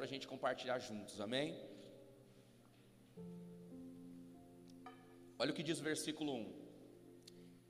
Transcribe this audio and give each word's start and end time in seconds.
para 0.00 0.08
a 0.08 0.14
gente 0.14 0.26
compartilhar 0.26 0.78
juntos, 0.78 1.20
amém? 1.20 1.48
Olha 5.38 5.50
o 5.50 5.54
que 5.54 5.62
diz 5.62 5.78
o 5.78 5.82
versículo 5.82 6.32
1. 6.32 6.54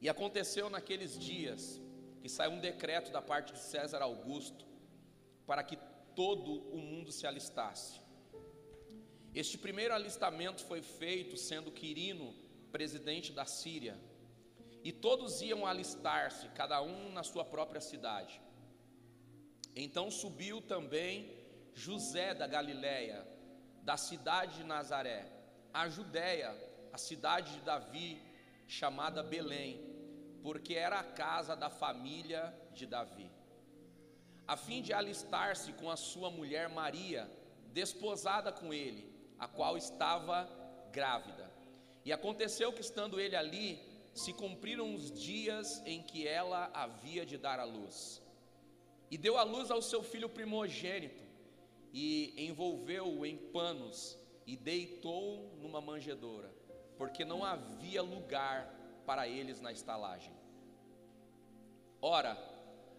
E 0.00 0.08
aconteceu 0.08 0.70
naqueles 0.70 1.18
dias 1.18 1.80
que 2.20 2.28
saiu 2.28 2.52
um 2.52 2.60
decreto 2.60 3.10
da 3.10 3.20
parte 3.20 3.52
de 3.54 3.58
César 3.58 4.00
Augusto 4.00 4.64
para 5.44 5.64
que 5.64 5.76
todo 6.14 6.52
o 6.72 6.78
mundo 6.78 7.10
se 7.10 7.26
alistasse. 7.26 8.00
Este 9.34 9.58
primeiro 9.58 9.92
alistamento 9.92 10.62
foi 10.64 10.82
feito 10.82 11.36
sendo 11.36 11.72
Quirino 11.72 12.32
presidente 12.70 13.32
da 13.32 13.44
Síria, 13.44 13.98
e 14.84 14.92
todos 14.92 15.42
iam 15.42 15.66
alistar-se, 15.66 16.48
cada 16.50 16.80
um 16.80 17.10
na 17.10 17.24
sua 17.24 17.44
própria 17.44 17.80
cidade. 17.80 18.40
Então 19.74 20.08
subiu 20.12 20.62
também 20.62 21.39
José 21.74 22.34
da 22.34 22.46
Galiléia, 22.46 23.26
da 23.82 23.96
cidade 23.96 24.58
de 24.58 24.64
Nazaré, 24.64 25.26
a 25.72 25.88
Judéia, 25.88 26.54
a 26.92 26.98
cidade 26.98 27.54
de 27.54 27.60
Davi, 27.60 28.20
chamada 28.66 29.22
Belém, 29.22 29.80
porque 30.42 30.74
era 30.74 31.00
a 31.00 31.04
casa 31.04 31.54
da 31.54 31.70
família 31.70 32.54
de 32.72 32.86
Davi, 32.86 33.30
a 34.46 34.56
fim 34.56 34.82
de 34.82 34.92
alistar-se 34.92 35.72
com 35.74 35.90
a 35.90 35.96
sua 35.96 36.30
mulher 36.30 36.68
Maria, 36.68 37.30
desposada 37.72 38.52
com 38.52 38.72
ele, 38.74 39.14
a 39.38 39.46
qual 39.46 39.76
estava 39.76 40.48
grávida. 40.90 41.50
E 42.04 42.12
aconteceu 42.12 42.72
que, 42.72 42.80
estando 42.80 43.20
ele 43.20 43.36
ali, 43.36 43.78
se 44.14 44.32
cumpriram 44.32 44.94
os 44.94 45.10
dias 45.12 45.82
em 45.86 46.02
que 46.02 46.26
ela 46.26 46.70
havia 46.74 47.24
de 47.24 47.38
dar 47.38 47.60
à 47.60 47.64
luz. 47.64 48.22
E 49.10 49.16
deu 49.16 49.36
à 49.36 49.42
luz 49.42 49.70
ao 49.70 49.82
seu 49.82 50.02
filho 50.02 50.28
primogênito, 50.28 51.22
e 51.92 52.34
envolveu-o 52.36 53.24
em 53.26 53.36
panos, 53.36 54.18
e 54.46 54.56
deitou 54.56 55.54
numa 55.60 55.80
manjedoura, 55.80 56.52
porque 56.96 57.24
não 57.24 57.44
havia 57.44 58.02
lugar 58.02 58.74
para 59.06 59.28
eles 59.28 59.60
na 59.60 59.72
estalagem. 59.72 60.32
Ora, 62.02 62.36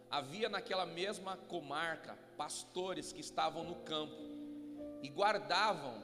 havia 0.09 0.47
naquela 0.47 0.85
mesma 0.85 1.35
comarca 1.35 2.17
pastores 2.37 3.11
que 3.11 3.21
estavam 3.21 3.63
no 3.63 3.75
campo 3.75 4.21
e 5.01 5.09
guardavam 5.09 6.01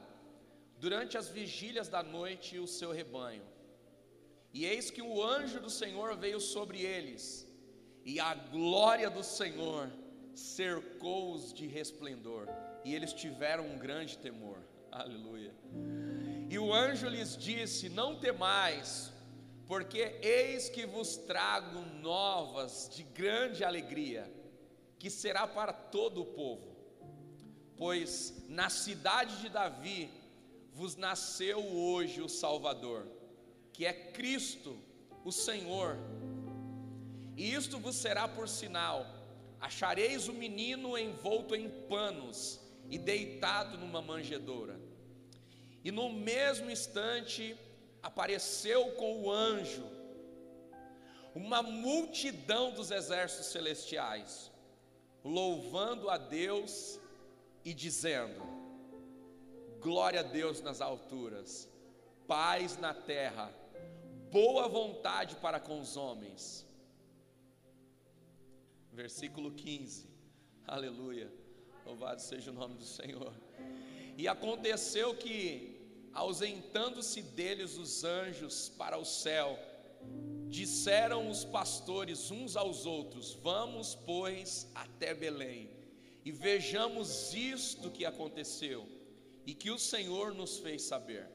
durante 0.80 1.18
as 1.18 1.30
vigílias 1.30 1.88
da 1.88 2.02
noite 2.02 2.58
o 2.60 2.68
seu 2.68 2.92
rebanho. 2.92 3.46
E 4.54 4.66
eis 4.66 4.90
que 4.90 5.02
o 5.02 5.24
anjo 5.24 5.60
do 5.60 5.70
Senhor 5.70 6.16
veio 6.16 6.40
sobre 6.40 6.82
eles, 6.82 7.48
e 8.04 8.20
a 8.20 8.34
glória 8.34 9.10
do 9.10 9.24
Senhor 9.24 9.92
cercou-os 10.34 11.54
de 11.54 11.68
resplendor, 11.68 12.48
e 12.84 12.94
eles 12.94 13.14
tiveram 13.14 13.66
um 13.66 13.78
grande 13.78 14.18
temor. 14.18 14.58
Aleluia. 14.92 15.54
E 16.50 16.58
o 16.58 16.74
anjo 16.74 17.08
lhes 17.08 17.36
disse: 17.38 17.90
Não 17.90 18.20
temais, 18.20 19.12
porque 19.68 20.18
eis 20.22 20.70
que 20.70 20.86
vos 20.86 21.18
trago 21.18 21.82
novas 22.02 22.90
de 22.96 23.04
grande 23.04 23.64
alegria, 23.64 24.32
que 24.98 25.10
será 25.10 25.46
para 25.46 25.74
todo 25.74 26.22
o 26.22 26.26
povo. 26.26 26.76
Pois 27.78 28.44
na 28.48 28.70
cidade 28.70 29.42
de 29.42 29.50
Davi 29.50 30.10
vos 30.74 30.96
nasceu 30.96 31.60
hoje 31.60 32.22
o 32.22 32.30
Salvador, 32.30 33.08
que 33.74 33.86
é 33.86 33.94
Cristo, 33.94 34.78
o 35.24 35.32
Senhor. 35.32 35.98
E 37.36 37.54
isto 37.54 37.78
vos 37.78 37.96
será 37.98 38.28
por 38.28 38.48
sinal: 38.48 39.06
achareis 39.60 40.28
o 40.28 40.34
menino 40.34 40.98
envolto 40.98 41.56
em 41.56 41.70
panos 41.88 42.67
e 42.90 42.98
deitado 42.98 43.78
numa 43.78 44.02
manjedoura. 44.02 44.80
E 45.84 45.92
no 45.92 46.10
mesmo 46.10 46.70
instante 46.70 47.58
apareceu 48.02 48.92
com 48.92 49.22
o 49.22 49.32
anjo 49.32 49.86
uma 51.36 51.62
multidão 51.62 52.72
dos 52.72 52.90
exércitos 52.90 53.48
celestiais, 53.48 54.52
louvando 55.24 56.10
a 56.10 56.18
Deus 56.18 57.00
e 57.64 57.74
dizendo: 57.74 58.42
Glória 59.80 60.22
a 60.22 60.24
Deus 60.24 60.62
nas 60.62 60.82
alturas, 60.82 61.70
paz 62.28 62.78
na 62.78 62.94
terra, 62.94 63.54
boa 64.32 64.68
vontade 64.68 65.36
para 65.36 65.60
com 65.60 65.80
os 65.80 65.96
homens. 65.96 66.66
Versículo 68.92 69.52
15, 69.52 70.10
aleluia, 70.66 71.32
louvado 71.88 72.22
seja 72.22 72.52
o 72.52 72.54
nome 72.54 72.76
do 72.76 72.84
Senhor. 72.84 73.34
E 74.18 74.28
aconteceu 74.28 75.16
que, 75.16 75.80
ausentando-se 76.14 77.22
deles 77.22 77.78
os 77.78 78.04
anjos 78.04 78.70
para 78.78 78.98
o 78.98 79.06
céu, 79.06 79.58
disseram 80.50 81.30
os 81.30 81.46
pastores 81.46 82.30
uns 82.30 82.58
aos 82.58 82.86
outros: 82.86 83.34
Vamos, 83.36 83.96
pois, 83.96 84.70
até 84.76 85.14
Belém, 85.14 85.70
e 86.26 86.32
vejamos 86.32 87.34
isto 87.34 87.90
que 87.90 88.06
aconteceu 88.06 88.86
e 89.46 89.54
que 89.54 89.72
o 89.72 89.80
Senhor 89.80 90.34
nos 90.34 90.60
fez 90.60 90.82
saber. 90.82 91.26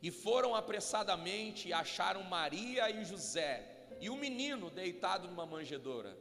E 0.00 0.10
foram 0.10 0.54
apressadamente 0.54 1.68
e 1.68 1.72
acharam 1.72 2.22
Maria 2.24 2.90
e 2.90 3.04
José 3.04 3.54
e 4.00 4.08
o 4.10 4.16
menino 4.16 4.70
deitado 4.70 5.28
numa 5.28 5.46
manjedoura. 5.46 6.16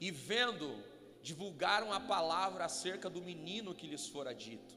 E 0.00 0.10
vendo, 0.10 0.80
divulgaram 1.28 1.92
a 1.92 2.00
palavra 2.00 2.64
acerca 2.64 3.08
do 3.14 3.20
menino 3.20 3.74
que 3.78 3.86
lhes 3.86 4.04
fora 4.08 4.34
dito. 4.34 4.74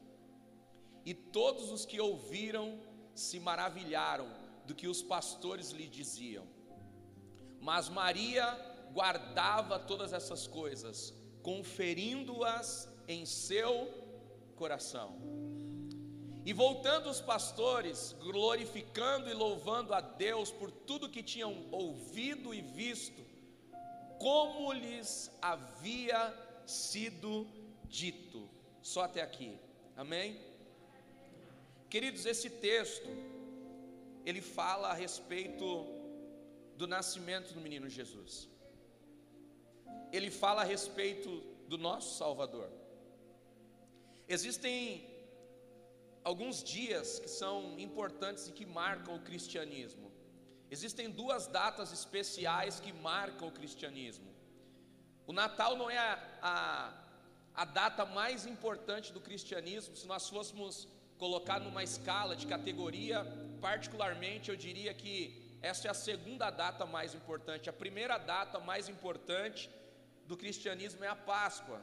E 1.02 1.14
todos 1.14 1.70
os 1.76 1.86
que 1.90 1.98
ouviram 1.98 2.78
se 3.14 3.40
maravilharam 3.40 4.28
do 4.66 4.74
que 4.74 4.86
os 4.86 5.00
pastores 5.02 5.70
lhe 5.70 5.86
diziam. 5.86 6.46
Mas 7.58 7.88
Maria 7.88 8.46
guardava 8.92 9.78
todas 9.78 10.12
essas 10.12 10.46
coisas, 10.46 11.14
conferindo-as 11.42 12.68
em 13.08 13.24
seu 13.24 13.74
coração. 14.54 15.10
E 16.44 16.52
voltando 16.52 17.08
os 17.08 17.20
pastores, 17.32 18.14
glorificando 18.20 19.30
e 19.30 19.32
louvando 19.32 19.94
a 19.94 20.02
Deus 20.02 20.50
por 20.50 20.70
tudo 20.70 21.12
que 21.14 21.22
tinham 21.22 21.54
ouvido 21.70 22.52
e 22.52 22.60
visto, 22.60 23.22
como 24.18 24.72
lhes 24.72 25.30
havia 25.40 26.41
sido 26.66 27.46
dito. 27.84 28.48
Só 28.80 29.02
até 29.02 29.22
aqui. 29.22 29.58
Amém? 29.96 30.40
Queridos, 31.88 32.24
esse 32.24 32.48
texto 32.48 33.08
ele 34.24 34.40
fala 34.40 34.88
a 34.88 34.94
respeito 34.94 35.86
do 36.76 36.86
nascimento 36.86 37.52
do 37.52 37.60
menino 37.60 37.88
Jesus. 37.88 38.48
Ele 40.10 40.30
fala 40.30 40.62
a 40.62 40.64
respeito 40.64 41.40
do 41.68 41.76
nosso 41.76 42.16
Salvador. 42.16 42.70
Existem 44.28 45.06
alguns 46.24 46.62
dias 46.62 47.18
que 47.18 47.28
são 47.28 47.78
importantes 47.78 48.48
e 48.48 48.52
que 48.52 48.64
marcam 48.64 49.16
o 49.16 49.22
cristianismo. 49.22 50.10
Existem 50.70 51.10
duas 51.10 51.46
datas 51.46 51.92
especiais 51.92 52.80
que 52.80 52.92
marcam 52.92 53.48
o 53.48 53.52
cristianismo. 53.52 54.31
O 55.26 55.32
Natal 55.32 55.76
não 55.76 55.88
é 55.90 55.98
a, 55.98 56.18
a, 56.42 56.92
a 57.54 57.64
data 57.64 58.04
mais 58.04 58.46
importante 58.46 59.12
do 59.12 59.20
cristianismo, 59.20 59.96
se 59.96 60.06
nós 60.06 60.28
fôssemos 60.28 60.88
colocar 61.18 61.60
numa 61.60 61.84
escala 61.84 62.34
de 62.34 62.46
categoria, 62.46 63.24
particularmente 63.60 64.50
eu 64.50 64.56
diria 64.56 64.92
que 64.92 65.56
essa 65.62 65.86
é 65.86 65.90
a 65.90 65.94
segunda 65.94 66.50
data 66.50 66.84
mais 66.84 67.14
importante. 67.14 67.70
A 67.70 67.72
primeira 67.72 68.18
data 68.18 68.58
mais 68.58 68.88
importante 68.88 69.70
do 70.26 70.36
cristianismo 70.36 71.04
é 71.04 71.08
a 71.08 71.14
Páscoa. 71.14 71.80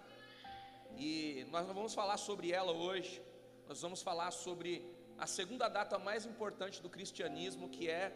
E 0.98 1.48
nós 1.50 1.66
não 1.66 1.74
vamos 1.74 1.94
falar 1.94 2.18
sobre 2.18 2.52
ela 2.52 2.74
hoje, 2.74 3.22
nós 3.70 3.82
vamos 3.82 4.02
falar 4.02 4.32
sobre 4.32 4.86
a 5.18 5.26
segunda 5.26 5.70
data 5.70 5.98
mais 5.98 6.26
importante 6.26 6.82
do 6.82 6.90
cristianismo, 6.90 7.70
que 7.70 7.90
é 7.90 8.12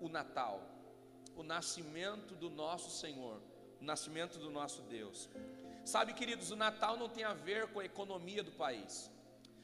o 0.00 0.08
Natal, 0.08 0.60
o 1.36 1.42
nascimento 1.42 2.34
do 2.34 2.50
nosso 2.50 2.90
Senhor, 2.90 3.40
o 3.80 3.84
nascimento 3.84 4.38
do 4.38 4.50
nosso 4.50 4.82
Deus. 4.82 5.28
Sabe, 5.84 6.12
queridos, 6.12 6.50
o 6.50 6.56
Natal 6.56 6.96
não 6.96 7.08
tem 7.08 7.24
a 7.24 7.34
ver 7.34 7.68
com 7.68 7.80
a 7.80 7.84
economia 7.84 8.42
do 8.42 8.52
país, 8.52 9.10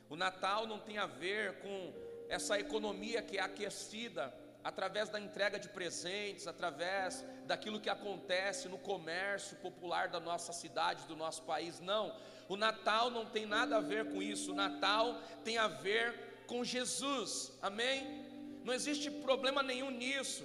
o 0.09 0.17
Natal 0.17 0.67
não 0.67 0.79
tem 0.79 0.99
a 0.99 1.07
ver 1.07 1.59
com 1.59 1.93
essa 2.29 2.59
economia 2.59 3.23
que 3.23 3.39
é 3.39 3.43
aquecida 3.43 4.33
através 4.63 5.11
da 5.11 5.21
entrega 5.21 5.59
de 5.59 5.69
presentes, 5.69 6.47
através 6.47 7.23
daquilo 7.47 7.79
que 7.79 7.91
acontece 7.91 8.67
no 8.67 8.79
comércio 8.79 9.59
popular 9.59 10.09
da 10.09 10.19
nossa 10.19 10.55
cidade, 10.55 11.07
do 11.07 11.15
nosso 11.15 11.43
país. 11.43 11.81
Não, 11.81 12.17
o 12.49 12.57
Natal 12.57 13.11
não 13.11 13.27
tem 13.27 13.45
nada 13.45 13.77
a 13.77 13.81
ver 13.81 14.11
com 14.11 14.23
isso. 14.23 14.53
O 14.53 14.55
Natal 14.55 15.21
tem 15.45 15.59
a 15.59 15.69
ver 15.69 16.45
com 16.47 16.65
Jesus. 16.65 17.53
Amém? 17.61 18.25
Não 18.65 18.73
existe 18.73 19.11
problema 19.11 19.63
nenhum 19.63 19.91
nisso. 19.91 20.45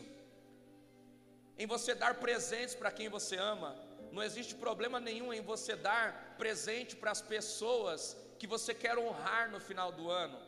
Em 1.60 1.68
você 1.68 1.94
dar 1.94 2.16
presentes 2.16 2.74
para 2.74 2.90
quem 2.90 3.10
você 3.10 3.36
ama. 3.36 3.76
Não 4.14 4.24
existe 4.24 4.56
problema 4.56 4.98
nenhum 5.00 5.32
em 5.34 5.42
você 5.42 5.76
dar 5.76 6.36
presente 6.38 6.96
para 6.96 7.12
as 7.12 7.22
pessoas 7.22 8.18
que 8.40 8.48
você 8.48 8.74
quer 8.74 8.98
honrar 8.98 9.52
no 9.52 9.60
final 9.60 9.92
do 9.92 10.10
ano. 10.10 10.40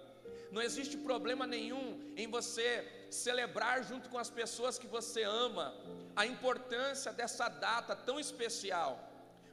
Não 0.51 0.61
existe 0.61 0.95
problema 0.97 1.45
nenhum 1.45 2.13
em 2.15 2.27
você 2.27 2.67
celebrar 3.09 3.83
junto 3.83 4.09
com 4.09 4.17
as 4.17 4.29
pessoas 4.29 4.79
que 4.79 4.87
você 4.87 5.23
ama 5.23 5.75
a 6.15 6.25
importância 6.25 7.11
dessa 7.11 7.49
data 7.49 7.93
tão 7.93 8.17
especial. 8.17 8.91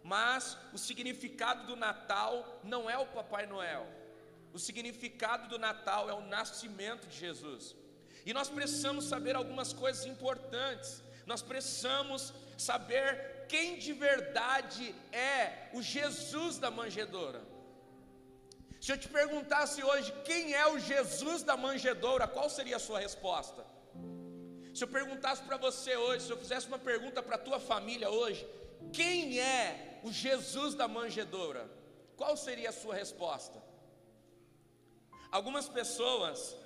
Mas 0.04 0.56
o 0.72 0.78
significado 0.78 1.66
do 1.66 1.74
Natal 1.74 2.60
não 2.62 2.88
é 2.88 2.96
o 2.96 3.06
Papai 3.06 3.46
Noel. 3.46 3.84
O 4.52 4.58
significado 4.60 5.48
do 5.48 5.58
Natal 5.58 6.08
é 6.08 6.14
o 6.14 6.20
nascimento 6.20 7.06
de 7.08 7.18
Jesus. 7.18 7.74
E 8.24 8.32
nós 8.32 8.48
precisamos 8.48 9.06
saber 9.06 9.34
algumas 9.34 9.72
coisas 9.72 10.06
importantes. 10.06 11.02
Nós 11.30 11.42
precisamos 11.42 12.32
saber 12.56 13.44
quem 13.52 13.78
de 13.84 13.92
verdade 13.92 14.94
é 15.12 15.68
o 15.74 15.82
Jesus 15.82 16.58
da 16.58 16.70
manjedoura. 16.70 17.40
Se 18.80 18.90
eu 18.92 18.98
te 19.02 19.08
perguntasse 19.08 19.82
hoje 19.90 20.10
quem 20.24 20.54
é 20.54 20.66
o 20.68 20.78
Jesus 20.78 21.42
da 21.42 21.56
manjedoura, 21.56 22.26
qual 22.26 22.48
seria 22.48 22.76
a 22.76 22.84
sua 22.86 22.98
resposta? 23.06 23.62
Se 24.74 24.82
eu 24.84 24.88
perguntasse 24.88 25.42
para 25.42 25.58
você 25.58 25.94
hoje, 25.96 26.24
se 26.24 26.32
eu 26.32 26.38
fizesse 26.44 26.66
uma 26.66 26.78
pergunta 26.78 27.22
para 27.22 27.36
a 27.36 27.44
tua 27.46 27.60
família 27.60 28.08
hoje, 28.08 28.42
quem 28.98 29.38
é 29.38 30.00
o 30.02 30.10
Jesus 30.10 30.74
da 30.74 30.88
manjedoura? 30.88 31.68
Qual 32.16 32.36
seria 32.38 32.70
a 32.70 32.78
sua 32.82 32.94
resposta? 32.94 33.62
Algumas 35.30 35.68
pessoas 35.68 36.56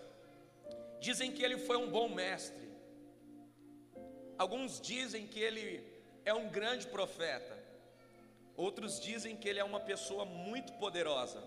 dizem 1.00 1.32
que 1.32 1.42
ele 1.42 1.58
foi 1.58 1.76
um 1.76 1.90
bom 1.90 2.08
mestre. 2.08 2.61
Alguns 4.42 4.80
dizem 4.80 5.24
que 5.32 5.40
ele 5.48 5.66
é 6.24 6.34
um 6.34 6.48
grande 6.48 6.86
profeta. 6.88 7.54
Outros 8.56 9.00
dizem 9.00 9.36
que 9.36 9.48
ele 9.48 9.60
é 9.60 9.64
uma 9.72 9.78
pessoa 9.78 10.24
muito 10.24 10.72
poderosa. 10.82 11.40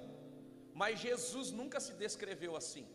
Mas 0.73 1.01
Jesus 1.07 1.51
nunca 1.51 1.79
se 1.85 1.93
descreveu 1.93 2.55
assim. 2.55 2.85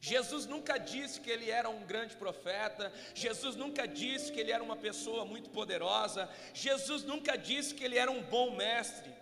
Jesus 0.00 0.44
nunca 0.46 0.76
disse 0.76 1.20
que 1.20 1.30
ele 1.30 1.48
era 1.50 1.68
um 1.68 1.84
grande 1.92 2.16
profeta, 2.16 2.92
Jesus 3.14 3.54
nunca 3.56 3.86
disse 3.86 4.32
que 4.32 4.40
ele 4.40 4.52
era 4.52 4.62
uma 4.62 4.76
pessoa 4.76 5.24
muito 5.24 5.50
poderosa, 5.50 6.28
Jesus 6.54 7.02
nunca 7.02 7.36
disse 7.36 7.74
que 7.74 7.84
ele 7.84 7.98
era 7.98 8.10
um 8.10 8.22
bom 8.22 8.56
mestre. 8.56 9.12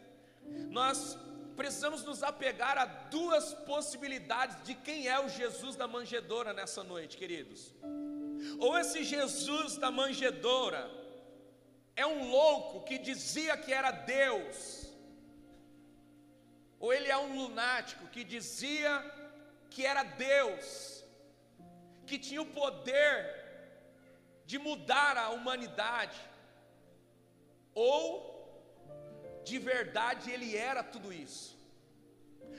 Nós 0.80 1.18
precisamos 1.56 2.02
nos 2.04 2.22
apegar 2.22 2.76
a 2.76 2.84
duas 3.18 3.54
possibilidades 3.72 4.62
de 4.64 4.74
quem 4.74 5.08
é 5.08 5.18
o 5.18 5.28
Jesus 5.28 5.76
da 5.76 5.88
manjedoura 5.88 6.52
nessa 6.52 6.82
noite, 6.84 7.16
queridos. 7.16 7.74
Ou 8.58 8.78
esse 8.78 9.02
Jesus 9.04 9.76
da 9.76 9.90
manjedoura 9.90 10.82
é 11.94 12.06
um 12.06 12.30
louco 12.30 12.84
que 12.84 12.98
dizia 12.98 13.56
que 13.56 13.72
era 13.72 13.90
Deus, 13.90 14.58
ou 16.78 16.92
ele 16.92 17.08
é 17.08 17.16
um 17.16 17.34
lunático 17.40 18.06
que 18.08 18.22
dizia 18.22 18.92
que 19.70 19.84
era 19.84 20.02
Deus, 20.02 20.66
que 22.06 22.18
tinha 22.18 22.42
o 22.42 22.52
poder 22.60 23.14
de 24.44 24.58
mudar 24.58 25.16
a 25.16 25.30
humanidade, 25.30 26.20
ou 27.74 28.04
de 29.44 29.58
verdade 29.58 30.30
ele 30.30 30.56
era 30.56 30.82
tudo 30.82 31.12
isso, 31.12 31.56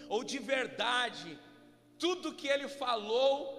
ou 0.09 0.23
de 0.23 0.39
verdade 0.39 1.39
tudo 1.99 2.35
que 2.35 2.47
ele 2.47 2.67
falou 2.67 3.56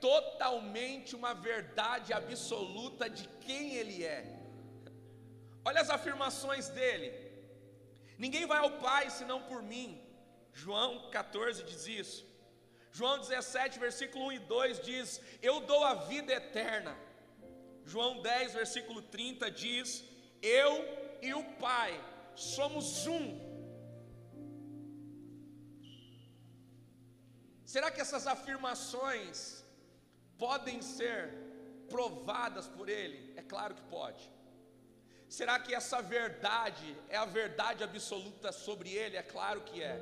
totalmente 0.00 1.14
uma 1.14 1.32
verdade 1.34 2.12
absoluta 2.12 3.08
de 3.08 3.26
quem 3.44 3.74
ele 3.74 4.04
é. 4.04 4.20
Olha 5.64 5.80
as 5.80 5.90
afirmações 5.90 6.68
dele. 6.68 7.08
Ninguém 8.18 8.46
vai 8.46 8.58
ao 8.58 8.72
Pai 8.78 9.10
senão 9.10 9.42
por 9.42 9.62
mim. 9.62 10.00
João 10.52 11.10
14 11.10 11.64
diz 11.64 11.86
isso. 11.86 12.26
João 12.92 13.18
17, 13.18 13.78
versículo 13.78 14.26
1 14.26 14.32
e 14.32 14.38
2 14.38 14.80
diz: 14.80 15.20
Eu 15.42 15.60
dou 15.60 15.82
a 15.84 15.94
vida 15.94 16.32
eterna. 16.32 16.96
João 17.84 18.22
10, 18.22 18.54
versículo 18.54 19.02
30 19.02 19.50
diz: 19.50 20.02
Eu 20.40 20.72
e 21.20 21.34
o 21.34 21.44
Pai 21.66 21.92
somos 22.34 23.06
um. 23.06 23.24
Será 27.66 27.90
que 27.90 28.00
essas 28.00 28.26
afirmações 28.26 29.65
podem 30.38 30.80
ser 30.82 31.32
provadas 31.88 32.66
por 32.68 32.88
Ele? 32.88 33.32
É 33.36 33.42
claro 33.42 33.74
que 33.74 33.82
pode. 33.82 34.36
Será 35.28 35.58
que 35.58 35.74
essa 35.74 36.00
verdade 36.00 36.96
é 37.08 37.16
a 37.16 37.24
verdade 37.24 37.82
absoluta 37.82 38.52
sobre 38.52 38.90
ele? 38.92 39.16
É 39.16 39.22
claro 39.22 39.60
que 39.62 39.82
é. 39.82 39.98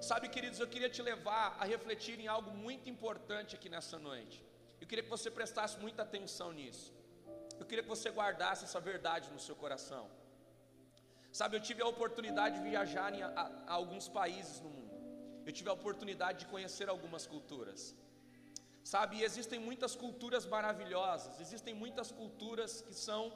Sabe, 0.00 0.28
queridos, 0.28 0.58
eu 0.58 0.66
queria 0.66 0.90
te 0.90 1.02
levar 1.02 1.56
a 1.60 1.64
refletir 1.64 2.18
em 2.18 2.26
algo 2.26 2.50
muito 2.50 2.88
importante 2.90 3.54
aqui 3.54 3.68
nessa 3.68 3.98
noite. 3.98 4.44
Eu 4.80 4.86
queria 4.86 5.04
que 5.04 5.10
você 5.10 5.30
prestasse 5.30 5.78
muita 5.78 6.02
atenção 6.02 6.52
nisso. 6.52 6.92
Eu 7.60 7.66
queria 7.66 7.82
que 7.82 7.88
você 7.88 8.10
guardasse 8.10 8.64
essa 8.64 8.80
verdade 8.80 9.30
no 9.30 9.38
seu 9.38 9.54
coração. 9.54 10.10
Sabe, 11.30 11.56
eu 11.56 11.60
tive 11.60 11.80
a 11.82 11.86
oportunidade 11.86 12.56
de 12.56 12.62
viajar 12.68 13.14
em 13.14 13.22
a, 13.22 13.28
a 13.66 13.72
alguns 13.72 14.08
países 14.08 14.60
no 14.60 14.70
mundo. 14.70 14.96
Eu 15.46 15.52
tive 15.52 15.68
a 15.70 15.72
oportunidade 15.72 16.40
de 16.40 16.46
conhecer 16.46 16.88
algumas 16.88 17.26
culturas. 17.26 17.94
Sabe, 18.82 19.22
existem 19.22 19.58
muitas 19.58 19.94
culturas 19.94 20.46
maravilhosas, 20.46 21.38
existem 21.40 21.74
muitas 21.74 22.10
culturas 22.10 22.80
que 22.80 22.94
são 22.94 23.32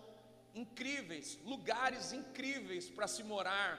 incríveis, 0.55 1.39
lugares 1.45 2.13
incríveis 2.13 2.89
para 2.89 3.07
se 3.07 3.23
morar, 3.23 3.79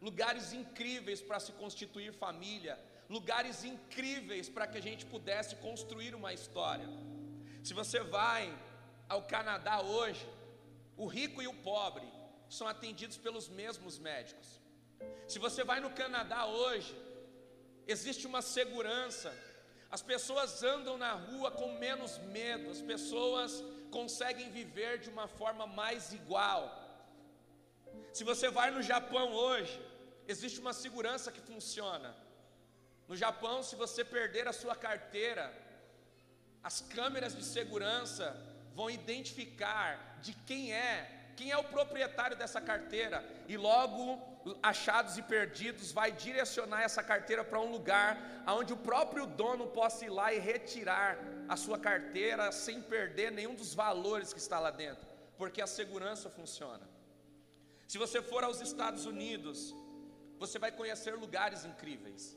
lugares 0.00 0.52
incríveis 0.52 1.20
para 1.20 1.38
se 1.38 1.52
constituir 1.52 2.12
família, 2.12 2.78
lugares 3.08 3.62
incríveis 3.62 4.48
para 4.48 4.66
que 4.66 4.78
a 4.78 4.82
gente 4.82 5.04
pudesse 5.06 5.56
construir 5.56 6.14
uma 6.14 6.32
história. 6.32 6.88
Se 7.62 7.74
você 7.74 8.00
vai 8.00 8.56
ao 9.08 9.22
Canadá 9.22 9.80
hoje, 9.82 10.26
o 10.96 11.06
rico 11.06 11.42
e 11.42 11.46
o 11.46 11.54
pobre 11.54 12.06
são 12.48 12.66
atendidos 12.66 13.16
pelos 13.16 13.48
mesmos 13.48 13.98
médicos. 13.98 14.60
Se 15.28 15.38
você 15.38 15.62
vai 15.64 15.80
no 15.80 15.90
Canadá 15.90 16.46
hoje, 16.46 16.94
existe 17.86 18.26
uma 18.26 18.42
segurança, 18.42 19.30
as 19.96 20.00
pessoas 20.00 20.62
andam 20.62 20.96
na 20.96 21.12
rua 21.12 21.50
com 21.50 21.78
menos 21.78 22.16
medo, 22.36 22.70
as 22.70 22.80
pessoas 22.80 23.62
conseguem 23.90 24.50
viver 24.50 24.98
de 24.98 25.10
uma 25.10 25.28
forma 25.28 25.66
mais 25.66 26.14
igual. 26.14 26.62
Se 28.10 28.24
você 28.24 28.48
vai 28.48 28.70
no 28.70 28.82
Japão 28.82 29.34
hoje, 29.34 29.78
existe 30.26 30.58
uma 30.60 30.72
segurança 30.72 31.30
que 31.30 31.42
funciona. 31.42 32.16
No 33.06 33.14
Japão, 33.14 33.62
se 33.62 33.76
você 33.76 34.02
perder 34.02 34.48
a 34.48 34.52
sua 34.54 34.74
carteira, 34.74 35.52
as 36.64 36.80
câmeras 36.80 37.36
de 37.36 37.44
segurança 37.44 38.34
vão 38.74 38.88
identificar 38.88 40.18
de 40.22 40.32
quem 40.46 40.72
é, 40.72 41.34
quem 41.36 41.50
é 41.50 41.58
o 41.58 41.64
proprietário 41.64 42.34
dessa 42.34 42.62
carteira, 42.62 43.22
e 43.46 43.58
logo 43.58 44.31
achados 44.62 45.16
e 45.18 45.22
perdidos 45.22 45.92
vai 45.92 46.10
direcionar 46.10 46.82
essa 46.82 47.02
carteira 47.02 47.44
para 47.44 47.60
um 47.60 47.70
lugar 47.70 48.42
onde 48.46 48.72
o 48.72 48.76
próprio 48.76 49.26
dono 49.26 49.66
possa 49.68 50.04
ir 50.04 50.10
lá 50.10 50.32
e 50.32 50.38
retirar 50.38 51.18
a 51.48 51.56
sua 51.56 51.78
carteira 51.78 52.50
sem 52.50 52.80
perder 52.80 53.30
nenhum 53.30 53.54
dos 53.54 53.72
valores 53.74 54.32
que 54.32 54.38
está 54.38 54.58
lá 54.58 54.70
dentro, 54.70 55.06
porque 55.36 55.62
a 55.62 55.66
segurança 55.66 56.28
funciona. 56.28 56.88
Se 57.86 57.98
você 57.98 58.22
for 58.22 58.42
aos 58.42 58.60
Estados 58.60 59.04
Unidos, 59.06 59.74
você 60.38 60.58
vai 60.58 60.72
conhecer 60.72 61.14
lugares 61.14 61.64
incríveis. 61.64 62.36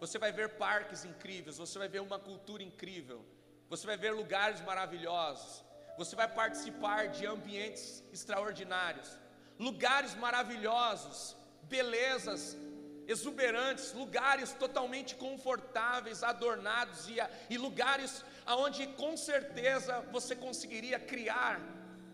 Você 0.00 0.18
vai 0.18 0.32
ver 0.32 0.56
parques 0.56 1.04
incríveis, 1.04 1.58
você 1.58 1.78
vai 1.78 1.88
ver 1.88 2.00
uma 2.00 2.18
cultura 2.18 2.62
incrível, 2.62 3.24
você 3.68 3.86
vai 3.86 3.96
ver 3.96 4.12
lugares 4.12 4.60
maravilhosos, 4.60 5.64
você 5.96 6.14
vai 6.16 6.28
participar 6.28 7.08
de 7.08 7.26
ambientes 7.26 8.04
extraordinários 8.12 9.23
lugares 9.58 10.14
maravilhosos, 10.14 11.36
belezas 11.64 12.56
exuberantes, 13.06 13.92
lugares 13.92 14.52
totalmente 14.52 15.14
confortáveis, 15.14 16.22
adornados 16.22 17.08
e, 17.08 17.16
e 17.50 17.58
lugares 17.58 18.24
aonde 18.46 18.86
com 18.88 19.16
certeza 19.16 20.00
você 20.10 20.34
conseguiria 20.34 20.98
criar 20.98 21.60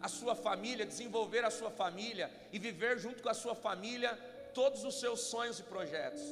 a 0.01 0.09
sua 0.09 0.35
família, 0.35 0.87
desenvolver 0.87 1.45
a 1.45 1.51
sua 1.51 1.71
família 1.71 2.31
e 2.53 2.59
viver 2.59 2.99
junto 2.99 3.23
com 3.23 3.29
a 3.29 3.35
sua 3.35 3.55
família 3.55 4.17
todos 4.55 4.85
os 4.85 4.99
seus 4.99 5.21
sonhos 5.21 5.59
e 5.59 5.63
projetos. 5.63 6.23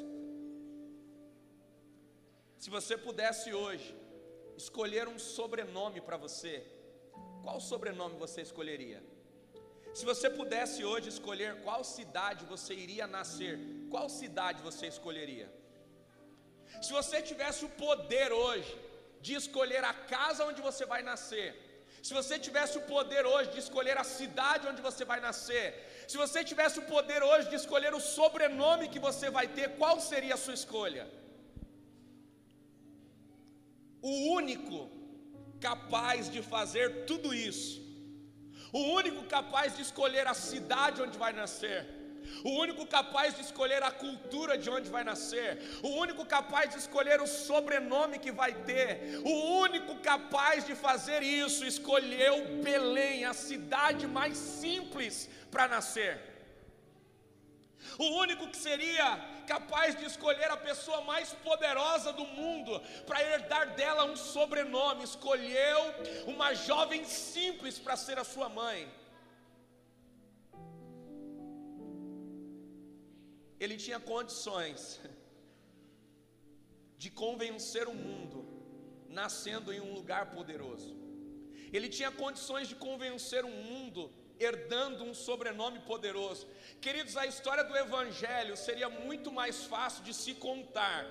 Se 2.57 2.71
você 2.71 2.97
pudesse 2.97 3.53
hoje 3.53 3.95
escolher 4.57 5.07
um 5.07 5.19
sobrenome 5.19 6.01
para 6.01 6.17
você, 6.17 6.67
qual 7.43 7.61
sobrenome 7.61 8.17
você 8.19 8.43
escolheria? 8.43 9.03
Se 9.99 10.05
você 10.11 10.29
pudesse 10.41 10.81
hoje 10.91 11.07
escolher 11.15 11.51
qual 11.67 11.81
cidade 11.97 12.43
você 12.53 12.73
iria 12.85 13.07
nascer, 13.15 13.55
qual 13.93 14.07
cidade 14.21 14.59
você 14.67 14.85
escolheria? 14.95 15.49
Se 16.85 16.91
você 16.99 17.19
tivesse 17.31 17.63
o 17.69 17.71
poder 17.85 18.31
hoje 18.43 18.73
de 19.27 19.33
escolher 19.41 19.83
a 19.93 19.95
casa 20.13 20.47
onde 20.51 20.61
você 20.69 20.85
vai 20.93 21.01
nascer, 21.09 21.49
se 22.07 22.13
você 22.19 22.35
tivesse 22.47 22.75
o 22.81 22.85
poder 22.93 23.25
hoje 23.33 23.49
de 23.55 23.61
escolher 23.65 23.97
a 24.03 24.07
cidade 24.19 24.69
onde 24.71 24.83
você 24.89 25.05
vai 25.13 25.19
nascer, 25.29 25.67
se 26.11 26.17
você 26.23 26.43
tivesse 26.51 26.79
o 26.83 26.87
poder 26.95 27.21
hoje 27.31 27.49
de 27.53 27.59
escolher 27.63 27.93
o 27.99 28.05
sobrenome 28.17 28.93
que 28.95 29.05
você 29.09 29.29
vai 29.39 29.47
ter, 29.59 29.67
qual 29.81 29.99
seria 30.13 30.35
a 30.37 30.43
sua 30.45 30.55
escolha? 30.61 31.07
O 34.13 34.15
único 34.39 34.79
capaz 35.69 36.31
de 36.35 36.43
fazer 36.55 36.89
tudo 37.11 37.35
isso, 37.51 37.88
o 38.73 38.79
único 38.79 39.25
capaz 39.25 39.77
de 39.77 39.83
escolher 39.83 40.27
a 40.27 40.35
cidade 40.35 41.03
onde 41.03 41.19
vai 41.19 41.33
nascer, 41.33 41.87
o 42.45 42.51
único 42.51 42.87
capaz 42.87 43.35
de 43.35 43.43
escolher 43.43 43.83
a 43.83 43.91
cultura 43.91 44.57
de 44.57 44.69
onde 44.71 44.91
vai 44.91 45.03
nascer, 45.03 45.59
o 45.83 45.89
único 45.89 46.25
capaz 46.25 46.71
de 46.71 46.79
escolher 46.79 47.21
o 47.21 47.27
sobrenome 47.27 48.19
que 48.19 48.31
vai 48.31 48.53
ter, 48.53 49.21
o 49.25 49.59
único 49.61 49.97
capaz 49.97 50.67
de 50.67 50.75
fazer 50.75 51.23
isso 51.23 51.65
escolheu 51.65 52.63
Belém, 52.63 53.25
a 53.25 53.33
cidade 53.33 54.07
mais 54.07 54.37
simples 54.37 55.29
para 55.51 55.67
nascer. 55.69 56.38
O 57.97 58.07
único 58.23 58.49
que 58.49 58.57
seria 58.57 59.07
capaz 59.47 59.97
de 59.99 60.05
escolher 60.05 60.51
a 60.51 60.57
pessoa 60.57 61.01
mais 61.03 61.33
poderosa 61.49 62.13
do 62.13 62.27
mundo 62.41 62.81
para 63.07 63.23
herdar 63.23 63.75
dela 63.75 64.05
um 64.05 64.17
sobrenome, 64.17 65.05
escolheu 65.05 65.81
uma 66.27 66.55
jovem 66.55 67.05
simples 67.05 67.79
para 67.79 67.97
ser 67.97 68.19
a 68.19 68.25
sua 68.25 68.49
mãe. 68.49 68.81
Ele 73.59 73.77
tinha 73.77 73.99
condições 73.99 75.01
de 77.03 77.11
convencer 77.11 77.87
o 77.89 77.95
mundo 77.95 78.39
nascendo 79.09 79.73
em 79.73 79.81
um 79.81 79.93
lugar 79.95 80.31
poderoso. 80.37 80.93
Ele 81.73 81.89
tinha 81.89 82.11
condições 82.11 82.67
de 82.69 82.77
convencer 82.87 83.45
o 83.45 83.51
mundo 83.51 84.03
herdando 84.41 85.05
um 85.05 85.15
sobrenome 85.15 85.81
poderoso. 85.81 86.47
Queridos, 86.81 87.17
a 87.17 87.27
história 87.27 87.65
do 87.65 87.77
Evangelho 87.77 88.57
seria 88.57 88.89
muito 88.89 89.33
mais 89.33 89.65
fácil 89.65 90.03
de 90.05 90.15
se 90.15 90.35
contar 90.35 91.07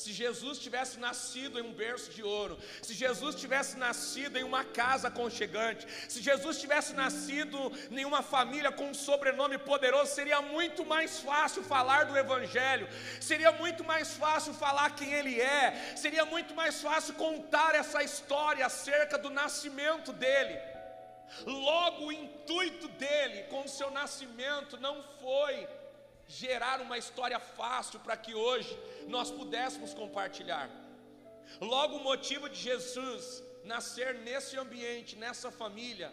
se 0.00 0.12
Jesus 0.14 0.58
tivesse 0.58 0.98
nascido 0.98 1.58
em 1.58 1.62
um 1.62 1.74
berço 1.74 2.10
de 2.10 2.22
ouro, 2.22 2.58
se 2.80 2.94
Jesus 2.94 3.34
tivesse 3.34 3.76
nascido 3.76 4.38
em 4.38 4.42
uma 4.42 4.64
casa 4.64 5.08
aconchegante, 5.08 5.86
se 6.08 6.22
Jesus 6.22 6.58
tivesse 6.58 6.94
nascido 6.94 7.70
em 7.90 8.06
uma 8.06 8.22
família 8.22 8.72
com 8.72 8.88
um 8.88 8.94
sobrenome 8.94 9.58
poderoso, 9.58 10.14
seria 10.14 10.40
muito 10.40 10.86
mais 10.86 11.20
fácil 11.20 11.62
falar 11.62 12.04
do 12.04 12.16
Evangelho, 12.16 12.88
seria 13.20 13.52
muito 13.52 13.84
mais 13.84 14.14
fácil 14.14 14.54
falar 14.54 14.96
quem 14.96 15.12
Ele 15.12 15.38
é, 15.38 15.94
seria 15.96 16.24
muito 16.24 16.54
mais 16.54 16.80
fácil 16.80 17.12
contar 17.14 17.74
essa 17.74 18.02
história 18.02 18.64
acerca 18.64 19.18
do 19.18 19.28
nascimento 19.28 20.14
dele. 20.14 20.69
Logo, 21.46 22.06
o 22.06 22.12
intuito 22.12 22.88
dele 22.88 23.44
com 23.44 23.62
o 23.62 23.68
seu 23.68 23.90
nascimento 23.90 24.78
não 24.78 25.02
foi 25.20 25.68
gerar 26.26 26.80
uma 26.80 26.96
história 26.96 27.38
fácil 27.38 27.98
para 28.00 28.16
que 28.16 28.34
hoje 28.34 28.78
nós 29.08 29.30
pudéssemos 29.30 29.92
compartilhar. 29.94 30.70
Logo, 31.60 31.96
o 31.96 32.04
motivo 32.04 32.48
de 32.48 32.56
Jesus 32.56 33.42
nascer 33.64 34.14
nesse 34.14 34.56
ambiente, 34.56 35.16
nessa 35.16 35.50
família, 35.50 36.12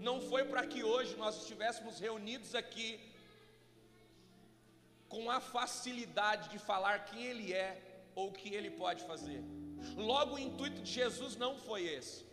não 0.00 0.20
foi 0.20 0.44
para 0.44 0.66
que 0.66 0.82
hoje 0.82 1.14
nós 1.16 1.36
estivéssemos 1.42 1.98
reunidos 1.98 2.54
aqui 2.54 3.00
com 5.08 5.30
a 5.30 5.40
facilidade 5.40 6.48
de 6.48 6.58
falar 6.58 7.04
quem 7.04 7.22
Ele 7.24 7.52
é 7.52 7.80
ou 8.14 8.28
o 8.28 8.32
que 8.32 8.54
Ele 8.54 8.70
pode 8.70 9.04
fazer. 9.04 9.42
Logo, 9.96 10.36
o 10.36 10.38
intuito 10.38 10.80
de 10.80 10.90
Jesus 10.90 11.36
não 11.36 11.56
foi 11.58 11.82
esse. 11.84 12.24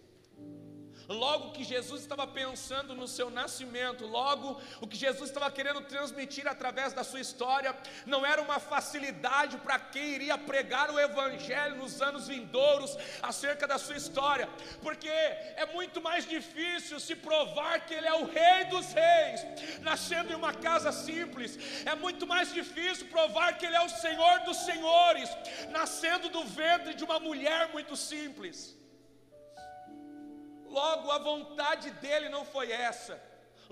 Logo 1.11 1.51
que 1.51 1.63
Jesus 1.63 2.01
estava 2.01 2.25
pensando 2.25 2.95
no 2.95 3.07
seu 3.07 3.29
nascimento, 3.29 4.05
logo 4.05 4.59
o 4.79 4.87
que 4.87 4.97
Jesus 4.97 5.29
estava 5.29 5.51
querendo 5.51 5.81
transmitir 5.81 6.47
através 6.47 6.93
da 6.93 7.03
sua 7.03 7.19
história, 7.19 7.75
não 8.05 8.25
era 8.25 8.41
uma 8.41 8.59
facilidade 8.59 9.57
para 9.57 9.77
quem 9.77 10.15
iria 10.15 10.37
pregar 10.37 10.89
o 10.89 10.99
Evangelho 10.99 11.75
nos 11.75 12.01
anos 12.01 12.27
vindouros 12.27 12.97
acerca 13.21 13.67
da 13.67 13.77
sua 13.77 13.97
história, 13.97 14.47
porque 14.81 15.09
é 15.09 15.65
muito 15.73 16.01
mais 16.01 16.27
difícil 16.27 16.99
se 16.99 17.15
provar 17.15 17.85
que 17.85 17.93
Ele 17.93 18.07
é 18.07 18.13
o 18.13 18.25
Rei 18.25 18.65
dos 18.65 18.93
Reis, 18.93 19.79
nascendo 19.81 20.31
em 20.31 20.35
uma 20.35 20.53
casa 20.53 20.91
simples, 20.91 21.57
é 21.85 21.95
muito 21.95 22.25
mais 22.25 22.53
difícil 22.53 23.07
provar 23.07 23.57
que 23.57 23.65
Ele 23.65 23.75
é 23.75 23.81
o 23.81 23.89
Senhor 23.89 24.39
dos 24.39 24.57
Senhores, 24.57 25.29
nascendo 25.69 26.29
do 26.29 26.43
ventre 26.45 26.93
de 26.93 27.03
uma 27.03 27.19
mulher 27.19 27.69
muito 27.73 27.95
simples. 27.95 28.80
Logo, 30.71 31.11
a 31.11 31.19
vontade 31.19 31.89
dele 32.03 32.29
não 32.29 32.43
foi 32.45 32.71
essa. 32.71 33.15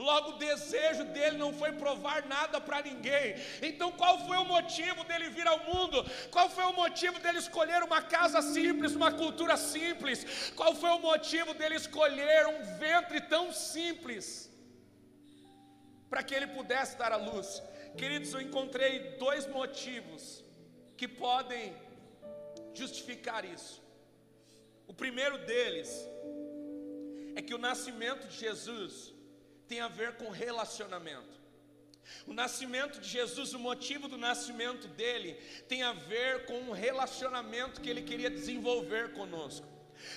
Logo, 0.07 0.27
o 0.31 0.37
desejo 0.37 1.03
dele 1.15 1.37
não 1.37 1.51
foi 1.61 1.71
provar 1.83 2.25
nada 2.25 2.57
para 2.67 2.81
ninguém. 2.81 3.35
Então, 3.61 3.89
qual 4.01 4.15
foi 4.27 4.37
o 4.37 4.45
motivo 4.45 5.03
dele 5.09 5.29
vir 5.37 5.47
ao 5.53 5.59
mundo? 5.69 5.97
Qual 6.35 6.49
foi 6.49 6.65
o 6.65 6.77
motivo 6.81 7.17
dele 7.19 7.39
escolher 7.39 7.81
uma 7.83 8.01
casa 8.01 8.41
simples, 8.41 8.95
uma 9.01 9.11
cultura 9.11 9.57
simples? 9.57 10.19
Qual 10.59 10.73
foi 10.73 10.91
o 10.91 10.99
motivo 10.99 11.53
dele 11.53 11.75
escolher 11.75 12.47
um 12.47 12.61
ventre 12.77 13.19
tão 13.33 13.51
simples? 13.51 14.25
Para 16.09 16.23
que 16.23 16.33
ele 16.33 16.47
pudesse 16.47 16.97
dar 17.01 17.11
a 17.11 17.21
luz. 17.29 17.61
Queridos, 17.97 18.33
eu 18.33 18.41
encontrei 18.47 19.17
dois 19.25 19.45
motivos 19.47 20.43
que 20.95 21.09
podem 21.09 21.75
justificar 22.73 23.43
isso. 23.43 23.75
O 24.87 24.93
primeiro 24.93 25.37
deles 25.39 25.89
é 27.39 27.41
que 27.41 27.55
o 27.55 27.57
nascimento 27.57 28.27
de 28.27 28.37
Jesus 28.37 29.13
tem 29.67 29.79
a 29.79 29.87
ver 29.87 30.17
com 30.17 30.29
relacionamento. 30.29 31.39
O 32.27 32.33
nascimento 32.33 32.99
de 32.99 33.07
Jesus, 33.07 33.53
o 33.53 33.59
motivo 33.59 34.07
do 34.07 34.17
nascimento 34.17 34.87
dele, 34.89 35.33
tem 35.67 35.81
a 35.83 35.93
ver 35.93 36.45
com 36.45 36.59
um 36.59 36.71
relacionamento 36.71 37.79
que 37.81 37.89
ele 37.89 38.01
queria 38.01 38.29
desenvolver 38.29 39.13
conosco. 39.13 39.67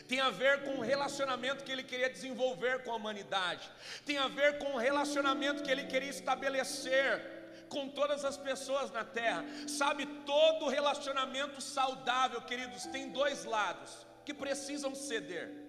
Tem 0.08 0.20
a 0.20 0.30
ver 0.30 0.64
com 0.64 0.78
o 0.78 0.80
relacionamento 0.80 1.64
que 1.64 1.70
ele 1.70 1.82
queria 1.82 2.10
desenvolver 2.10 2.82
com 2.82 2.92
a 2.92 2.96
humanidade. 2.96 3.70
Tem 4.04 4.18
a 4.18 4.28
ver 4.28 4.58
com 4.58 4.74
o 4.74 4.78
relacionamento 4.78 5.62
que 5.62 5.70
ele 5.70 5.84
queria 5.84 6.10
estabelecer 6.10 7.66
com 7.68 7.88
todas 7.88 8.24
as 8.24 8.36
pessoas 8.36 8.90
na 8.90 9.04
terra. 9.04 9.44
Sabe, 9.68 10.06
todo 10.24 10.68
relacionamento 10.68 11.60
saudável, 11.60 12.40
queridos, 12.42 12.86
tem 12.86 13.10
dois 13.10 13.44
lados 13.44 14.06
que 14.24 14.34
precisam 14.34 14.94
ceder. 14.94 15.61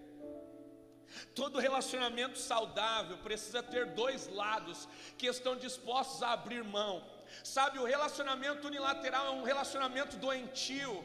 Todo 1.36 1.60
relacionamento 1.60 2.38
saudável 2.38 3.18
precisa 3.18 3.62
ter 3.62 3.88
dois 3.88 4.28
lados 4.28 4.88
que 5.18 5.28
estão 5.28 5.56
dispostos 5.56 6.22
a 6.24 6.34
abrir 6.34 6.64
mão. 6.64 7.04
Sabe, 7.44 7.80
o 7.80 7.86
relacionamento 7.86 8.68
unilateral 8.68 9.28
é 9.28 9.32
um 9.32 9.44
relacionamento 9.44 10.18
doentio. 10.18 11.04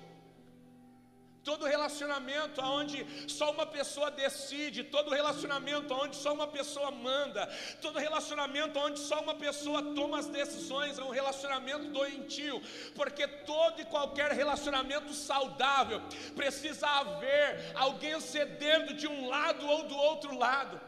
Todo 1.45 1.67
relacionamento 1.67 2.61
onde 2.61 3.07
só 3.29 3.51
uma 3.51 3.65
pessoa 3.67 4.11
decide, 4.11 4.85
todo 4.85 5.11
relacionamento 5.11 5.95
onde 5.95 6.17
só 6.17 6.33
uma 6.33 6.47
pessoa 6.47 6.91
manda, 6.91 7.47
todo 7.81 7.99
relacionamento 7.99 8.79
onde 8.79 8.99
só 8.99 9.21
uma 9.21 9.35
pessoa 9.35 9.83
toma 9.95 10.19
as 10.19 10.27
decisões 10.27 10.99
é 10.99 11.05
um 11.05 11.11
relacionamento 11.11 11.87
doentio, 11.87 12.61
porque 12.95 13.27
todo 13.27 13.81
e 13.81 13.85
qualquer 13.85 14.33
relacionamento 14.33 15.13
saudável 15.15 16.03
precisa 16.35 16.87
haver 16.87 17.73
alguém 17.75 18.21
cedendo 18.21 18.93
de 18.95 19.07
um 19.07 19.29
lado 19.29 19.67
ou 19.67 19.85
do 19.85 19.97
outro 19.97 20.37
lado. 20.37 20.88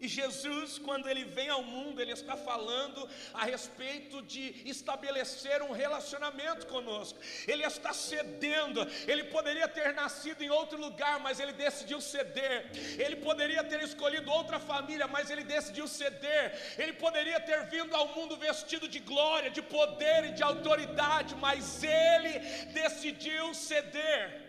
E 0.00 0.06
Jesus, 0.06 0.78
quando 0.78 1.08
ele 1.08 1.24
vem 1.24 1.48
ao 1.48 1.62
mundo, 1.62 2.00
ele 2.00 2.12
está 2.12 2.36
falando 2.36 3.08
a 3.34 3.44
respeito 3.44 4.22
de 4.22 4.62
estabelecer 4.68 5.60
um 5.62 5.72
relacionamento 5.72 6.66
conosco. 6.66 7.18
Ele 7.46 7.64
está 7.64 7.92
cedendo. 7.92 8.86
Ele 9.06 9.24
poderia 9.24 9.66
ter 9.66 9.92
nascido 9.94 10.42
em 10.42 10.50
outro 10.50 10.78
lugar, 10.78 11.18
mas 11.18 11.40
ele 11.40 11.52
decidiu 11.52 12.00
ceder. 12.00 12.70
Ele 13.04 13.16
poderia 13.16 13.64
ter 13.64 13.82
escolhido 13.82 14.30
outra 14.30 14.60
família, 14.60 15.08
mas 15.08 15.30
ele 15.30 15.42
decidiu 15.42 15.88
ceder. 15.88 16.76
Ele 16.78 16.92
poderia 16.92 17.40
ter 17.40 17.64
vindo 17.66 17.94
ao 17.94 18.08
mundo 18.14 18.36
vestido 18.36 18.86
de 18.86 19.00
glória, 19.00 19.50
de 19.50 19.62
poder 19.62 20.26
e 20.26 20.32
de 20.32 20.42
autoridade, 20.42 21.34
mas 21.34 21.82
ele 21.82 22.38
decidiu 22.72 23.52
ceder. 23.52 24.46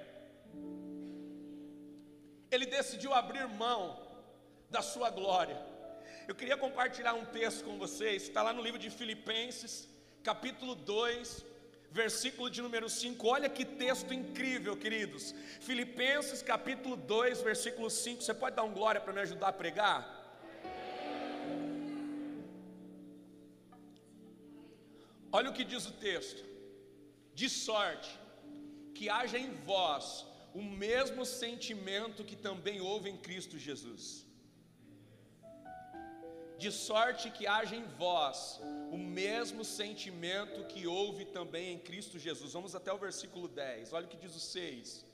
Ele 2.52 2.66
decidiu 2.66 3.14
abrir 3.14 3.48
mão 3.48 4.09
da 4.70 4.82
sua 4.82 5.10
glória. 5.10 5.58
Eu 6.28 6.36
queria 6.36 6.58
compartilhar 6.66 7.14
um 7.14 7.26
texto 7.26 7.64
com 7.64 7.78
vocês, 7.78 8.24
está 8.24 8.42
lá 8.44 8.54
no 8.54 8.62
livro 8.62 8.80
de 8.80 8.90
Filipenses, 8.90 9.90
capítulo 10.24 10.76
2, 10.76 11.46
versículo 11.92 12.50
de 12.50 12.62
número 12.62 12.88
5. 12.88 13.28
Olha 13.28 13.50
que 13.50 13.66
texto 13.66 14.14
incrível, 14.14 14.78
queridos. 14.78 15.34
Filipenses, 15.60 16.42
capítulo 16.42 16.96
2, 16.96 17.42
versículo 17.42 17.90
5. 17.90 18.22
Você 18.22 18.34
pode 18.34 18.56
dar 18.56 18.64
um 18.64 18.74
glória 18.74 19.02
para 19.02 19.14
me 19.14 19.22
ajudar 19.22 19.50
a 19.50 19.54
pregar? 19.54 20.00
Olha 25.32 25.50
o 25.50 25.54
que 25.54 25.64
diz 25.64 25.86
o 25.86 25.92
texto: 25.92 26.44
de 27.34 27.50
sorte 27.50 28.10
que 28.94 29.10
haja 29.10 29.38
em 29.38 29.52
vós 29.72 30.26
o 30.54 30.62
mesmo 30.62 31.26
sentimento 31.26 32.24
que 32.24 32.36
também 32.36 32.82
houve 32.82 33.10
em 33.10 33.18
Cristo 33.18 33.58
Jesus. 33.58 34.29
De 36.60 36.72
sorte 36.74 37.32
que 37.32 37.48
haja 37.48 37.74
em 37.74 37.86
vós 37.98 38.60
o 38.92 38.98
mesmo 38.98 39.64
sentimento 39.64 40.66
que 40.66 40.86
houve 40.86 41.24
também 41.24 41.74
em 41.74 41.80
Cristo 41.80 42.20
Jesus. 42.20 42.52
Vamos 42.52 42.76
até 42.76 42.92
o 42.92 42.98
versículo 42.98 43.48
10, 43.48 43.94
olha 43.94 44.06
o 44.06 44.10
que 44.10 44.18
diz 44.18 44.36
o 44.36 44.42
6: 44.42 45.06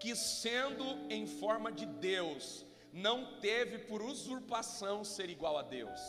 Que 0.00 0.16
sendo 0.16 0.84
em 1.08 1.24
forma 1.24 1.70
de 1.70 1.86
Deus, 1.86 2.66
não 2.92 3.38
teve 3.38 3.78
por 3.78 4.02
usurpação 4.02 5.04
ser 5.04 5.30
igual 5.30 5.56
a 5.56 5.62
Deus, 5.62 6.00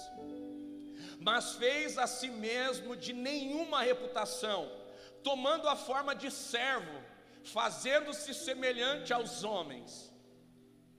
mas 1.20 1.53
fez 1.53 2.00
a 2.00 2.08
si 2.08 2.30
mesmo 2.30 2.96
de 2.96 3.13
nenhuma 3.13 3.84
reputação, 3.84 4.70
tomando 5.24 5.70
a 5.70 5.75
forma 5.75 6.15
de 6.15 6.32
servo, 6.32 7.00
fazendo-se 7.44 8.34
semelhante 8.34 9.13
aos 9.13 9.44
homens, 9.44 10.12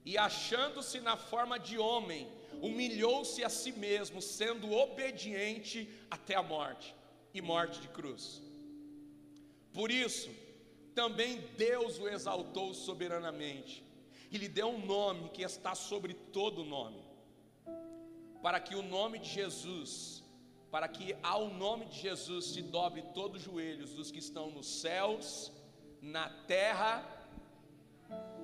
e 0.05 0.17
achando-se 0.17 1.01
na 1.01 1.17
forma 1.17 1.59
de 1.59 1.77
homem, 1.77 2.31
humilhou-se 2.61 3.43
a 3.43 3.49
si 3.49 3.71
mesmo, 3.71 4.21
sendo 4.21 4.71
obediente 4.71 5.89
até 6.09 6.35
a 6.35 6.43
morte 6.43 6.95
e 7.33 7.41
morte 7.41 7.81
de 7.81 7.87
cruz. 7.89 8.41
Por 9.73 9.91
isso, 9.91 10.29
também 10.93 11.41
Deus 11.57 11.99
o 11.99 12.07
exaltou 12.07 12.73
soberanamente 12.73 13.83
e 14.31 14.37
lhe 14.37 14.47
deu 14.47 14.67
um 14.67 14.85
nome 14.85 15.29
que 15.29 15.41
está 15.41 15.75
sobre 15.75 16.13
todo 16.13 16.63
nome, 16.63 17.03
para 18.41 18.59
que 18.59 18.75
o 18.75 18.81
nome 18.81 19.19
de 19.19 19.29
Jesus, 19.29 20.23
para 20.71 20.87
que 20.87 21.15
ao 21.21 21.49
nome 21.49 21.85
de 21.85 21.99
Jesus 21.99 22.45
se 22.45 22.61
dobre 22.61 23.01
todos 23.13 23.41
os 23.41 23.45
joelhos 23.45 23.91
dos 23.91 24.11
que 24.11 24.19
estão 24.19 24.49
nos 24.49 24.67
céus, 24.67 25.51
na 26.01 26.29
terra 26.29 27.03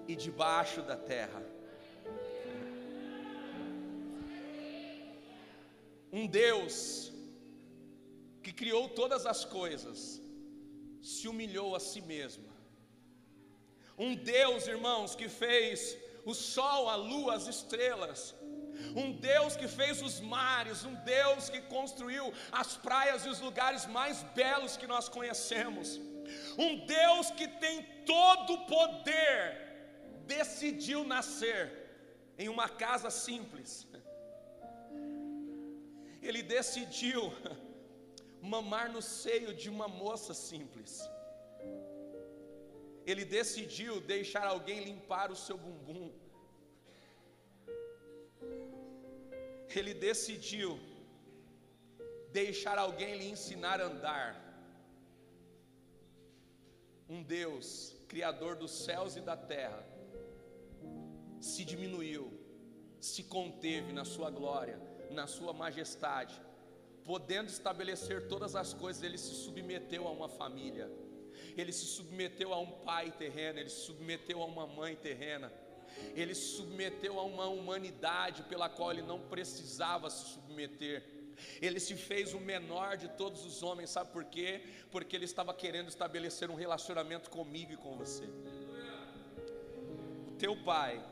e 0.07 0.15
debaixo 0.15 0.81
da 0.81 0.95
terra. 0.95 1.41
Um 6.11 6.27
Deus 6.27 7.11
que 8.43 8.51
criou 8.51 8.89
todas 8.89 9.25
as 9.25 9.45
coisas, 9.45 10.21
se 11.01 11.27
humilhou 11.27 11.75
a 11.75 11.79
si 11.79 12.01
mesmo. 12.01 12.49
Um 13.97 14.15
Deus, 14.15 14.67
irmãos, 14.67 15.15
que 15.15 15.29
fez 15.29 15.97
o 16.25 16.33
sol, 16.33 16.89
a 16.89 16.95
lua, 16.95 17.35
as 17.35 17.47
estrelas. 17.47 18.35
Um 18.95 19.11
Deus 19.11 19.55
que 19.55 19.67
fez 19.67 20.01
os 20.01 20.19
mares, 20.19 20.83
um 20.83 20.95
Deus 20.95 21.49
que 21.49 21.61
construiu 21.61 22.33
as 22.51 22.75
praias 22.77 23.25
e 23.25 23.29
os 23.29 23.39
lugares 23.39 23.85
mais 23.85 24.23
belos 24.35 24.75
que 24.75 24.87
nós 24.87 25.07
conhecemos. 25.07 25.99
Um 26.57 26.85
Deus 26.85 27.29
que 27.31 27.47
tem 27.47 27.83
todo 28.05 28.53
o 28.53 28.65
poder, 28.65 29.43
decidiu 30.25 31.03
nascer 31.03 31.71
em 32.37 32.49
uma 32.49 32.67
casa 32.67 33.09
simples 33.09 33.87
ele 36.21 36.41
decidiu 36.43 37.21
mamar 38.53 38.91
no 38.91 39.01
seio 39.01 39.53
de 39.53 39.69
uma 39.69 39.87
moça 39.87 40.33
simples. 40.33 41.01
Ele 43.05 43.25
decidiu 43.25 43.99
deixar 43.99 44.45
alguém 44.45 44.83
limpar 44.83 45.31
o 45.31 45.35
seu 45.35 45.57
bumbum. 45.57 46.11
Ele 49.75 49.93
decidiu 49.93 50.79
deixar 52.31 52.77
alguém 52.77 53.17
lhe 53.17 53.29
ensinar 53.29 53.81
a 53.81 53.85
andar. 53.85 54.29
Um 57.09 57.23
Deus, 57.23 57.95
Criador 58.07 58.55
dos 58.55 58.71
céus 58.85 59.15
e 59.15 59.21
da 59.21 59.35
terra, 59.35 59.83
se 61.39 61.65
diminuiu, 61.65 62.31
se 62.99 63.23
conteve 63.23 63.91
na 63.91 64.05
sua 64.05 64.29
glória 64.29 64.90
na 65.11 65.27
sua 65.27 65.53
majestade, 65.53 66.39
podendo 67.03 67.49
estabelecer 67.49 68.27
todas 68.27 68.55
as 68.55 68.73
coisas, 68.73 69.03
ele 69.03 69.17
se 69.17 69.33
submeteu 69.33 70.07
a 70.07 70.11
uma 70.11 70.29
família, 70.29 70.89
ele 71.57 71.71
se 71.71 71.85
submeteu 71.85 72.53
a 72.53 72.59
um 72.59 72.71
pai 72.71 73.11
terreno, 73.11 73.59
ele 73.59 73.69
se 73.69 73.81
submeteu 73.81 74.41
a 74.41 74.45
uma 74.45 74.67
mãe 74.67 74.95
terrena, 74.95 75.51
ele 76.15 76.33
se 76.33 76.55
submeteu 76.57 77.19
a 77.19 77.23
uma 77.23 77.47
humanidade 77.47 78.43
pela 78.43 78.69
qual 78.69 78.91
ele 78.91 79.01
não 79.01 79.19
precisava 79.19 80.09
se 80.09 80.33
submeter. 80.33 81.03
Ele 81.61 81.79
se 81.79 81.95
fez 81.95 82.33
o 82.33 82.39
menor 82.39 82.97
de 82.97 83.07
todos 83.09 83.45
os 83.45 83.63
homens, 83.63 83.89
sabe 83.89 84.11
por 84.11 84.25
quê? 84.25 84.61
Porque 84.91 85.15
ele 85.15 85.25
estava 85.25 85.53
querendo 85.53 85.87
estabelecer 85.89 86.49
um 86.49 86.55
relacionamento 86.55 87.29
comigo 87.29 87.73
e 87.73 87.77
com 87.77 87.95
você. 87.95 88.25
O 90.27 90.31
teu 90.37 90.55
pai, 90.63 91.03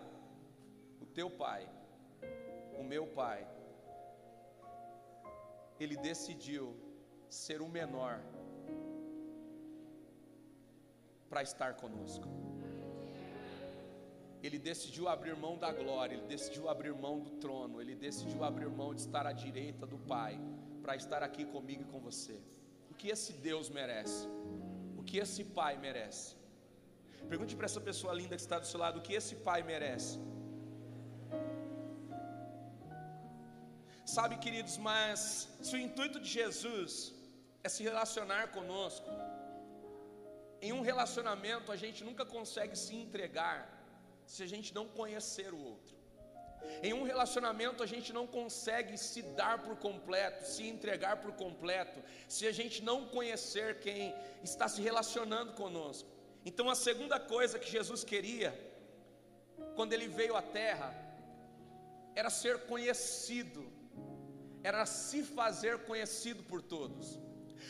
o 1.01 1.05
teu 1.05 1.29
pai, 1.29 1.67
o 2.77 2.83
meu 2.83 3.07
pai, 3.07 3.47
ele 5.79 5.95
decidiu 5.95 6.75
ser 7.29 7.61
o 7.61 7.69
menor 7.69 8.21
para 11.29 11.41
estar 11.43 11.75
conosco. 11.75 12.27
Ele 14.41 14.57
decidiu 14.57 15.07
abrir 15.07 15.35
mão 15.35 15.57
da 15.57 15.71
glória, 15.71 16.15
ele 16.15 16.27
decidiu 16.27 16.69
abrir 16.69 16.93
mão 16.93 17.19
do 17.19 17.31
trono, 17.43 17.81
ele 17.81 17.95
decidiu 17.95 18.43
abrir 18.43 18.69
mão 18.69 18.93
de 18.93 19.01
estar 19.01 19.25
à 19.27 19.33
direita 19.33 19.85
do 19.85 19.97
Pai, 19.97 20.39
para 20.81 20.95
estar 20.95 21.21
aqui 21.21 21.45
comigo 21.45 21.83
e 21.83 21.85
com 21.85 21.99
você. 21.99 22.37
O 22.89 22.93
que 22.99 23.09
esse 23.09 23.33
Deus 23.33 23.69
merece? 23.69 24.27
O 24.97 25.03
que 25.03 25.17
esse 25.17 25.43
Pai 25.43 25.77
merece? 25.77 26.35
Pergunte 27.27 27.55
para 27.55 27.65
essa 27.65 27.81
pessoa 27.81 28.13
linda 28.13 28.35
que 28.35 28.41
está 28.41 28.57
do 28.57 28.65
seu 28.65 28.79
lado: 28.79 28.99
o 28.99 29.01
que 29.01 29.13
esse 29.13 29.35
Pai 29.35 29.61
merece? 29.61 30.17
Sabe, 34.15 34.35
queridos, 34.43 34.75
mas 34.75 35.47
se 35.61 35.75
o 35.75 35.79
intuito 35.79 36.19
de 36.19 36.27
Jesus 36.27 37.13
é 37.63 37.69
se 37.69 37.83
relacionar 37.83 38.47
conosco, 38.55 39.07
em 40.59 40.71
um 40.73 40.81
relacionamento 40.81 41.71
a 41.71 41.75
gente 41.75 42.03
nunca 42.03 42.25
consegue 42.25 42.75
se 42.75 42.95
entregar 42.95 43.59
se 44.25 44.41
a 44.41 44.47
gente 44.47 44.73
não 44.73 44.87
conhecer 44.87 45.53
o 45.53 45.61
outro. 45.73 45.95
Em 46.81 46.91
um 46.91 47.03
relacionamento 47.03 47.83
a 47.83 47.85
gente 47.93 48.11
não 48.11 48.25
consegue 48.25 48.97
se 48.97 49.21
dar 49.41 49.61
por 49.61 49.75
completo, 49.77 50.43
se 50.43 50.63
entregar 50.67 51.17
por 51.17 51.33
completo, 51.33 52.01
se 52.27 52.47
a 52.47 52.51
gente 52.51 52.81
não 52.81 53.05
conhecer 53.05 53.79
quem 53.79 54.15
está 54.43 54.67
se 54.67 54.81
relacionando 54.81 55.53
conosco. 55.53 56.09
Então 56.43 56.67
a 56.67 56.75
segunda 56.75 57.19
coisa 57.19 57.59
que 57.59 57.69
Jesus 57.69 58.03
queria, 58.03 58.51
quando 59.75 59.93
ele 59.93 60.07
veio 60.07 60.35
à 60.35 60.41
terra, 60.41 60.89
era 62.15 62.31
ser 62.31 62.61
conhecido 62.61 63.77
era 64.63 64.85
se 64.85 65.23
fazer 65.23 65.79
conhecido 65.79 66.43
por 66.43 66.61
todos. 66.61 67.19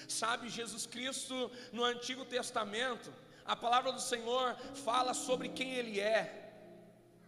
Sabe, 0.08 0.49
Jesus 0.49 0.86
Cristo 0.86 1.52
no 1.71 1.84
Antigo 1.84 2.25
Testamento, 2.25 3.13
a 3.45 3.56
palavra 3.56 3.91
do 3.91 4.02
Senhor 4.02 4.56
fala 4.84 5.13
sobre 5.13 5.49
quem 5.49 5.73
Ele 5.73 5.99
é, 5.99 6.52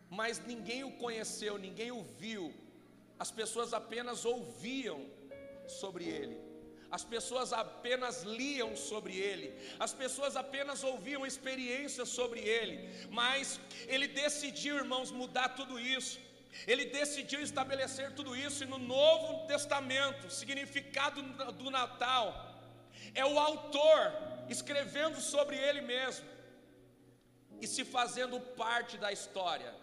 mas 0.09 0.45
ninguém 0.45 0.83
o 0.83 0.91
conheceu, 0.97 1.57
ninguém 1.57 1.91
o 1.91 2.03
viu, 2.03 2.53
as 3.19 3.31
pessoas 3.31 3.73
apenas 3.73 4.25
ouviam 4.25 5.05
sobre 5.67 6.05
Ele. 6.05 6.51
As 6.91 7.05
pessoas 7.05 7.53
apenas 7.53 8.23
liam 8.23 8.75
sobre 8.75 9.15
ele, 9.15 9.49
as 9.79 9.93
pessoas 9.93 10.35
apenas 10.35 10.83
ouviam 10.83 11.25
experiências 11.25 12.09
sobre 12.09 12.41
ele, 12.41 12.89
mas 13.09 13.61
ele 13.87 14.09
decidiu, 14.09 14.75
irmãos, 14.75 15.09
mudar 15.09 15.49
tudo 15.59 15.79
isso. 15.79 16.19
Ele 16.67 16.85
decidiu 16.85 17.41
estabelecer 17.41 18.13
tudo 18.13 18.35
isso 18.35 18.63
e 18.63 18.67
no 18.67 18.77
Novo 18.77 19.47
Testamento, 19.47 20.29
significado 20.29 21.21
do 21.53 21.69
Natal. 21.69 22.25
É 23.13 23.25
o 23.25 23.39
autor 23.39 24.13
escrevendo 24.49 25.19
sobre 25.19 25.55
ele 25.57 25.81
mesmo 25.81 26.27
e 27.61 27.67
se 27.67 27.83
fazendo 27.85 28.39
parte 28.39 28.97
da 28.97 29.11
história, 29.11 29.73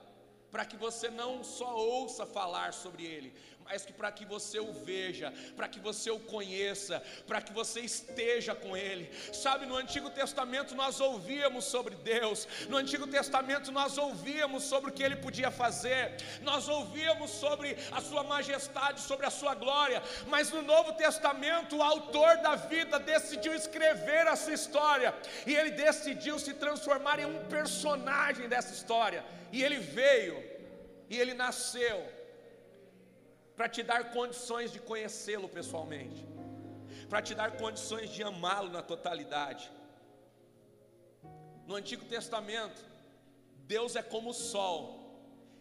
para 0.51 0.65
que 0.65 0.77
você 0.77 1.09
não 1.09 1.45
só 1.45 1.77
ouça 1.77 2.27
falar 2.27 2.73
sobre 2.73 3.05
ele, 3.05 3.35
mas 3.69 3.85
que 3.85 3.93
para 3.93 4.11
que 4.11 4.25
você 4.25 4.59
o 4.59 4.73
veja, 4.73 5.33
para 5.55 5.69
que 5.69 5.79
você 5.79 6.11
o 6.11 6.19
conheça, 6.19 7.03
para 7.27 7.41
que 7.43 7.53
você 7.53 7.81
esteja 7.81 8.55
com 8.55 8.75
Ele. 8.75 9.11
Sabe, 9.33 9.67
no 9.67 9.77
Antigo 9.77 10.09
Testamento 10.09 10.75
nós 10.75 11.01
ouvíamos 11.01 11.67
sobre 11.67 11.95
Deus, 11.97 12.49
no 12.69 12.79
Antigo 12.79 13.07
Testamento 13.07 13.71
nós 13.71 13.99
ouvíamos 13.99 14.65
sobre 14.65 14.91
o 14.91 14.93
que 14.93 15.03
Ele 15.03 15.17
podia 15.17 15.51
fazer, 15.51 16.17
nós 16.43 16.67
ouvíamos 16.67 17.31
sobre 17.31 17.77
a 17.93 18.01
Sua 18.01 18.25
majestade, 18.25 19.03
sobre 19.03 19.27
a 19.27 19.31
Sua 19.31 19.55
glória, 19.55 20.03
mas 20.29 20.51
no 20.51 20.63
Novo 20.63 20.95
Testamento 20.95 21.77
o 21.77 21.83
autor 21.83 22.39
da 22.39 22.57
vida 22.57 22.99
decidiu 22.99 23.55
escrever 23.55 24.27
a 24.27 24.35
sua 24.35 24.55
história, 24.55 25.15
e 25.47 25.55
ele 25.55 25.73
decidiu 25.73 26.39
se 26.39 26.55
transformar 26.55 27.19
em 27.19 27.27
um 27.27 27.45
personagem 27.47 28.49
dessa 28.49 28.73
história, 28.73 29.23
e 29.53 29.63
ele 29.63 29.79
veio, 29.79 30.43
e 31.11 31.19
ele 31.19 31.35
nasceu 31.35 32.18
para 33.59 33.69
te 33.69 33.83
dar 33.83 34.13
condições 34.13 34.71
de 34.75 34.79
conhecê-lo 34.79 35.49
pessoalmente, 35.49 36.25
para 37.11 37.21
te 37.21 37.35
dar 37.35 37.57
condições 37.63 38.09
de 38.09 38.23
amá-lo 38.23 38.71
na 38.71 38.83
totalidade. 38.83 39.65
No 41.67 41.75
Antigo 41.75 42.05
Testamento, 42.05 42.81
Deus 43.75 43.97
é 43.97 44.03
como 44.13 44.31
o 44.31 44.41
sol, 44.53 44.81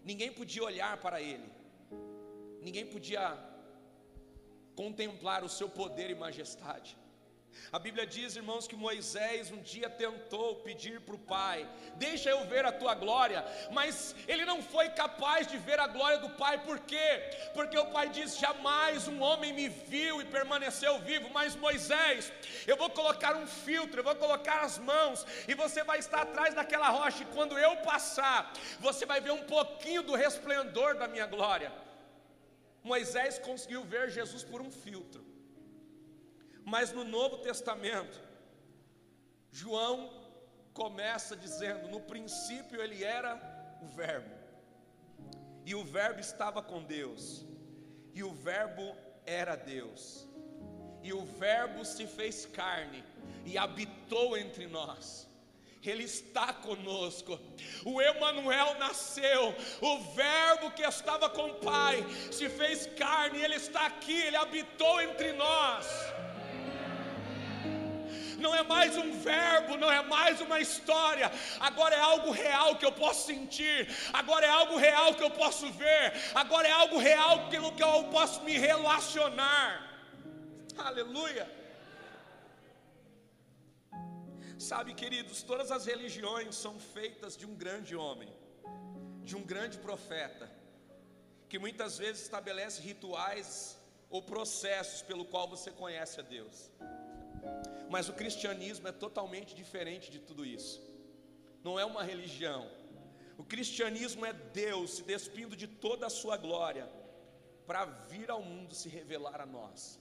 ninguém 0.04 0.32
podia 0.32 0.64
olhar 0.64 0.96
para 0.98 1.20
Ele, 1.20 1.50
ninguém 2.62 2.86
podia 2.86 3.36
contemplar 4.76 5.44
o 5.44 5.50
seu 5.50 5.68
poder 5.68 6.12
e 6.12 6.16
majestade. 6.26 6.96
A 7.70 7.80
Bíblia 7.80 8.06
diz, 8.06 8.36
irmãos, 8.36 8.66
que 8.66 8.78
Moisés 8.78 9.52
um 9.52 9.62
dia 9.62 9.90
tentou 9.90 10.56
pedir 10.68 11.02
para 11.02 11.16
o 11.16 11.20
Pai: 11.20 11.68
Deixa 11.96 12.30
eu 12.30 12.46
ver 12.46 12.66
a 12.66 12.72
tua 12.72 12.94
glória, 12.96 13.44
mas 13.72 14.16
ele 14.28 14.46
não 14.46 14.62
foi 14.62 14.90
capaz 14.90 15.48
de 15.48 15.58
ver 15.58 15.80
a 15.80 15.88
glória 15.88 16.20
do 16.20 16.30
Pai, 16.30 16.64
por 16.64 16.80
quê? 16.80 17.10
Porque 17.54 17.78
o 17.78 17.88
Pai 17.88 18.08
diz: 18.10 18.38
Jamais 18.38 19.08
um 19.08 19.22
homem 19.22 19.52
me 19.52 19.68
viu 19.68 20.22
e 20.22 20.26
permaneceu 20.26 20.98
vivo, 21.00 21.30
mas 21.30 21.58
Moisés, 21.58 22.32
eu 22.66 22.78
vou 22.78 22.90
colocar 22.90 23.36
um 23.36 23.46
filtro, 23.46 24.00
eu 24.00 24.04
vou 24.04 24.16
colocar 24.16 24.62
as 24.62 24.78
mãos, 24.78 25.26
e 25.48 25.54
você 25.54 25.84
vai 25.84 26.00
estar 26.00 26.22
atrás 26.22 26.54
daquela 26.54 26.90
rocha, 26.90 27.24
e 27.24 27.34
quando 27.36 27.60
eu 27.60 27.76
passar, 27.78 28.54
você 28.80 29.06
vai 29.06 29.20
ver 29.20 29.32
um 29.32 29.44
pouquinho 29.44 30.04
do 30.04 30.16
resplendor 30.16 30.96
da 30.96 31.08
minha 31.08 31.26
glória. 31.26 31.72
Moisés 32.82 33.38
conseguiu 33.40 33.84
ver 33.84 34.10
Jesus 34.10 34.44
por 34.44 34.62
um 34.62 34.72
filtro. 34.72 35.37
Mas 36.74 36.92
no 36.92 37.06
Novo 37.06 37.38
Testamento, 37.38 38.20
João 39.50 40.12
começa 40.74 41.34
dizendo: 41.34 41.88
no 41.88 42.02
princípio 42.02 42.82
ele 42.82 43.06
era 43.06 43.32
o 43.82 43.88
Verbo, 43.88 44.36
e 45.66 45.74
o 45.74 45.82
Verbo 45.86 46.20
estava 46.20 46.62
com 46.62 46.84
Deus, 46.84 47.46
e 48.14 48.22
o 48.22 48.34
Verbo 48.34 48.94
era 49.26 49.56
Deus, 49.56 50.28
e 51.02 51.14
o 51.14 51.24
Verbo 51.24 51.86
se 51.86 52.06
fez 52.06 52.46
carne 52.46 53.02
e 53.46 53.58
habitou 53.58 54.38
entre 54.38 54.68
nós. 54.68 55.26
Ele 55.82 56.04
está 56.04 56.52
conosco. 56.52 57.40
O 57.86 58.02
Emanuel 58.02 58.78
nasceu, 58.78 59.56
o 59.80 60.00
Verbo 60.14 60.72
que 60.72 60.84
estava 60.84 61.30
com 61.30 61.52
o 61.52 61.56
Pai 61.62 62.06
se 62.30 62.50
fez 62.50 62.88
carne, 62.88 63.42
ele 63.42 63.56
está 63.56 63.86
aqui, 63.86 64.20
ele 64.24 64.36
habitou 64.36 65.00
entre 65.02 65.32
nós 65.32 65.88
não 68.38 68.54
é 68.56 68.64
mais 68.64 68.96
um 68.98 69.12
verbo, 69.20 69.78
não 69.78 69.92
é 69.92 70.02
mais 70.04 70.40
uma 70.42 70.60
história, 70.60 71.32
agora 71.60 71.96
é 71.96 72.00
algo 72.00 72.32
real 72.32 72.76
que 72.78 72.86
eu 72.86 72.92
posso 72.92 73.28
sentir, 73.28 73.88
agora 74.14 74.46
é 74.46 74.50
algo 74.50 74.78
real 74.78 75.14
que 75.16 75.24
eu 75.24 75.32
posso 75.32 75.72
ver, 75.72 76.14
agora 76.34 76.68
é 76.68 76.72
algo 76.72 76.98
real 76.98 77.50
que 77.50 77.58
eu 77.58 78.04
posso 78.06 78.44
me 78.44 78.58
relacionar. 78.58 79.70
Aleluia. 80.78 81.46
Sabe, 84.60 84.94
queridos, 84.94 85.44
todas 85.44 85.72
as 85.72 85.86
religiões 85.86 86.56
são 86.56 86.80
feitas 86.80 87.38
de 87.38 87.46
um 87.46 87.56
grande 87.56 87.96
homem, 87.96 88.32
de 89.24 89.36
um 89.36 89.44
grande 89.44 89.78
profeta, 89.78 90.50
que 91.48 91.60
muitas 91.60 91.98
vezes 91.98 92.24
estabelece 92.24 92.82
rituais 92.82 93.78
ou 94.10 94.22
processos 94.22 95.02
pelo 95.02 95.26
qual 95.26 95.48
você 95.48 95.70
conhece 95.72 96.20
a 96.20 96.24
Deus. 96.24 96.72
Mas 97.90 98.10
o 98.10 98.14
cristianismo 98.14 98.88
é 98.88 98.92
totalmente 98.92 99.56
diferente 99.56 100.12
de 100.12 100.20
tudo 100.20 100.46
isso. 100.46 100.82
Não 101.64 101.80
é 101.80 101.86
uma 101.86 102.04
religião. 102.04 102.70
O 103.38 103.44
cristianismo 103.44 104.26
é 104.26 104.34
Deus 104.34 104.96
se 104.96 105.04
despindo 105.04 105.56
de 105.56 105.68
toda 105.68 106.08
a 106.08 106.10
sua 106.10 106.38
glória 106.38 106.90
para 107.66 107.86
vir 107.86 108.30
ao 108.32 108.42
mundo 108.42 108.74
se 108.74 108.90
revelar 108.90 109.42
a 109.42 109.46
nós. 109.46 110.00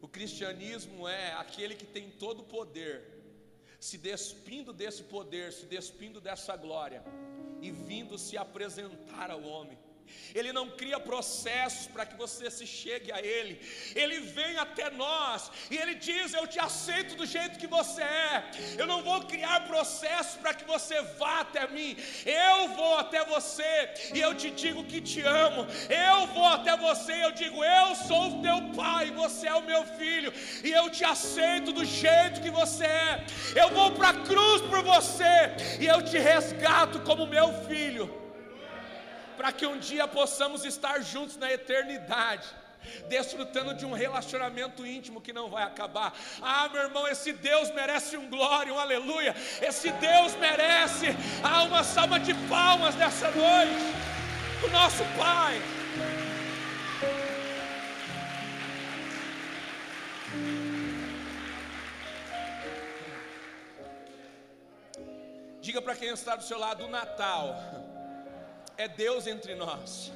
O 0.00 0.08
cristianismo 0.08 1.08
é 1.08 1.32
aquele 1.32 1.74
que 1.74 1.86
tem 1.86 2.10
todo 2.10 2.40
o 2.40 2.44
poder, 2.44 2.96
se 3.80 3.96
despindo 3.96 4.72
desse 4.72 5.02
poder, 5.04 5.52
se 5.52 5.66
despindo 5.66 6.20
dessa 6.20 6.54
glória 6.56 7.02
e 7.60 7.70
vindo 7.70 8.18
se 8.18 8.36
apresentar 8.36 9.30
ao 9.30 9.42
homem. 9.42 9.78
Ele 10.34 10.52
não 10.52 10.68
cria 10.70 10.98
processos 10.98 11.86
para 11.86 12.04
que 12.04 12.16
você 12.16 12.50
se 12.50 12.66
chegue 12.66 13.12
a 13.12 13.20
Ele. 13.20 13.60
Ele 13.94 14.20
vem 14.20 14.56
até 14.56 14.90
nós 14.90 15.50
e 15.70 15.76
Ele 15.76 15.94
diz: 15.94 16.34
Eu 16.34 16.46
te 16.46 16.58
aceito 16.58 17.14
do 17.14 17.26
jeito 17.26 17.58
que 17.58 17.66
você 17.66 18.02
é. 18.02 18.50
Eu 18.76 18.86
não 18.86 19.02
vou 19.02 19.22
criar 19.22 19.66
processos 19.68 20.36
para 20.40 20.54
que 20.54 20.64
você 20.64 21.00
vá 21.20 21.40
até 21.40 21.66
mim. 21.68 21.96
Eu 22.24 22.68
vou 22.68 22.98
até 22.98 23.24
você 23.24 23.90
e 24.12 24.20
eu 24.20 24.34
te 24.34 24.50
digo 24.50 24.84
que 24.84 25.00
te 25.00 25.20
amo. 25.20 25.66
Eu 25.88 26.26
vou 26.28 26.46
até 26.46 26.76
você 26.76 27.12
e 27.12 27.22
eu 27.22 27.32
digo: 27.32 27.64
Eu 27.64 27.94
sou 27.94 28.28
o 28.28 28.42
teu 28.42 28.58
pai, 28.74 29.10
você 29.12 29.46
é 29.46 29.54
o 29.54 29.62
meu 29.62 29.84
filho 29.84 30.32
e 30.64 30.70
eu 30.70 30.90
te 30.90 31.04
aceito 31.04 31.72
do 31.72 31.84
jeito 31.84 32.40
que 32.40 32.50
você 32.50 32.84
é. 32.84 33.24
Eu 33.54 33.70
vou 33.70 33.92
para 33.92 34.08
a 34.08 34.20
cruz 34.24 34.62
por 34.62 34.82
você 34.82 35.54
e 35.80 35.86
eu 35.86 36.02
te 36.02 36.18
resgato 36.18 37.00
como 37.00 37.26
meu 37.26 37.52
filho 37.68 38.23
para 39.36 39.52
que 39.52 39.66
um 39.66 39.78
dia 39.78 40.06
possamos 40.06 40.64
estar 40.64 41.00
juntos 41.02 41.36
na 41.36 41.52
eternidade 41.52 42.46
desfrutando 43.08 43.74
de 43.74 43.86
um 43.86 43.92
relacionamento 43.92 44.86
íntimo 44.86 45.20
que 45.20 45.32
não 45.32 45.48
vai 45.48 45.64
acabar. 45.64 46.12
Ah, 46.40 46.68
meu 46.68 46.82
irmão, 46.82 47.06
esse 47.08 47.32
Deus 47.32 47.70
merece 47.70 48.16
um 48.16 48.28
glória, 48.28 48.72
um 48.72 48.78
aleluia. 48.78 49.34
Esse 49.60 49.90
Deus 49.92 50.34
merece 50.36 51.06
ah, 51.42 51.62
uma 51.64 51.82
salva 51.82 52.18
de 52.20 52.34
palmas 52.48 52.94
nessa 52.94 53.30
noite. 53.30 53.94
O 54.62 54.68
nosso 54.68 55.04
Pai. 55.18 55.60
Diga 65.60 65.80
para 65.80 65.96
quem 65.96 66.10
está 66.10 66.36
do 66.36 66.44
seu 66.44 66.58
lado: 66.58 66.84
o 66.84 66.88
Natal 66.88 67.83
é 68.76 68.88
Deus 68.88 69.26
entre 69.26 69.54
nós. 69.54 70.12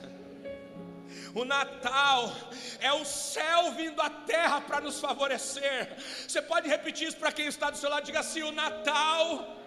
O 1.34 1.44
Natal 1.44 2.32
é 2.80 2.92
o 2.92 3.04
céu 3.04 3.72
vindo 3.72 4.00
à 4.00 4.10
terra 4.10 4.60
para 4.60 4.80
nos 4.80 5.00
favorecer. 5.00 5.96
Você 6.26 6.40
pode 6.42 6.68
repetir 6.68 7.08
isso 7.08 7.16
para 7.16 7.32
quem 7.32 7.46
está 7.46 7.70
do 7.70 7.76
seu 7.76 7.90
lado? 7.90 8.04
Diga 8.04 8.20
assim: 8.20 8.42
o 8.42 8.52
Natal 8.52 9.57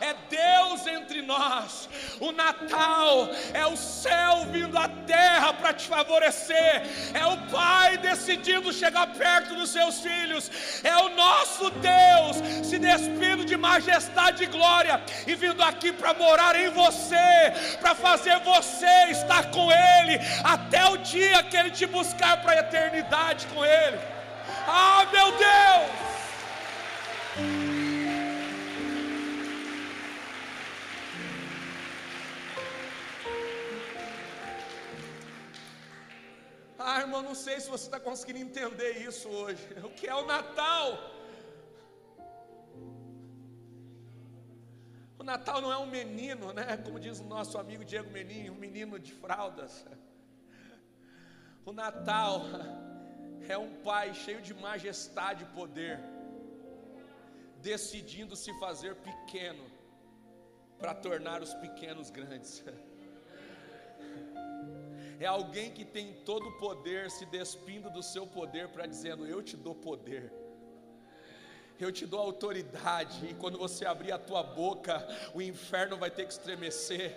é 0.00 0.14
Deus 0.28 0.86
entre 0.86 1.22
nós. 1.22 1.88
O 2.20 2.32
Natal 2.32 3.28
é 3.52 3.66
o 3.66 3.76
céu 3.76 4.46
vindo 4.50 4.76
à 4.78 4.88
terra 4.88 5.52
para 5.54 5.72
te 5.72 5.86
favorecer, 5.86 6.82
é 7.12 7.26
o 7.26 7.36
Pai 7.50 7.98
decidindo 7.98 8.72
chegar 8.72 9.06
perto 9.08 9.54
dos 9.54 9.70
seus 9.70 10.00
filhos, 10.00 10.50
é 10.82 10.96
o 10.96 11.10
nosso 11.10 11.70
Deus 11.70 12.66
se 12.66 12.78
despindo 12.78 13.44
de 13.44 13.56
majestade 13.56 14.44
e 14.44 14.46
glória 14.46 15.00
e 15.26 15.34
vindo 15.34 15.62
aqui 15.62 15.92
para 15.92 16.14
morar 16.14 16.56
em 16.56 16.70
você, 16.70 17.52
para 17.80 17.94
fazer 17.94 18.38
você 18.40 19.10
estar 19.10 19.50
com 19.50 19.70
Ele 19.70 20.18
até 20.42 20.84
o 20.86 20.96
dia 20.98 21.42
que 21.44 21.56
Ele 21.56 21.70
te 21.70 21.86
buscar 21.86 22.40
para 22.42 22.52
a 22.52 22.60
eternidade 22.60 23.46
com 23.48 23.64
Ele. 23.64 23.98
Ah, 24.66 25.06
meu 25.12 25.32
Deus! 25.32 26.13
Ah, 36.86 37.00
irmão, 37.00 37.22
não 37.22 37.34
sei 37.34 37.58
se 37.60 37.70
você 37.70 37.86
está 37.86 37.98
conseguindo 37.98 38.40
entender 38.40 38.90
isso 39.08 39.26
hoje. 39.26 39.66
O 39.88 39.90
que 39.98 40.06
é 40.06 40.14
o 40.14 40.26
Natal? 40.26 40.86
O 45.18 45.24
Natal 45.24 45.62
não 45.62 45.72
é 45.72 45.78
um 45.78 45.86
menino, 45.86 46.52
né? 46.52 46.76
Como 46.84 47.00
diz 47.00 47.20
o 47.20 47.24
nosso 47.24 47.56
amigo 47.56 47.86
Diego 47.86 48.10
Menin, 48.10 48.50
um 48.50 48.60
menino 48.66 48.98
de 48.98 49.12
fraldas. 49.14 49.86
O 51.64 51.72
Natal 51.72 52.42
é 53.48 53.56
um 53.56 53.72
pai 53.82 54.12
cheio 54.12 54.42
de 54.42 54.52
majestade 54.52 55.44
e 55.44 55.46
poder, 55.58 55.98
decidindo 57.62 58.36
se 58.36 58.52
fazer 58.58 58.94
pequeno 58.96 59.64
para 60.78 60.94
tornar 60.94 61.40
os 61.40 61.54
pequenos 61.54 62.10
grandes. 62.10 62.62
é 65.20 65.26
alguém 65.26 65.70
que 65.70 65.84
tem 65.84 66.12
todo 66.24 66.48
o 66.48 66.52
poder 66.58 67.10
se 67.10 67.24
despindo 67.26 67.90
do 67.90 68.02
seu 68.02 68.26
poder 68.26 68.68
para 68.68 68.86
dizendo: 68.86 69.26
Eu 69.26 69.42
te 69.42 69.56
dou 69.56 69.74
poder. 69.74 70.32
Eu 71.78 71.90
te 71.90 72.06
dou 72.06 72.20
autoridade, 72.20 73.26
e 73.26 73.34
quando 73.34 73.58
você 73.58 73.84
abrir 73.84 74.12
a 74.12 74.18
tua 74.18 74.44
boca, 74.44 75.06
o 75.34 75.42
inferno 75.42 75.96
vai 75.96 76.08
ter 76.08 76.24
que 76.24 76.32
estremecer 76.32 77.16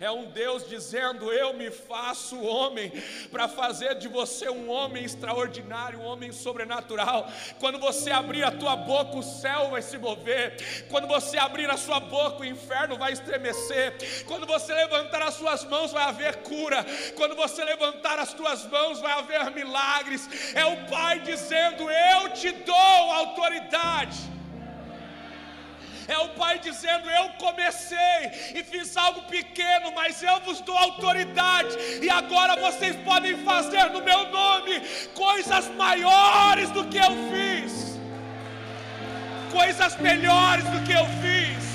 é 0.00 0.10
um 0.10 0.30
Deus 0.30 0.68
dizendo: 0.68 1.32
Eu 1.32 1.54
me 1.54 1.70
faço 1.70 2.40
homem, 2.40 2.92
para 3.30 3.48
fazer 3.48 3.96
de 3.96 4.08
você 4.08 4.48
um 4.48 4.70
homem 4.70 5.04
extraordinário, 5.04 6.00
um 6.00 6.04
homem 6.04 6.32
sobrenatural. 6.32 7.30
Quando 7.58 7.78
você 7.78 8.10
abrir 8.10 8.44
a 8.44 8.50
tua 8.50 8.76
boca, 8.76 9.16
o 9.16 9.22
céu 9.22 9.70
vai 9.70 9.82
se 9.82 9.98
mover. 9.98 10.86
Quando 10.88 11.06
você 11.06 11.38
abrir 11.38 11.70
a 11.70 11.76
sua 11.76 12.00
boca, 12.00 12.42
o 12.42 12.44
inferno 12.44 12.96
vai 12.96 13.12
estremecer. 13.12 14.24
Quando 14.26 14.46
você 14.46 14.72
levantar 14.74 15.22
as 15.22 15.34
suas 15.34 15.64
mãos, 15.64 15.92
vai 15.92 16.04
haver 16.04 16.36
cura. 16.36 16.84
Quando 17.16 17.34
você 17.34 17.64
levantar 17.64 18.18
as 18.18 18.32
tuas 18.32 18.66
mãos, 18.66 19.00
vai 19.00 19.12
haver 19.12 19.50
milagres. 19.50 20.28
É 20.54 20.64
o 20.64 20.86
Pai 20.86 21.20
dizendo: 21.20 21.90
Eu 21.90 22.30
te 22.30 22.52
dou 22.52 22.76
autoridade. 22.76 24.35
É 26.08 26.18
o 26.18 26.28
Pai 26.30 26.58
dizendo: 26.58 27.10
Eu 27.10 27.30
comecei 27.30 28.52
e 28.54 28.62
fiz 28.62 28.96
algo 28.96 29.22
pequeno, 29.22 29.92
mas 29.92 30.22
eu 30.22 30.40
vos 30.40 30.60
dou 30.60 30.76
autoridade, 30.76 31.76
e 32.02 32.08
agora 32.08 32.56
vocês 32.56 32.96
podem 33.04 33.36
fazer 33.44 33.90
no 33.90 34.00
meu 34.02 34.28
nome 34.30 34.80
coisas 35.14 35.68
maiores 35.70 36.70
do 36.70 36.84
que 36.86 36.98
eu 36.98 37.12
fiz, 37.32 37.98
coisas 39.50 39.96
melhores 39.96 40.64
do 40.64 40.82
que 40.84 40.92
eu 40.92 41.06
fiz. 41.22 41.66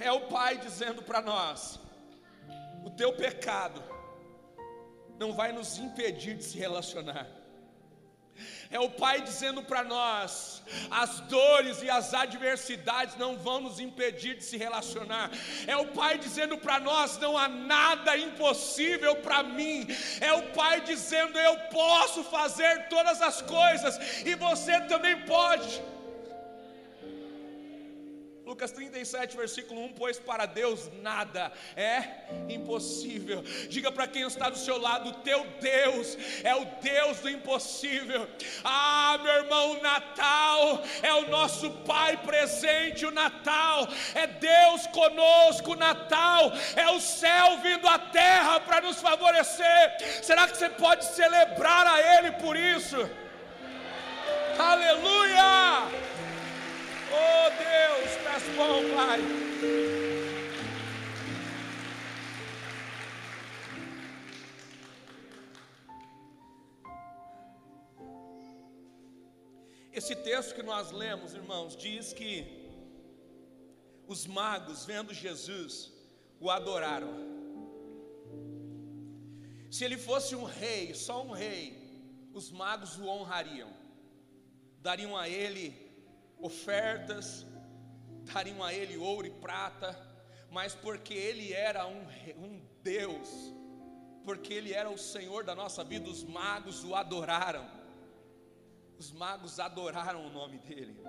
É 0.00 0.10
o 0.12 0.20
Pai 0.20 0.56
dizendo 0.56 1.02
para 1.02 1.20
nós: 1.20 1.78
o 2.82 2.90
teu 2.90 3.12
pecado 3.12 3.95
não 5.18 5.32
vai 5.32 5.52
nos 5.52 5.78
impedir 5.78 6.36
de 6.36 6.44
se 6.44 6.58
relacionar. 6.58 7.26
É 8.70 8.78
o 8.78 8.90
Pai 8.90 9.22
dizendo 9.22 9.62
para 9.62 9.82
nós: 9.84 10.62
as 10.90 11.20
dores 11.20 11.82
e 11.82 11.88
as 11.88 12.12
adversidades 12.12 13.16
não 13.16 13.36
vão 13.36 13.60
nos 13.60 13.80
impedir 13.80 14.36
de 14.36 14.44
se 14.44 14.56
relacionar. 14.56 15.30
É 15.66 15.76
o 15.76 15.86
Pai 15.88 16.18
dizendo 16.18 16.58
para 16.58 16.78
nós: 16.80 17.18
não 17.18 17.36
há 17.38 17.48
nada 17.48 18.16
impossível 18.16 19.16
para 19.16 19.42
mim. 19.42 19.86
É 20.20 20.32
o 20.32 20.42
Pai 20.52 20.80
dizendo: 20.80 21.38
eu 21.38 21.56
posso 21.70 22.24
fazer 22.24 22.88
todas 22.88 23.22
as 23.22 23.40
coisas 23.42 23.98
e 24.24 24.34
você 24.34 24.80
também 24.82 25.16
pode. 25.24 25.82
Lucas 28.46 28.70
37, 28.70 29.36
versículo 29.36 29.84
1: 29.86 29.94
Pois 29.94 30.20
para 30.20 30.46
Deus 30.46 30.88
nada 31.02 31.52
é 31.74 31.98
impossível. 32.48 33.42
Diga 33.68 33.90
para 33.90 34.06
quem 34.06 34.22
está 34.22 34.48
do 34.48 34.56
seu 34.56 34.78
lado: 34.78 35.12
teu 35.24 35.44
Deus 35.60 36.16
é 36.44 36.54
o 36.54 36.64
Deus 36.80 37.18
do 37.18 37.28
impossível. 37.28 38.28
Ah, 38.62 39.18
meu 39.20 39.32
irmão, 39.32 39.72
o 39.72 39.82
Natal 39.82 40.80
é 41.02 41.12
o 41.14 41.28
nosso 41.28 41.68
Pai 41.84 42.18
presente. 42.18 43.04
O 43.04 43.10
Natal 43.10 43.88
é 44.14 44.28
Deus 44.28 44.86
conosco. 44.86 45.72
O 45.72 45.76
Natal 45.76 46.52
é 46.76 46.88
o 46.90 47.00
céu 47.00 47.58
vindo 47.58 47.88
à 47.88 47.98
terra 47.98 48.60
para 48.60 48.80
nos 48.80 49.00
favorecer. 49.00 49.96
Será 50.22 50.46
que 50.46 50.56
você 50.56 50.70
pode 50.70 51.04
celebrar 51.04 51.84
a 51.84 52.18
Ele 52.18 52.30
por 52.34 52.56
isso? 52.56 52.96
Aleluia! 54.56 55.25
Bom, 58.56 58.80
Pai. 58.94 59.20
Esse 69.92 70.14
texto 70.14 70.54
que 70.54 70.62
nós 70.62 70.92
lemos, 70.92 71.32
irmãos, 71.34 71.74
diz 71.74 72.12
que 72.12 72.66
os 74.06 74.26
magos, 74.26 74.84
vendo 74.84 75.14
Jesus, 75.14 75.90
o 76.38 76.50
adoraram. 76.50 77.14
Se 79.70 79.84
ele 79.84 79.96
fosse 79.96 80.36
um 80.36 80.44
rei, 80.44 80.94
só 80.94 81.24
um 81.24 81.32
rei, 81.32 81.62
os 82.32 82.50
magos 82.50 82.98
o 82.98 83.06
honrariam, 83.06 83.72
dariam 84.80 85.16
a 85.16 85.28
ele 85.28 85.74
ofertas, 86.38 87.46
dariam 88.32 88.62
a 88.62 88.72
ele 88.72 88.96
ouro 88.96 89.26
e 89.26 89.30
prata, 89.30 89.96
mas 90.50 90.74
porque 90.74 91.14
ele 91.14 91.52
era 91.52 91.86
um, 91.86 92.02
um 92.36 92.60
Deus, 92.82 93.28
porque 94.24 94.52
ele 94.52 94.72
era 94.72 94.90
o 94.90 94.98
Senhor 94.98 95.44
da 95.44 95.54
nossa 95.54 95.84
vida, 95.84 96.08
os 96.08 96.24
magos 96.24 96.84
o 96.84 96.94
adoraram, 96.94 97.68
os 98.98 99.12
magos 99.12 99.58
adoraram 99.60 100.26
o 100.26 100.30
nome 100.30 100.58
dele, 100.58 101.00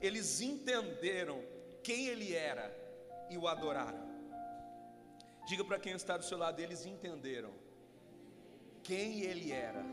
eles 0.00 0.40
entenderam 0.40 1.42
quem 1.82 2.06
ele 2.06 2.34
era 2.34 2.74
e 3.28 3.36
o 3.36 3.46
adoraram. 3.46 4.08
Diga 5.46 5.64
para 5.64 5.78
quem 5.78 5.92
está 5.92 6.16
do 6.16 6.24
seu 6.24 6.38
lado, 6.38 6.60
eles 6.60 6.86
entenderam 6.86 7.52
quem 8.82 9.22
ele 9.22 9.52
era. 9.52 9.84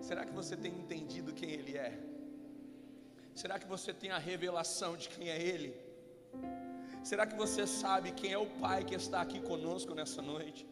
Será 0.00 0.24
que 0.24 0.32
você 0.32 0.56
tem 0.56 0.72
entendido 0.72 1.32
quem 1.32 1.50
ele 1.50 1.76
é? 1.76 2.09
Será 3.34 3.58
que 3.58 3.66
você 3.66 3.92
tem 3.92 4.10
a 4.10 4.18
revelação 4.18 4.96
de 4.96 5.08
quem 5.08 5.28
é 5.30 5.40
Ele? 5.40 5.74
Será 7.02 7.26
que 7.26 7.34
você 7.34 7.66
sabe 7.66 8.12
quem 8.12 8.32
é 8.32 8.38
o 8.38 8.46
Pai 8.46 8.84
que 8.84 8.94
está 8.94 9.20
aqui 9.20 9.40
conosco 9.40 9.94
nessa 9.94 10.20
noite? 10.20 10.66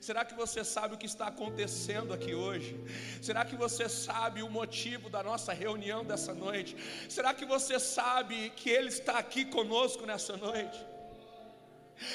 Será 0.00 0.24
que 0.24 0.34
você 0.34 0.64
sabe 0.64 0.94
o 0.94 0.98
que 0.98 1.06
está 1.06 1.26
acontecendo 1.26 2.12
aqui 2.12 2.34
hoje? 2.34 2.78
Será 3.20 3.44
que 3.44 3.56
você 3.56 3.88
sabe 3.88 4.42
o 4.42 4.50
motivo 4.50 5.10
da 5.10 5.22
nossa 5.22 5.52
reunião 5.52 6.04
dessa 6.04 6.32
noite? 6.32 6.76
Será 7.08 7.34
que 7.34 7.44
você 7.44 7.78
sabe 7.78 8.50
que 8.50 8.70
Ele 8.70 8.88
está 8.88 9.18
aqui 9.18 9.44
conosco 9.44 10.06
nessa 10.06 10.36
noite? 10.36 10.78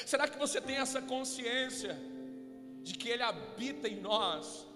Será 0.04 0.28
que 0.28 0.38
você 0.38 0.60
tem 0.60 0.76
essa 0.76 1.00
consciência 1.00 1.96
de 2.82 2.94
que 2.94 3.08
Ele 3.08 3.22
habita 3.22 3.88
em 3.88 4.00
nós? 4.00 4.66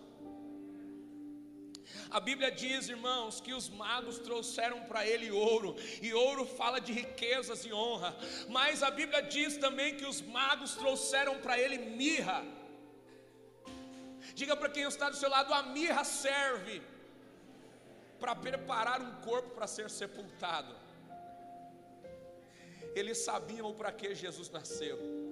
A 2.11 2.21
Bíblia 2.21 2.51
diz, 2.51 2.89
irmãos, 2.89 3.41
que 3.41 3.53
os 3.53 3.69
magos 3.69 4.19
trouxeram 4.19 4.81
para 4.85 5.07
ele 5.07 5.31
ouro, 5.31 5.77
e 6.01 6.13
ouro 6.13 6.45
fala 6.45 6.81
de 6.81 6.93
riquezas 6.93 7.65
e 7.65 7.73
honra, 7.73 8.17
mas 8.49 8.83
a 8.83 8.91
Bíblia 8.91 9.23
diz 9.23 9.57
também 9.57 9.97
que 9.97 10.07
os 10.07 10.21
magos 10.21 10.75
trouxeram 10.75 11.39
para 11.41 11.59
ele 11.59 11.79
mirra. 11.79 12.45
Diga 14.35 14.57
para 14.57 14.69
quem 14.69 14.85
está 14.85 15.11
do 15.11 15.17
seu 15.17 15.29
lado: 15.29 15.53
a 15.53 15.63
mirra 15.63 16.05
serve 16.05 16.83
para 18.19 18.35
preparar 18.35 19.01
um 19.01 19.13
corpo 19.21 19.51
para 19.51 19.67
ser 19.67 19.91
sepultado. 19.91 20.75
Eles 22.95 23.19
sabiam 23.19 23.73
para 23.75 23.91
que 23.93 24.15
Jesus 24.15 24.49
nasceu 24.51 25.24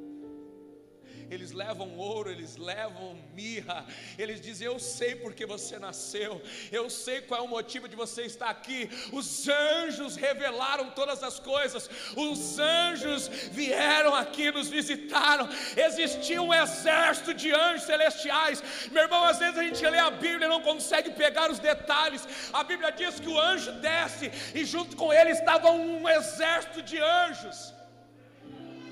eles 1.32 1.50
levam 1.52 1.96
ouro, 1.96 2.30
eles 2.30 2.56
levam 2.56 3.16
mirra, 3.34 3.86
eles 4.18 4.40
dizem: 4.40 4.66
Eu 4.66 4.78
sei 4.78 5.14
porque 5.14 5.46
você 5.46 5.78
nasceu, 5.78 6.42
eu 6.70 6.90
sei 6.90 7.22
qual 7.22 7.40
é 7.40 7.44
o 7.44 7.48
motivo 7.48 7.88
de 7.88 7.96
você 7.96 8.22
estar 8.22 8.50
aqui. 8.50 8.90
Os 9.10 9.48
anjos 9.48 10.14
revelaram 10.14 10.90
todas 10.90 11.22
as 11.22 11.38
coisas, 11.40 11.88
os 12.14 12.58
anjos 12.58 13.28
vieram 13.50 14.14
aqui, 14.14 14.50
nos 14.50 14.68
visitaram. 14.68 15.48
Existia 15.74 16.42
um 16.42 16.52
exército 16.52 17.32
de 17.32 17.50
anjos 17.50 17.84
celestiais, 17.84 18.62
meu 18.90 19.02
irmão. 19.02 19.24
Às 19.24 19.38
vezes 19.38 19.56
a 19.56 19.62
gente 19.62 19.86
lê 19.86 19.98
a 19.98 20.10
Bíblia 20.10 20.46
e 20.46 20.50
não 20.50 20.60
consegue 20.60 21.10
pegar 21.12 21.50
os 21.50 21.58
detalhes. 21.58 22.28
A 22.52 22.62
Bíblia 22.62 22.92
diz 22.92 23.18
que 23.18 23.28
o 23.28 23.40
anjo 23.40 23.72
desce 23.72 24.30
e 24.54 24.66
junto 24.66 24.96
com 24.96 25.10
ele 25.12 25.30
estava 25.30 25.70
um 25.70 26.06
exército 26.06 26.82
de 26.82 26.98
anjos. 26.98 27.72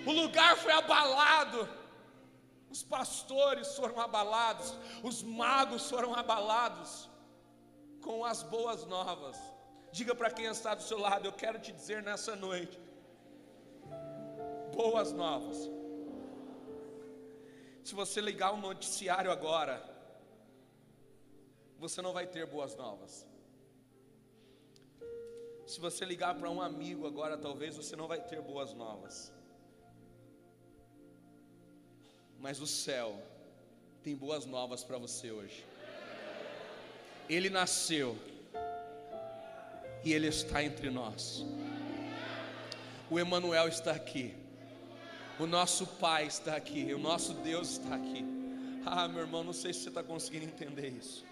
O 0.07 0.13
lugar 0.13 0.57
foi 0.57 0.73
abalado. 0.73 1.80
Os 2.71 2.83
pastores 2.83 3.75
foram 3.75 4.01
abalados, 4.01 4.73
os 5.03 5.23
magos 5.23 5.91
foram 5.91 6.15
abalados 6.15 7.09
com 8.01 8.25
as 8.25 8.43
boas 8.45 8.87
novas. 8.87 9.37
Diga 9.91 10.15
para 10.15 10.31
quem 10.31 10.47
está 10.47 10.75
do 10.75 10.83
seu 10.83 10.99
lado, 10.99 11.27
eu 11.27 11.33
quero 11.33 11.59
te 11.59 11.73
dizer 11.73 12.01
nessa 12.03 12.37
noite: 12.37 12.79
boas 14.73 15.13
novas. 15.13 15.59
Se 17.83 17.95
você 17.95 18.21
ligar 18.21 18.53
o 18.53 18.57
um 18.57 18.61
noticiário 18.61 19.33
agora, 19.33 19.83
você 21.77 22.01
não 22.01 22.13
vai 22.13 22.27
ter 22.27 22.47
boas 22.47 22.77
novas. 22.77 23.27
Se 25.67 25.81
você 25.81 26.05
ligar 26.05 26.35
para 26.37 26.49
um 26.51 26.63
amigo 26.63 27.07
agora, 27.07 27.37
talvez 27.37 27.77
você 27.77 27.97
não 27.97 28.07
vai 28.07 28.21
ter 28.21 28.41
boas 28.41 28.73
novas. 28.75 29.33
Mas 32.41 32.59
o 32.59 32.67
céu 32.67 33.23
tem 34.03 34.17
boas 34.17 34.47
novas 34.47 34.83
para 34.83 34.97
você 34.97 35.31
hoje. 35.31 35.65
Ele 37.29 37.51
nasceu 37.51 38.17
e 40.03 40.13
ele 40.13 40.27
está 40.27 40.65
entre 40.65 40.89
nós. 40.89 41.45
O 43.11 43.21
Emanuel 43.21 43.69
está 43.69 43.93
aqui. 43.93 44.35
O 45.39 45.47
nosso 45.47 45.87
Pai 45.87 46.27
está 46.27 46.57
aqui, 46.57 46.93
o 46.95 46.99
nosso 46.99 47.35
Deus 47.35 47.73
está 47.73 47.95
aqui. 47.95 48.25
Ah, 48.87 49.07
meu 49.07 49.21
irmão, 49.21 49.45
não 49.45 49.53
sei 49.53 49.75
se 49.75 49.81
você 49.81 49.89
está 49.91 50.03
conseguindo 50.03 50.47
entender 50.47 50.89
isso. 50.89 51.25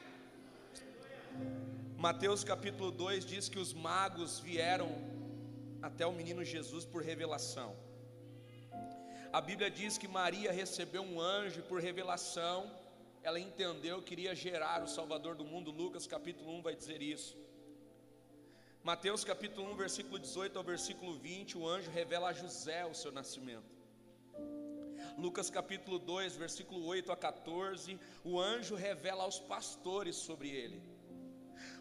Mateus 1.97 2.45
capítulo 2.45 2.91
2 2.91 3.25
diz 3.25 3.49
que 3.49 3.59
os 3.59 3.73
magos 3.73 4.41
vieram 4.41 4.91
até 5.81 6.07
o 6.07 6.13
menino 6.13 6.45
Jesus 6.45 6.85
por 6.85 7.03
revelação. 7.03 7.75
A 9.33 9.41
Bíblia 9.41 9.71
diz 9.71 9.99
que 9.99 10.09
Maria 10.09 10.51
recebeu 10.53 11.03
um 11.03 11.21
anjo 11.21 11.63
por 11.63 11.81
revelação 11.81 12.71
ela 13.23 13.39
entendeu 13.39 14.01
que 14.01 14.15
iria 14.15 14.35
gerar 14.35 14.83
o 14.83 14.89
Salvador 14.89 15.35
do 15.35 15.45
mundo. 15.45 15.71
Lucas 15.71 16.07
capítulo 16.07 16.51
1 16.59 16.63
vai 16.63 16.75
dizer 16.75 17.03
isso. 17.03 17.37
Mateus 18.83 19.25
capítulo 19.25 19.71
1, 19.73 19.77
versículo 19.77 20.19
18 20.19 20.57
ao 20.57 20.65
versículo 20.65 21.13
20, 21.19 21.59
o 21.59 21.69
anjo 21.69 21.91
revela 21.91 22.29
a 22.29 22.33
José 22.33 22.87
o 22.87 22.95
seu 22.95 23.13
nascimento. 23.13 23.77
Lucas 25.19 25.51
capítulo 25.51 25.99
2, 25.99 26.37
versículo 26.37 26.87
8 26.87 27.11
a 27.13 27.17
14, 27.17 27.99
o 28.25 28.41
anjo 28.41 28.77
revela 28.77 29.25
aos 29.25 29.39
pastores 29.39 30.17
sobre 30.17 30.49
ele. 30.49 30.81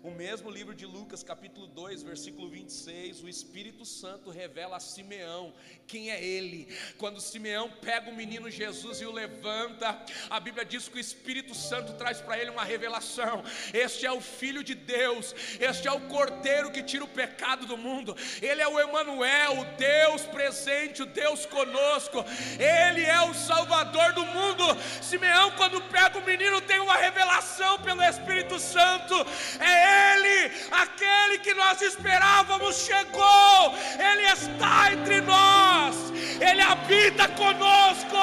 O 0.03 0.11
mesmo 0.11 0.49
livro 0.49 0.75
de 0.75 0.85
Lucas, 0.85 1.23
capítulo 1.23 1.65
2, 1.67 2.03
versículo 2.03 2.47
26, 2.49 3.23
o 3.23 3.27
Espírito 3.29 3.83
Santo 3.83 4.29
revela 4.29 4.77
a 4.77 4.79
Simeão 4.79 5.53
quem 5.87 6.11
é 6.11 6.23
ele. 6.23 6.67
Quando 6.97 7.19
Simeão 7.19 7.69
pega 7.81 8.09
o 8.09 8.15
menino 8.15 8.49
Jesus 8.49 9.01
e 9.01 9.05
o 9.05 9.11
levanta, 9.11 9.99
a 10.29 10.39
Bíblia 10.39 10.63
diz 10.63 10.87
que 10.87 10.97
o 10.97 10.99
Espírito 10.99 11.55
Santo 11.55 11.93
traz 11.93 12.21
para 12.21 12.37
ele 12.37 12.51
uma 12.51 12.63
revelação. 12.63 13.43
Este 13.73 14.05
é 14.05 14.11
o 14.11 14.21
filho 14.21 14.63
de 14.63 14.75
Deus, 14.75 15.33
este 15.59 15.87
é 15.87 15.91
o 15.91 16.01
cordeiro 16.01 16.71
que 16.71 16.83
tira 16.83 17.03
o 17.03 17.07
pecado 17.07 17.65
do 17.65 17.75
mundo. 17.75 18.15
Ele 18.41 18.61
é 18.61 18.67
o 18.67 18.79
Emanuel, 18.79 19.61
o 19.61 19.65
Deus 19.77 20.21
presente, 20.23 21.01
o 21.01 21.07
Deus 21.07 21.45
conosco. 21.47 22.23
Ele 22.59 23.03
é 23.03 23.21
o 23.21 23.33
salvador 23.33 24.13
do 24.13 24.25
mundo. 24.25 24.63
Simeão 25.01 25.51
quando 25.51 25.81
pega 25.89 26.19
o 26.19 26.25
menino 26.25 26.61
tem 26.61 26.79
uma 26.79 26.97
revelação 26.97 27.79
pelo 27.79 28.03
Espírito 28.03 28.59
Santo. 28.59 29.15
É 29.59 29.86
ele, 29.87 30.51
aquele 30.71 31.39
que 31.39 31.53
nós 31.53 31.81
esperávamos, 31.81 32.75
chegou, 32.77 33.75
Ele 34.09 34.23
está 34.23 34.93
entre 34.93 35.21
nós, 35.21 35.95
Ele 36.41 36.61
habita 36.61 37.27
conosco. 37.29 38.17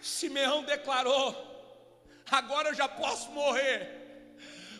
Simeão 0.00 0.62
declarou: 0.62 1.26
agora 2.30 2.70
eu 2.70 2.74
já 2.74 2.88
posso 2.88 3.30
morrer 3.32 4.04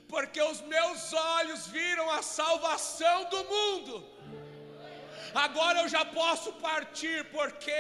porque 0.08 0.40
os 0.40 0.60
meus 0.60 1.12
olhos 1.12 1.66
viram 1.66 2.08
a 2.10 2.22
salvação 2.22 3.24
do 3.24 3.44
mundo 3.44 4.13
agora 5.34 5.80
eu 5.80 5.88
já 5.88 6.04
posso 6.04 6.52
partir, 6.54 7.24
porque 7.30 7.72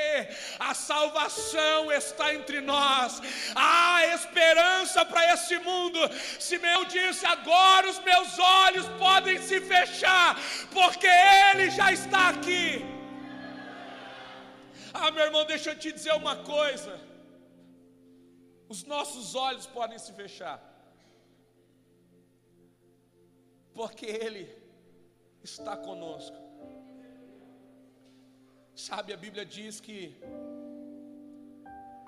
a 0.58 0.74
salvação 0.74 1.92
está 1.92 2.34
entre 2.34 2.60
nós, 2.60 3.20
há 3.54 4.06
esperança 4.14 5.04
para 5.04 5.32
esse 5.34 5.58
mundo. 5.58 5.98
Simeão 6.38 6.84
disse: 6.84 7.24
agora 7.24 7.88
os 7.88 7.98
meus 8.00 8.38
olhos 8.38 8.86
podem 8.98 9.40
se 9.40 9.60
fechar, 9.60 10.36
porque 10.72 11.06
Ele 11.06 11.70
já 11.70 11.92
está 11.92 12.30
aqui. 12.30 12.84
Ah, 14.92 15.10
meu 15.10 15.24
irmão, 15.24 15.44
deixa 15.44 15.70
eu 15.70 15.78
te 15.78 15.90
dizer 15.90 16.12
uma 16.12 16.36
coisa. 16.36 17.00
Os 18.68 18.84
nossos 18.84 19.34
olhos 19.34 19.66
podem 19.66 19.98
se 19.98 20.12
fechar, 20.12 20.58
porque 23.74 24.06
Ele 24.06 24.48
está 25.42 25.76
conosco. 25.76 26.43
Sabe, 28.74 29.12
a 29.12 29.16
Bíblia 29.16 29.46
diz 29.46 29.80
que 29.80 30.16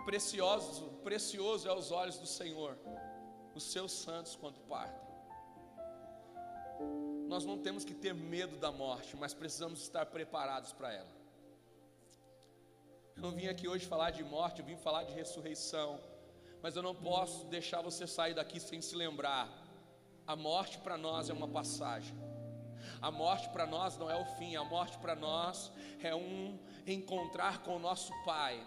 precioso, 0.04 0.86
precioso 1.04 1.68
é 1.68 1.70
aos 1.70 1.90
olhos 1.90 2.18
do 2.18 2.26
Senhor 2.26 2.76
os 3.54 3.64
seus 3.64 3.92
santos 3.92 4.36
quando 4.36 4.58
partem. 4.68 5.06
Nós 7.26 7.44
não 7.44 7.58
temos 7.58 7.84
que 7.84 7.94
ter 7.94 8.14
medo 8.14 8.56
da 8.56 8.70
morte, 8.70 9.16
mas 9.16 9.32
precisamos 9.32 9.80
estar 9.80 10.06
preparados 10.06 10.72
para 10.72 10.92
ela. 10.92 11.16
Eu 13.16 13.22
não 13.22 13.30
vim 13.30 13.46
aqui 13.46 13.66
hoje 13.66 13.86
falar 13.86 14.10
de 14.10 14.22
morte, 14.22 14.60
eu 14.60 14.66
vim 14.66 14.76
falar 14.76 15.04
de 15.04 15.12
ressurreição, 15.14 15.98
mas 16.62 16.76
eu 16.76 16.82
não 16.82 16.94
posso 16.94 17.46
deixar 17.46 17.80
você 17.80 18.06
sair 18.06 18.34
daqui 18.34 18.60
sem 18.60 18.82
se 18.82 18.94
lembrar. 18.94 19.48
A 20.26 20.36
morte 20.36 20.78
para 20.78 20.98
nós 20.98 21.30
é 21.30 21.32
uma 21.32 21.48
passagem. 21.48 22.14
A 23.00 23.10
morte 23.10 23.48
para 23.50 23.66
nós 23.66 23.96
não 23.96 24.10
é 24.10 24.16
o 24.16 24.24
fim, 24.36 24.56
a 24.56 24.64
morte 24.64 24.98
para 24.98 25.14
nós 25.14 25.70
é 26.02 26.14
um 26.14 26.58
encontrar 26.86 27.58
com 27.58 27.76
o 27.76 27.78
nosso 27.78 28.12
Pai. 28.24 28.60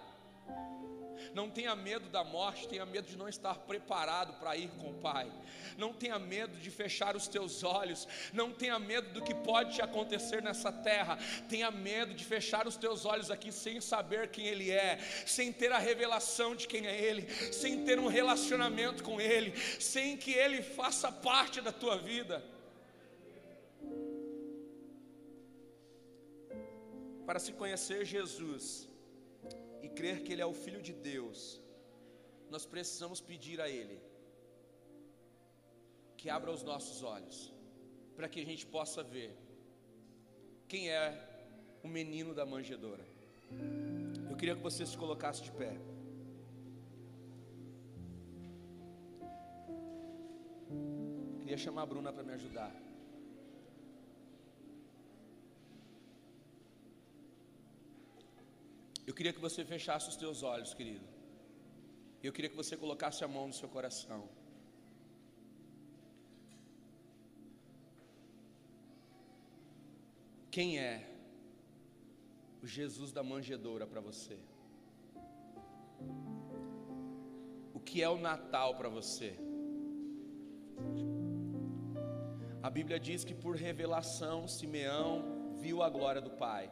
Não 1.34 1.50
tenha 1.50 1.76
medo 1.76 2.10
da 2.10 2.24
morte, 2.24 2.68
tenha 2.68 2.86
medo 2.86 3.08
de 3.08 3.18
não 3.18 3.28
estar 3.28 3.56
preparado 3.56 4.34
para 4.40 4.56
ir 4.56 4.70
com 4.80 4.92
o 4.92 4.94
Pai. 4.96 5.32
Não 5.78 5.94
tenha 5.94 6.18
medo 6.18 6.58
de 6.58 6.72
fechar 6.72 7.16
os 7.16 7.28
teus 7.28 7.64
olhos. 7.64 8.08
Não 8.34 8.52
tenha 8.52 8.80
medo 8.80 9.12
do 9.14 9.22
que 9.22 9.34
pode 9.34 9.76
te 9.76 9.82
acontecer 9.82 10.42
nessa 10.42 10.72
terra. 10.72 11.18
Tenha 11.48 11.70
medo 11.72 12.14
de 12.14 12.24
fechar 12.24 12.68
os 12.68 12.78
teus 12.78 13.06
olhos 13.06 13.30
aqui 13.30 13.52
sem 13.52 13.80
saber 13.82 14.30
quem 14.30 14.48
Ele 14.48 14.72
é, 14.72 14.98
sem 15.26 15.52
ter 15.52 15.72
a 15.72 15.78
revelação 15.78 16.56
de 16.56 16.68
quem 16.68 16.88
é 16.88 17.00
Ele, 17.00 17.30
sem 17.54 17.84
ter 17.84 18.00
um 18.00 18.08
relacionamento 18.08 19.04
com 19.04 19.20
Ele, 19.20 19.56
sem 19.80 20.18
que 20.18 20.32
Ele 20.32 20.62
faça 20.62 21.12
parte 21.12 21.62
da 21.62 21.72
tua 21.72 21.98
vida. 21.98 22.44
Para 27.30 27.38
se 27.38 27.54
conhecer 27.54 28.06
Jesus 28.06 28.90
e 29.84 29.88
crer 29.88 30.24
que 30.24 30.34
Ele 30.34 30.42
é 30.42 30.46
o 30.48 30.60
Filho 30.62 30.82
de 30.82 30.92
Deus, 30.92 31.62
nós 32.50 32.66
precisamos 32.66 33.22
pedir 33.22 33.62
a 33.62 33.70
Ele 33.70 34.02
que 36.18 36.28
abra 36.28 36.50
os 36.52 36.64
nossos 36.64 37.04
olhos, 37.04 37.54
para 38.16 38.28
que 38.28 38.40
a 38.42 38.44
gente 38.44 38.66
possa 38.66 39.04
ver 39.04 39.38
quem 40.68 40.90
é 40.90 41.06
o 41.84 41.88
menino 41.88 42.34
da 42.34 42.48
manjedoura. 42.48 43.06
Eu 44.28 44.36
queria 44.36 44.56
que 44.56 44.64
você 44.64 44.84
se 44.84 44.98
colocasse 44.98 45.44
de 45.44 45.52
pé. 45.52 45.74
Queria 51.42 51.60
chamar 51.60 51.84
a 51.84 51.86
Bruna 51.86 52.12
para 52.12 52.24
me 52.24 52.34
ajudar. 52.34 52.89
Eu 59.10 59.14
queria 59.18 59.34
que 59.36 59.42
você 59.46 59.62
fechasse 59.66 60.08
os 60.08 60.18
teus 60.24 60.40
olhos, 60.44 60.72
querido. 60.80 61.06
Eu 62.22 62.32
queria 62.32 62.50
que 62.52 62.60
você 62.64 62.76
colocasse 62.78 63.24
a 63.24 63.28
mão 63.36 63.48
no 63.48 63.56
seu 63.60 63.68
coração. 63.76 64.20
Quem 70.52 70.78
é 70.78 70.94
o 72.62 72.68
Jesus 72.68 73.12
da 73.12 73.24
manjedoura 73.24 73.88
para 73.88 74.00
você? 74.00 74.38
O 77.74 77.80
que 77.80 78.04
é 78.04 78.10
o 78.10 78.20
Natal 78.30 78.76
para 78.76 78.90
você? 78.90 79.32
A 82.62 82.70
Bíblia 82.70 83.00
diz 83.00 83.24
que 83.24 83.34
por 83.34 83.56
revelação 83.56 84.48
Simeão 84.48 85.56
viu 85.58 85.82
a 85.82 85.90
glória 85.90 86.22
do 86.22 86.30
Pai. 86.30 86.70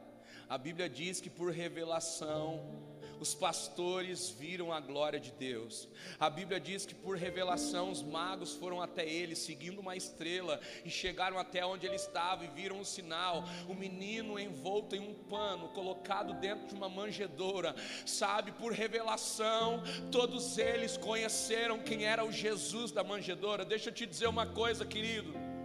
A 0.50 0.58
Bíblia 0.58 0.90
diz 0.90 1.20
que 1.20 1.30
por 1.30 1.52
revelação 1.52 2.88
os 3.20 3.34
pastores 3.34 4.30
viram 4.30 4.72
a 4.72 4.80
glória 4.80 5.20
de 5.20 5.32
Deus. 5.32 5.90
A 6.20 6.30
Bíblia 6.30 6.60
diz 6.60 6.86
que 6.86 6.96
por 6.96 7.18
revelação 7.18 7.92
os 7.92 8.02
magos 8.02 8.54
foram 8.54 8.82
até 8.82 9.08
ele, 9.08 9.36
seguindo 9.36 9.80
uma 9.80 9.96
estrela, 9.96 10.60
e 10.86 10.90
chegaram 10.90 11.38
até 11.38 11.65
onde 11.65 11.86
ele 11.86 11.96
estava 11.96 12.46
e 12.46 12.48
viram 12.48 12.80
o 12.80 12.86
sinal: 12.86 13.44
o 13.67 13.74
menino 13.74 14.40
envolto 14.40 14.96
em 14.96 15.00
um 15.00 15.13
pano, 15.13 15.69
colocado 15.69 16.34
dentro 16.36 16.67
de 16.67 16.76
uma 16.76 16.90
manjedoura. 16.90 17.76
Sabe, 18.06 18.52
por 18.52 18.71
revelação, 18.71 19.84
todos 20.12 20.58
eles 20.58 20.98
conheceram 20.98 21.80
quem 21.80 22.06
era 22.06 22.24
o 22.24 22.32
Jesus 22.32 22.92
da 22.92 23.04
manjedoura. 23.04 23.65
Deixa 23.65 23.90
eu 23.90 23.94
te 23.94 24.06
dizer 24.06 24.28
uma 24.28 24.46
coisa, 24.46 24.86
querido. 24.86 25.57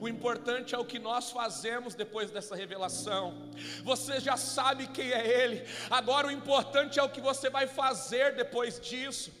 O 0.00 0.08
importante 0.08 0.74
é 0.74 0.78
o 0.78 0.84
que 0.84 0.98
nós 0.98 1.30
fazemos 1.30 1.94
depois 1.94 2.30
dessa 2.30 2.54
revelação. 2.54 3.50
Você 3.82 4.20
já 4.20 4.36
sabe 4.36 4.86
quem 4.88 5.10
é 5.12 5.26
Ele. 5.26 5.66
Agora 5.90 6.28
o 6.28 6.30
importante 6.30 6.98
é 6.98 7.02
o 7.02 7.08
que 7.08 7.20
você 7.20 7.48
vai 7.48 7.66
fazer 7.66 8.34
depois 8.34 8.80
disso. 8.80 9.32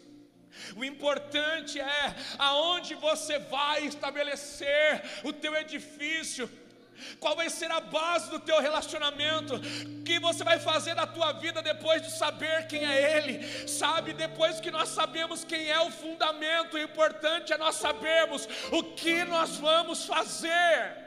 O 0.76 0.84
importante 0.84 1.78
é 1.78 2.14
aonde 2.38 2.94
você 2.94 3.38
vai 3.38 3.84
estabelecer 3.84 5.02
o 5.24 5.32
teu 5.32 5.54
edifício 5.54 6.48
qual 7.20 7.36
vai 7.36 7.48
ser 7.48 7.70
a 7.70 7.80
base 7.80 8.30
do 8.30 8.40
teu 8.40 8.60
relacionamento? 8.60 9.54
O 9.56 10.04
que 10.04 10.18
você 10.18 10.44
vai 10.44 10.58
fazer 10.58 10.94
na 10.94 11.06
tua 11.06 11.32
vida 11.32 11.62
depois 11.62 12.02
de 12.02 12.10
saber 12.10 12.66
quem 12.66 12.84
é 12.84 13.18
Ele? 13.18 13.68
Sabe, 13.68 14.12
depois 14.12 14.60
que 14.60 14.70
nós 14.70 14.88
sabemos 14.88 15.44
quem 15.44 15.70
é 15.70 15.80
o 15.80 15.90
fundamento, 15.90 16.74
o 16.74 16.78
importante 16.78 17.52
é 17.52 17.58
nós 17.58 17.76
sabermos 17.76 18.48
o 18.72 18.82
que 18.82 19.24
nós 19.24 19.56
vamos 19.56 20.04
fazer. 20.04 21.05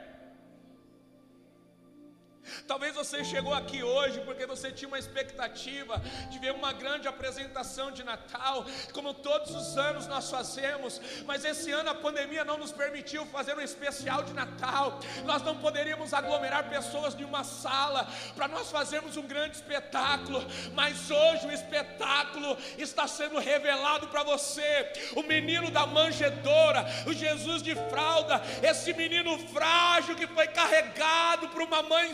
Talvez 2.66 2.94
você 2.94 3.24
chegou 3.24 3.54
aqui 3.54 3.82
hoje 3.82 4.20
porque 4.20 4.46
você 4.46 4.70
tinha 4.70 4.88
uma 4.88 4.98
expectativa 4.98 6.00
de 6.30 6.38
ver 6.38 6.52
uma 6.52 6.72
grande 6.72 7.08
apresentação 7.08 7.90
de 7.90 8.02
Natal, 8.02 8.64
como 8.92 9.14
todos 9.14 9.54
os 9.54 9.76
anos 9.76 10.06
nós 10.06 10.30
fazemos, 10.30 11.00
mas 11.26 11.44
esse 11.44 11.70
ano 11.70 11.90
a 11.90 11.94
pandemia 11.94 12.44
não 12.44 12.58
nos 12.58 12.72
permitiu 12.72 13.26
fazer 13.26 13.56
um 13.56 13.60
especial 13.60 14.22
de 14.22 14.32
Natal. 14.32 15.00
Nós 15.24 15.42
não 15.42 15.56
poderíamos 15.58 16.12
aglomerar 16.14 16.68
pessoas 16.68 17.14
em 17.14 17.24
uma 17.24 17.44
sala 17.44 18.06
para 18.34 18.48
nós 18.48 18.70
fazermos 18.70 19.16
um 19.16 19.26
grande 19.26 19.56
espetáculo, 19.56 20.44
mas 20.74 21.10
hoje 21.10 21.46
o 21.46 21.52
espetáculo 21.52 22.56
está 22.78 23.06
sendo 23.06 23.38
revelado 23.38 24.08
para 24.08 24.22
você. 24.22 24.92
O 25.14 25.22
menino 25.22 25.70
da 25.70 25.86
manjedoura, 25.86 26.84
o 27.06 27.12
Jesus 27.12 27.62
de 27.62 27.74
fralda, 27.74 28.42
esse 28.62 28.92
menino 28.92 29.38
frágil 29.48 30.16
que 30.16 30.26
foi 30.26 30.46
carregado 30.48 31.48
por 31.48 31.62
uma 31.62 31.82
mãe 31.82 32.12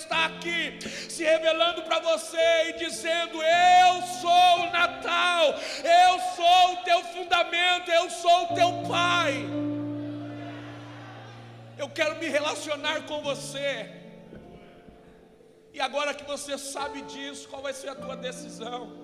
está 0.00 0.26
aqui, 0.26 0.78
se 1.08 1.22
revelando 1.22 1.82
para 1.82 1.98
você 2.00 2.68
e 2.68 2.72
dizendo: 2.74 3.42
Eu 3.42 4.02
sou 4.20 4.60
o 4.60 4.70
Natal, 4.70 5.54
eu 6.04 6.20
sou 6.36 6.72
o 6.74 6.76
teu 6.78 7.02
fundamento, 7.04 7.90
eu 7.90 8.10
sou 8.10 8.44
o 8.44 8.54
teu 8.54 8.82
Pai. 8.88 9.34
Eu 11.78 11.88
quero 11.88 12.16
me 12.16 12.28
relacionar 12.28 13.06
com 13.06 13.22
você. 13.22 13.90
E 15.72 15.80
agora 15.80 16.12
que 16.12 16.24
você 16.24 16.58
sabe 16.58 17.02
disso, 17.02 17.48
qual 17.48 17.62
vai 17.62 17.72
ser 17.72 17.88
a 17.88 17.94
tua 17.94 18.16
decisão? 18.16 18.99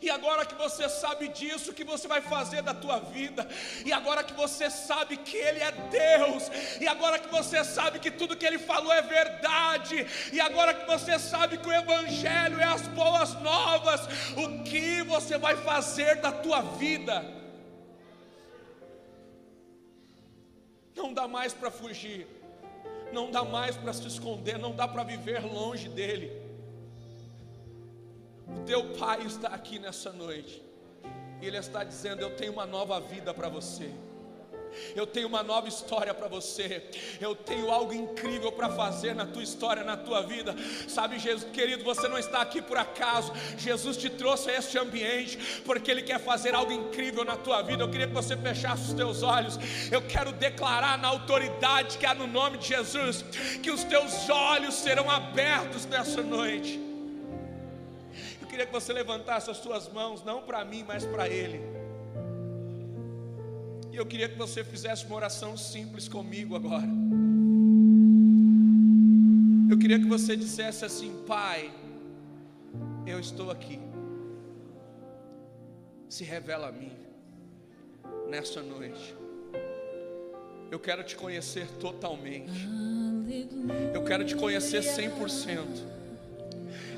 E 0.00 0.10
agora 0.10 0.44
que 0.44 0.54
você 0.54 0.88
sabe 0.88 1.28
disso, 1.28 1.70
o 1.70 1.74
que 1.74 1.84
você 1.84 2.06
vai 2.06 2.20
fazer 2.20 2.62
da 2.62 2.74
tua 2.74 2.98
vida? 2.98 3.46
E 3.84 3.92
agora 3.92 4.22
que 4.22 4.32
você 4.32 4.70
sabe 4.70 5.16
que 5.16 5.36
Ele 5.36 5.60
é 5.60 5.72
Deus, 5.72 6.50
e 6.80 6.86
agora 6.86 7.18
que 7.18 7.28
você 7.28 7.64
sabe 7.64 7.98
que 7.98 8.10
tudo 8.10 8.36
que 8.36 8.46
Ele 8.46 8.58
falou 8.58 8.92
é 8.92 9.02
verdade, 9.02 10.06
e 10.32 10.40
agora 10.40 10.74
que 10.74 10.86
você 10.86 11.18
sabe 11.18 11.58
que 11.58 11.68
o 11.68 11.72
Evangelho 11.72 12.60
é 12.60 12.64
as 12.64 12.86
boas 12.88 13.34
novas, 13.40 14.00
o 14.36 14.62
que 14.64 15.02
você 15.02 15.38
vai 15.38 15.56
fazer 15.56 16.16
da 16.16 16.32
tua 16.32 16.62
vida? 16.62 17.24
Não 20.94 21.12
dá 21.12 21.26
mais 21.26 21.52
para 21.52 21.70
fugir, 21.70 22.26
não 23.12 23.30
dá 23.30 23.44
mais 23.44 23.76
para 23.76 23.92
se 23.92 24.06
esconder, 24.06 24.58
não 24.58 24.72
dá 24.74 24.86
para 24.86 25.02
viver 25.04 25.44
longe 25.44 25.88
dEle. 25.88 26.41
O 28.56 28.64
teu 28.64 28.92
pai 28.94 29.22
está 29.26 29.48
aqui 29.48 29.78
nessa 29.78 30.12
noite. 30.12 30.62
E 31.40 31.46
ele 31.46 31.58
está 31.58 31.82
dizendo: 31.84 32.20
Eu 32.20 32.36
tenho 32.36 32.52
uma 32.52 32.66
nova 32.66 33.00
vida 33.00 33.34
para 33.34 33.48
você. 33.48 33.90
Eu 34.94 35.06
tenho 35.06 35.28
uma 35.28 35.42
nova 35.42 35.68
história 35.68 36.12
para 36.14 36.28
você. 36.28 36.82
Eu 37.20 37.34
tenho 37.34 37.70
algo 37.70 37.92
incrível 37.92 38.50
para 38.52 38.70
fazer 38.70 39.14
na 39.14 39.26
tua 39.26 39.42
história, 39.42 39.84
na 39.84 39.96
tua 39.96 40.22
vida. 40.22 40.54
Sabe, 40.88 41.18
Jesus, 41.18 41.50
querido, 41.52 41.84
você 41.84 42.08
não 42.08 42.18
está 42.18 42.40
aqui 42.40 42.60
por 42.62 42.76
acaso. 42.76 43.32
Jesus 43.58 43.96
te 43.96 44.08
trouxe 44.08 44.50
a 44.50 44.58
este 44.58 44.78
ambiente 44.78 45.62
porque 45.64 45.90
Ele 45.90 46.02
quer 46.02 46.18
fazer 46.18 46.54
algo 46.54 46.72
incrível 46.72 47.24
na 47.24 47.36
tua 47.36 47.62
vida. 47.62 47.82
Eu 47.82 47.90
queria 47.90 48.06
que 48.06 48.14
você 48.14 48.36
fechasse 48.36 48.88
os 48.88 48.94
teus 48.94 49.22
olhos. 49.22 49.58
Eu 49.90 50.02
quero 50.02 50.32
declarar 50.32 50.98
na 50.98 51.08
autoridade 51.08 51.98
que 51.98 52.06
há 52.06 52.14
no 52.14 52.26
nome 52.26 52.58
de 52.58 52.68
Jesus 52.68 53.24
que 53.62 53.70
os 53.70 53.84
teus 53.84 54.28
olhos 54.28 54.74
serão 54.74 55.10
abertos 55.10 55.86
nessa 55.86 56.22
noite 56.22 56.91
queria 58.52 58.66
que 58.66 58.72
você 58.72 58.92
levantasse 58.92 59.50
as 59.50 59.56
suas 59.56 59.88
mãos, 59.88 60.22
não 60.22 60.42
para 60.42 60.62
mim, 60.62 60.84
mas 60.86 61.06
para 61.06 61.26
Ele. 61.26 61.58
E 63.90 63.96
eu 63.96 64.04
queria 64.04 64.28
que 64.28 64.36
você 64.36 64.62
fizesse 64.62 65.06
uma 65.06 65.16
oração 65.16 65.56
simples 65.56 66.06
comigo 66.06 66.54
agora. 66.54 66.86
Eu 69.70 69.78
queria 69.78 69.98
que 69.98 70.04
você 70.04 70.36
dissesse 70.36 70.84
assim: 70.84 71.24
Pai, 71.26 71.72
eu 73.06 73.18
estou 73.18 73.50
aqui. 73.50 73.80
Se 76.10 76.22
revela 76.22 76.68
a 76.68 76.72
mim 76.72 76.92
nesta 78.28 78.62
noite. 78.62 79.16
Eu 80.70 80.78
quero 80.78 81.02
te 81.04 81.16
conhecer 81.16 81.66
totalmente. 81.80 82.68
Eu 83.94 84.04
quero 84.04 84.26
te 84.26 84.36
conhecer 84.36 84.82
100%. 84.82 86.01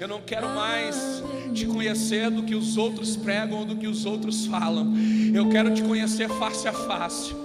Eu 0.01 0.09
não 0.09 0.21
quero 0.21 0.49
mais 0.49 1.23
te 1.53 1.67
conhecer 1.67 2.31
do 2.31 2.43
que 2.43 2.55
os 2.55 2.77
outros 2.77 3.17
pregam 3.17 3.61
ou 3.61 3.65
do 3.65 3.77
que 3.77 3.87
os 3.87 4.05
outros 4.05 4.47
falam. 4.47 4.93
Eu 5.33 5.49
quero 5.49 5.73
te 5.73 5.83
conhecer 5.83 6.29
face 6.29 6.67
a 6.67 6.73
face. 6.73 7.44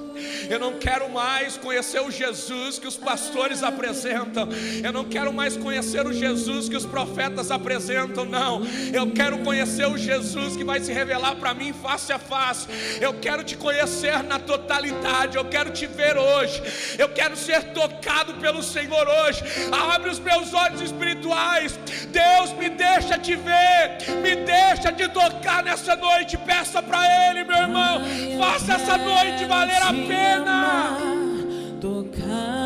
Eu 0.50 0.60
não 0.60 0.74
quero 0.74 1.10
mais 1.10 1.58
conhecer 1.58 2.02
o 2.02 2.12
Jesus 2.12 2.80
que 2.80 2.88
os 2.88 2.98
pastores 2.98 3.64
apresentam. 3.64 4.50
Eu 4.84 4.92
não 4.92 5.06
quero 5.06 5.32
mais 5.34 5.56
conhecer 5.58 6.06
o 6.06 6.14
Jesus 6.14 6.70
que 6.70 6.76
os 6.76 6.86
profetas 6.86 7.52
apresentam, 7.52 8.26
não. 8.26 8.62
Eu 8.94 9.12
quero 9.12 9.40
conhecer 9.40 9.88
o 9.88 9.98
Jesus 9.98 10.56
que 10.56 10.64
vai 10.64 10.80
se 10.80 10.92
revelar 10.92 11.36
para 11.36 11.54
mim 11.54 11.74
face 11.74 12.12
a 12.12 12.20
face. 12.20 12.68
Eu 13.00 13.14
quero 13.16 13.44
te 13.44 13.56
conhecer 13.56 14.24
na 14.24 14.40
totalidade. 14.40 15.38
Eu 15.38 15.46
quero 15.46 15.72
te 15.72 15.86
ver 15.86 16.18
hoje. 16.18 16.62
Eu 16.98 17.10
quero 17.10 17.36
ser 17.36 17.74
tocado 17.74 18.34
pelo 18.36 18.62
Senhor 18.62 19.08
hoje. 19.08 19.44
Abre 19.72 20.10
os 20.10 20.20
meus 20.20 20.54
olhos 20.54 20.82
espirituais. 20.82 21.80
Deus, 22.10 22.54
me 22.54 22.70
deixa 22.70 23.18
te 23.18 23.36
ver. 23.36 23.98
Me 24.22 24.36
deixa 24.36 24.92
te 24.92 25.08
tocar 25.10 25.64
nessa 25.64 25.96
noite. 25.96 26.38
Peça 26.38 26.82
para 26.82 27.30
Ele, 27.30 27.44
meu 27.44 27.58
irmão. 27.58 28.02
Faça 28.38 28.74
essa 28.74 28.98
noite 28.98 29.46
valer 29.46 29.82
a 29.82 29.94
pena. 30.10 30.98
Tocar 31.80 32.59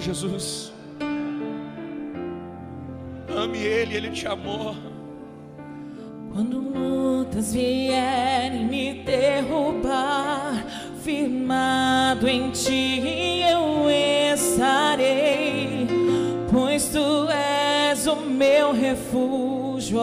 Jesus. 0.00 0.72
Ame 3.36 3.58
Ele, 3.58 3.96
Ele 3.96 4.10
te 4.10 4.26
amou. 4.26 4.74
Quando 6.32 6.58
lutas 6.58 7.52
vierem 7.52 8.66
me 8.66 9.02
derrubar, 9.02 10.64
firmado 11.02 12.28
em 12.28 12.50
ti 12.50 13.40
eu 13.40 13.90
estarei, 14.32 15.88
pois 16.50 16.88
tu 16.88 17.28
és 17.28 18.06
o 18.06 18.16
meu 18.16 18.72
refúgio, 18.72 19.98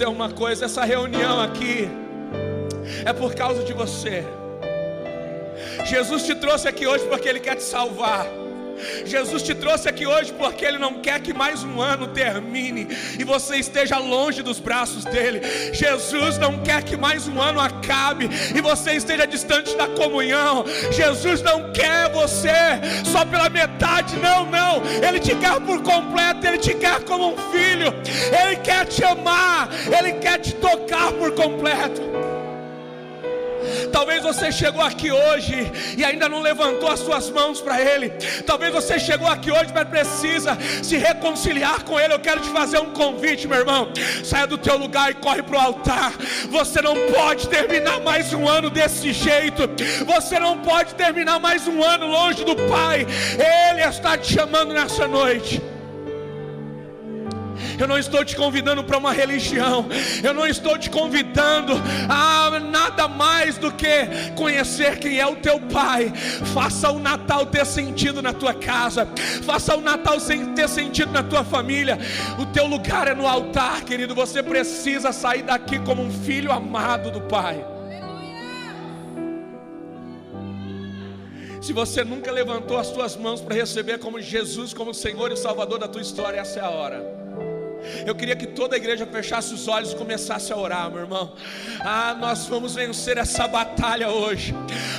dizer 0.00 0.08
uma 0.08 0.30
coisa: 0.30 0.64
essa 0.64 0.82
reunião 0.82 1.40
aqui 1.40 1.88
é 3.04 3.12
por 3.12 3.34
causa 3.34 3.62
de 3.62 3.74
você. 3.74 4.24
Jesus 5.84 6.24
te 6.24 6.34
trouxe 6.34 6.66
aqui 6.66 6.86
hoje 6.86 7.04
porque 7.06 7.28
Ele 7.28 7.40
quer 7.40 7.56
te 7.56 7.62
salvar. 7.62 8.26
Jesus 9.10 9.42
te 9.42 9.54
trouxe 9.54 9.88
aqui 9.88 10.06
hoje 10.06 10.32
porque 10.32 10.64
Ele 10.64 10.78
não 10.78 10.94
quer 10.94 11.20
que 11.20 11.32
mais 11.32 11.64
um 11.64 11.80
ano 11.80 12.06
termine 12.08 12.86
e 13.18 13.24
você 13.24 13.56
esteja 13.56 13.98
longe 13.98 14.42
dos 14.42 14.60
braços 14.60 15.04
dEle. 15.04 15.40
Jesus 15.72 16.38
não 16.38 16.58
quer 16.60 16.82
que 16.84 16.96
mais 16.96 17.26
um 17.26 17.40
ano 17.40 17.60
acabe 17.60 18.30
e 18.54 18.60
você 18.60 18.92
esteja 18.92 19.26
distante 19.26 19.76
da 19.76 19.88
comunhão. 19.88 20.64
Jesus 20.92 21.42
não 21.42 21.72
quer 21.72 22.08
você 22.10 22.48
só 23.04 23.24
pela 23.24 23.48
metade, 23.48 24.16
não, 24.16 24.46
não. 24.46 24.82
Ele 25.06 25.18
te 25.18 25.34
quer 25.34 25.60
por 25.60 25.82
completo, 25.82 26.46
Ele 26.46 26.58
te 26.58 26.74
quer 26.74 27.00
como 27.00 27.34
um 27.34 27.36
filho, 27.50 27.92
Ele 28.42 28.56
quer 28.56 28.86
te 28.86 29.04
amar, 29.04 29.68
Ele 29.98 30.12
quer 30.14 30.38
te 30.38 30.54
tocar 30.54 31.12
por 31.12 31.32
completo. 31.32 32.19
Talvez 33.92 34.22
você 34.22 34.50
chegou 34.52 34.82
aqui 34.82 35.10
hoje 35.10 35.70
e 35.96 36.04
ainda 36.04 36.28
não 36.28 36.40
levantou 36.40 36.88
as 36.90 37.00
suas 37.00 37.30
mãos 37.30 37.60
para 37.60 37.80
Ele. 37.80 38.10
Talvez 38.46 38.72
você 38.72 38.98
chegou 38.98 39.28
aqui 39.28 39.50
hoje, 39.50 39.72
mas 39.74 39.88
precisa 39.88 40.56
se 40.82 40.96
reconciliar 40.96 41.82
com 41.84 41.98
Ele. 41.98 42.14
Eu 42.14 42.20
quero 42.20 42.40
te 42.40 42.48
fazer 42.50 42.78
um 42.78 42.90
convite, 42.90 43.46
meu 43.46 43.58
irmão. 43.58 43.92
Saia 44.24 44.46
do 44.46 44.58
teu 44.58 44.76
lugar 44.76 45.10
e 45.10 45.14
corre 45.14 45.42
para 45.42 45.56
o 45.56 45.60
altar. 45.60 46.12
Você 46.48 46.80
não 46.82 46.94
pode 47.12 47.48
terminar 47.48 48.00
mais 48.00 48.32
um 48.32 48.48
ano 48.48 48.70
desse 48.70 49.12
jeito. 49.12 49.62
Você 50.06 50.38
não 50.38 50.58
pode 50.58 50.94
terminar 50.94 51.38
mais 51.38 51.66
um 51.66 51.82
ano 51.82 52.06
longe 52.06 52.44
do 52.44 52.56
Pai. 52.68 53.06
Ele 53.70 53.82
está 53.82 54.16
te 54.16 54.34
chamando 54.34 54.72
nessa 54.72 55.06
noite. 55.06 55.69
Eu 57.80 57.88
não 57.88 57.98
estou 57.98 58.22
te 58.22 58.36
convidando 58.36 58.84
para 58.84 58.98
uma 58.98 59.10
religião. 59.10 59.86
Eu 60.22 60.34
não 60.34 60.46
estou 60.46 60.76
te 60.76 60.90
convidando 60.90 61.72
a 62.10 62.60
nada 62.60 63.08
mais 63.08 63.56
do 63.56 63.72
que 63.72 64.06
conhecer 64.36 64.98
quem 64.98 65.18
é 65.18 65.26
o 65.26 65.36
teu 65.36 65.58
Pai. 65.58 66.12
Faça 66.52 66.90
o 66.90 66.98
Natal 66.98 67.46
ter 67.46 67.64
sentido 67.64 68.20
na 68.20 68.34
tua 68.34 68.52
casa. 68.52 69.08
Faça 69.44 69.74
o 69.76 69.80
Natal 69.80 70.18
ter 70.54 70.68
sentido 70.68 71.10
na 71.10 71.22
tua 71.22 71.42
família. 71.42 71.98
O 72.38 72.44
teu 72.44 72.66
lugar 72.66 73.08
é 73.08 73.14
no 73.14 73.26
altar, 73.26 73.82
querido. 73.82 74.14
Você 74.14 74.42
precisa 74.42 75.10
sair 75.10 75.42
daqui 75.42 75.78
como 75.78 76.02
um 76.02 76.10
filho 76.10 76.52
amado 76.52 77.10
do 77.10 77.22
Pai. 77.22 77.64
Se 81.62 81.72
você 81.72 82.04
nunca 82.04 82.30
levantou 82.30 82.78
as 82.78 82.88
suas 82.88 83.16
mãos 83.16 83.40
para 83.40 83.54
receber 83.54 83.98
como 83.98 84.20
Jesus 84.20 84.74
como 84.74 84.92
Senhor 84.92 85.30
e 85.32 85.36
Salvador 85.36 85.78
da 85.78 85.88
tua 85.88 86.02
história, 86.02 86.40
essa 86.40 86.58
é 86.58 86.62
a 86.62 86.70
hora. 86.70 87.19
Eu 88.06 88.14
queria 88.14 88.36
que 88.36 88.46
toda 88.46 88.74
a 88.74 88.78
igreja 88.78 89.06
fechasse 89.06 89.54
os 89.54 89.68
olhos 89.68 89.92
e 89.92 89.96
começasse 89.96 90.52
a 90.52 90.56
orar, 90.56 90.90
meu 90.90 91.00
irmão. 91.00 91.32
Ah, 91.80 92.14
nós 92.18 92.46
vamos 92.46 92.74
vencer 92.74 93.18
essa 93.18 93.46
batalha 93.48 94.08
hoje. 94.08 94.54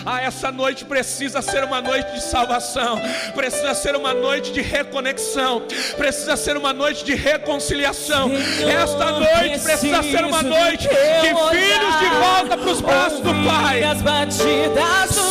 Ah, 0.05 0.21
essa 0.21 0.51
noite 0.51 0.85
precisa 0.85 1.41
ser 1.41 1.63
uma 1.63 1.81
noite 1.81 2.11
de 2.13 2.21
salvação, 2.21 2.99
precisa 3.35 3.73
ser 3.73 3.95
uma 3.95 4.13
noite 4.13 4.51
de 4.51 4.61
reconexão, 4.61 5.63
precisa 5.97 6.35
ser 6.35 6.57
uma 6.57 6.73
noite 6.73 7.03
de 7.03 7.15
reconciliação. 7.15 8.31
Esta 8.31 9.11
noite 9.11 9.59
precisa 9.59 10.03
ser 10.03 10.25
uma 10.25 10.41
noite 10.41 10.87
de 10.87 11.57
filhos 11.57 11.99
de 11.99 12.09
volta 12.19 12.57
para 12.57 12.71
os 12.71 12.81
braços 12.81 13.19
do 13.19 13.33
Pai. 13.45 13.81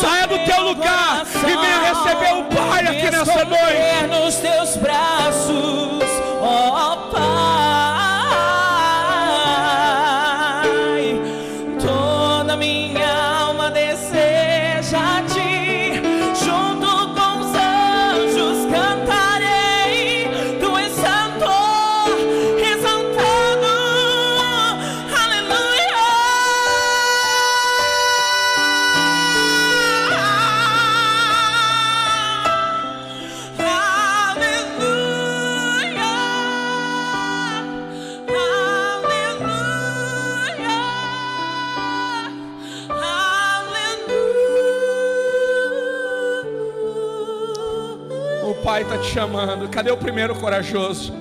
Saia 0.01 0.27
do 0.27 0.39
teu 0.45 0.63
lugar 0.63 1.25
e 1.25 1.57
venha 1.57 1.93
receber 1.93 2.33
o 2.39 2.43
Pai 2.45 2.87
aqui 2.87 3.11
nessa 3.11 3.45
noite. 3.45 4.07
Nos 4.09 4.35
teus 4.35 4.77
braços, 4.77 6.03
ó 6.41 6.95
Pai. 7.11 7.20
Te 49.01 49.11
chamando. 49.11 49.67
Cadê 49.67 49.91
o 49.91 49.97
primeiro 49.97 50.35
corajoso? 50.35 51.13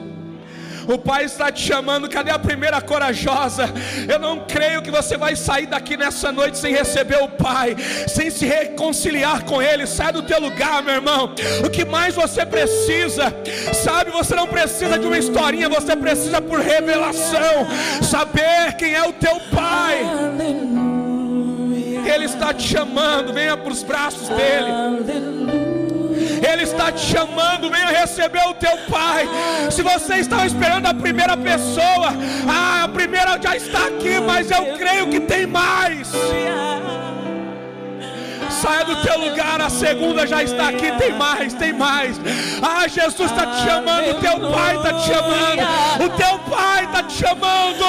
O 0.86 0.98
Pai 0.98 1.24
está 1.24 1.50
te 1.50 1.60
chamando. 1.66 2.08
Cadê 2.08 2.30
a 2.30 2.38
primeira 2.38 2.80
corajosa? 2.80 3.70
Eu 4.08 4.18
não 4.18 4.40
creio 4.40 4.82
que 4.82 4.90
você 4.90 5.16
vai 5.16 5.34
sair 5.36 5.66
daqui 5.66 5.96
nessa 5.96 6.30
noite 6.32 6.58
sem 6.58 6.72
receber 6.72 7.22
o 7.22 7.28
Pai, 7.28 7.76
sem 8.08 8.30
se 8.30 8.44
reconciliar 8.44 9.44
com 9.44 9.62
Ele. 9.62 9.86
Sai 9.86 10.12
do 10.12 10.22
teu 10.22 10.40
lugar, 10.40 10.82
meu 10.82 10.94
irmão. 10.94 11.34
O 11.64 11.70
que 11.70 11.84
mais 11.84 12.14
você 12.14 12.44
precisa, 12.44 13.32
sabe? 13.72 14.10
Você 14.10 14.34
não 14.34 14.46
precisa 14.46 14.98
de 14.98 15.06
uma 15.06 15.18
historinha, 15.18 15.68
você 15.68 15.96
precisa 15.96 16.40
por 16.40 16.60
revelação 16.60 17.66
saber 18.02 18.74
quem 18.76 18.94
é 18.94 19.06
o 19.06 19.12
teu 19.12 19.40
Pai. 19.54 20.00
Ele 22.12 22.24
está 22.24 22.52
te 22.52 22.66
chamando. 22.66 23.32
Venha 23.32 23.56
para 23.56 23.72
os 23.72 23.82
braços 23.82 24.28
dele. 24.28 25.69
Ele 26.42 26.62
está 26.62 26.90
te 26.90 27.00
chamando, 27.00 27.70
venha 27.70 27.86
receber 27.86 28.46
o 28.48 28.54
teu 28.54 28.76
Pai. 28.90 29.28
Se 29.70 29.82
você 29.82 30.16
estava 30.16 30.46
esperando 30.46 30.86
a 30.86 30.94
primeira 30.94 31.36
pessoa, 31.36 32.12
ah, 32.48 32.84
a 32.84 32.88
primeira 32.88 33.38
já 33.40 33.56
está 33.56 33.86
aqui, 33.86 34.20
mas 34.20 34.50
eu 34.50 34.76
creio 34.76 35.08
que 35.08 35.20
tem 35.20 35.46
mais. 35.46 36.10
Saia 38.50 38.84
do 38.84 38.96
teu 38.96 39.18
lugar, 39.18 39.60
a 39.60 39.70
segunda 39.70 40.26
já 40.26 40.42
está 40.42 40.68
aqui, 40.68 40.92
tem 40.98 41.12
mais, 41.14 41.54
tem 41.54 41.72
mais. 41.72 42.20
Ah, 42.62 42.86
Jesus 42.86 43.30
está 43.30 43.46
te 43.46 43.64
chamando, 43.64 44.10
o 44.10 44.14
teu 44.14 44.50
Pai 44.50 44.76
está 44.76 44.92
te 44.92 45.06
chamando, 45.06 46.04
o 46.04 46.08
teu 46.10 46.38
Pai 46.40 46.84
está 46.84 47.02
te 47.02 47.12
chamando. 47.14 47.84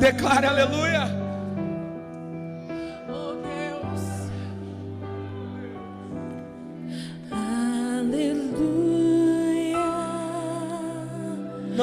Declare 0.00 0.46
aleluia. 0.46 0.89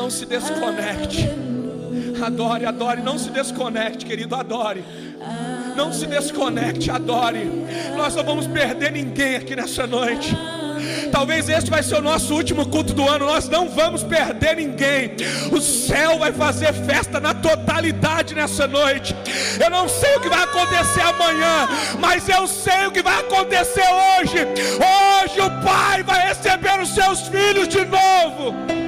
Não 0.07 0.11
se 0.11 0.25
desconecte. 0.25 1.29
Adore, 2.25 2.65
adore, 2.65 3.01
não 3.01 3.17
se 3.19 3.29
desconecte, 3.29 4.05
querido, 4.05 4.35
adore. 4.35 4.81
Não 5.75 5.91
se 5.91 6.05
desconecte, 6.05 6.89
adore. 6.89 7.51
Nós 7.97 8.15
não 8.15 8.23
vamos 8.23 8.47
perder 8.47 8.93
ninguém 8.93 9.35
aqui 9.35 9.53
nessa 9.53 9.85
noite. 9.85 10.33
Talvez 11.11 11.49
este 11.49 11.69
vai 11.69 11.83
ser 11.83 11.95
o 11.95 12.01
nosso 12.01 12.33
último 12.33 12.65
culto 12.69 12.93
do 12.93 13.05
ano. 13.05 13.25
Nós 13.25 13.49
não 13.49 13.67
vamos 13.67 14.01
perder 14.01 14.55
ninguém. 14.55 15.11
O 15.51 15.59
céu 15.59 16.17
vai 16.17 16.31
fazer 16.31 16.71
festa 16.71 17.19
na 17.19 17.33
totalidade 17.33 18.33
nessa 18.33 18.65
noite. 18.65 19.13
Eu 19.61 19.69
não 19.69 19.89
sei 19.89 20.15
o 20.15 20.21
que 20.21 20.29
vai 20.29 20.43
acontecer 20.43 21.01
amanhã, 21.01 21.67
mas 21.99 22.29
eu 22.29 22.47
sei 22.47 22.87
o 22.87 22.91
que 22.93 23.03
vai 23.03 23.19
acontecer 23.19 23.83
hoje. 24.21 24.37
Hoje 25.27 25.41
o 25.41 25.61
Pai 25.61 26.01
vai 26.01 26.29
receber 26.29 26.79
os 26.79 26.95
seus 26.95 27.27
filhos 27.27 27.67
de 27.67 27.83
novo. 27.83 28.86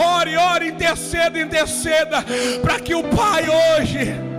Ore, 0.00 0.36
ore, 0.36 0.68
interceda, 0.68 1.40
interceda, 1.40 2.24
para 2.62 2.80
que 2.80 2.94
o 2.94 3.04
Pai 3.04 3.46
hoje 3.48 4.30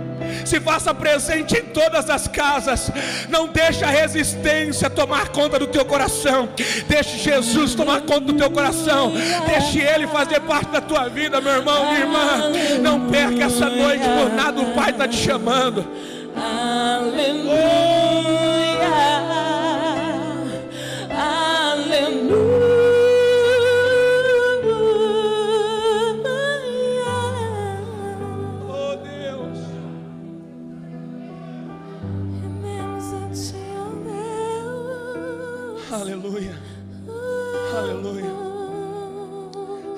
se 0.44 0.60
faça 0.60 0.94
presente 0.94 1.56
em 1.56 1.62
todas 1.62 2.10
as 2.10 2.28
casas. 2.28 2.90
Não 3.28 3.48
deixe 3.48 3.84
a 3.84 3.88
resistência 3.88 4.90
tomar 4.90 5.28
conta 5.28 5.58
do 5.58 5.66
teu 5.66 5.84
coração. 5.84 6.48
Deixe 6.88 7.18
Jesus 7.18 7.74
tomar 7.74 8.02
conta 8.02 8.20
do 8.20 8.34
teu 8.34 8.50
coração. 8.50 9.12
Deixe 9.46 9.80
Ele 9.80 10.06
fazer 10.06 10.40
parte 10.40 10.70
da 10.70 10.80
tua 10.80 11.08
vida, 11.08 11.40
meu 11.40 11.54
irmão, 11.54 11.86
minha 11.86 12.00
irmã. 12.00 12.52
Não 12.80 13.08
perca 13.08 13.44
essa 13.44 13.68
noite 13.68 14.04
por 14.04 14.32
nada. 14.32 14.60
O 14.60 14.74
Pai 14.74 14.90
está 14.90 15.08
te 15.08 15.16
chamando. 15.16 15.84
Aleluia. 16.36 18.51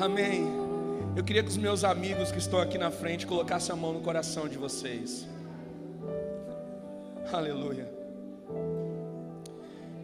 Amém. 0.04 0.44
Eu 1.16 1.24
queria 1.24 1.42
que 1.42 1.48
os 1.48 1.56
meus 1.56 1.82
amigos 1.82 2.30
que 2.30 2.36
estão 2.36 2.58
aqui 2.60 2.76
na 2.76 2.90
frente 2.90 3.26
colocassem 3.26 3.72
a 3.72 3.76
mão 3.76 3.94
no 3.94 4.02
coração 4.02 4.46
de 4.46 4.58
vocês. 4.58 5.26
Aleluia. 7.32 7.90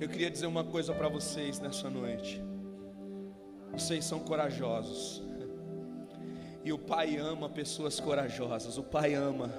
Eu 0.01 0.09
queria 0.09 0.31
dizer 0.31 0.47
uma 0.47 0.65
coisa 0.65 0.95
para 0.95 1.07
vocês 1.11 1.61
nessa 1.61 1.91
noite. 1.91 2.43
Vocês 3.73 4.07
são 4.07 4.21
corajosos. 4.21 5.23
E 6.65 6.73
o 6.73 6.79
Pai 6.79 7.17
ama 7.17 7.49
pessoas 7.49 8.01
corajosas. 8.01 8.79
O 8.79 8.83
Pai 8.83 9.15
ama 9.15 9.51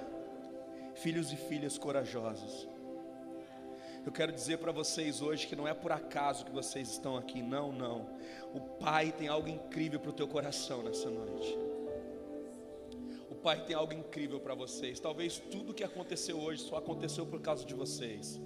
filhos 0.96 1.32
e 1.32 1.36
filhas 1.36 1.78
corajosos. 1.78 2.68
Eu 4.04 4.12
quero 4.12 4.32
dizer 4.32 4.58
para 4.58 4.72
vocês 4.72 5.22
hoje 5.22 5.46
que 5.46 5.56
não 5.56 5.68
é 5.68 5.74
por 5.74 5.92
acaso 5.92 6.44
que 6.44 6.52
vocês 6.52 6.90
estão 6.90 7.16
aqui, 7.16 7.42
não, 7.42 7.72
não. 7.72 8.08
O 8.54 8.60
Pai 8.60 9.12
tem 9.12 9.28
algo 9.28 9.48
incrível 9.48 10.00
para 10.00 10.10
o 10.10 10.14
teu 10.14 10.28
coração 10.28 10.82
nessa 10.82 11.10
noite. 11.10 11.58
O 13.30 13.36
Pai 13.36 13.64
tem 13.64 13.76
algo 13.76 13.94
incrível 13.94 14.40
para 14.40 14.56
vocês. 14.56 15.00
Talvez 15.00 15.38
tudo 15.38 15.74
que 15.74 15.84
aconteceu 15.84 16.40
hoje 16.40 16.64
só 16.64 16.78
aconteceu 16.78 17.28
por 17.28 17.40
causa 17.42 17.64
de 17.64 17.76
vocês. 17.76 18.42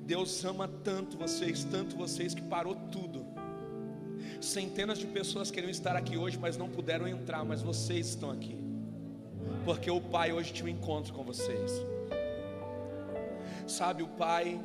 Deus 0.00 0.44
ama 0.44 0.66
tanto 0.66 1.16
vocês, 1.16 1.62
tanto 1.62 1.96
vocês 1.96 2.34
que 2.34 2.42
parou 2.42 2.74
tudo. 2.90 3.24
Centenas 4.40 4.98
de 4.98 5.06
pessoas 5.06 5.52
queriam 5.52 5.70
estar 5.70 5.94
aqui 5.94 6.16
hoje, 6.16 6.36
mas 6.36 6.56
não 6.56 6.68
puderam 6.68 7.06
entrar, 7.06 7.44
mas 7.44 7.62
vocês 7.62 8.08
estão 8.08 8.32
aqui. 8.32 8.56
Porque 9.64 9.88
o 9.90 10.00
Pai 10.00 10.32
hoje 10.32 10.52
tinha 10.52 10.66
um 10.66 10.68
encontro 10.68 11.14
com 11.14 11.22
vocês. 11.22 11.70
Sabe, 13.66 14.02
o 14.02 14.08
Pai 14.08 14.60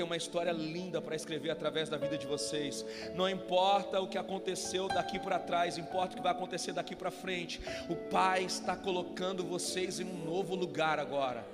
tem 0.00 0.04
uma 0.06 0.16
história 0.16 0.50
linda 0.50 0.98
para 1.02 1.14
escrever 1.14 1.50
através 1.50 1.90
da 1.90 1.98
vida 1.98 2.16
de 2.16 2.26
vocês. 2.26 2.86
Não 3.14 3.28
importa 3.28 4.00
o 4.00 4.08
que 4.08 4.16
aconteceu 4.16 4.88
daqui 4.88 5.18
para 5.18 5.38
trás, 5.38 5.76
importa 5.76 6.14
o 6.14 6.16
que 6.16 6.22
vai 6.22 6.32
acontecer 6.32 6.72
daqui 6.72 6.96
para 6.96 7.10
frente. 7.10 7.60
O 7.86 7.94
Pai 7.94 8.44
está 8.44 8.74
colocando 8.74 9.44
vocês 9.44 10.00
em 10.00 10.04
um 10.04 10.24
novo 10.24 10.54
lugar 10.54 10.98
agora. 10.98 11.46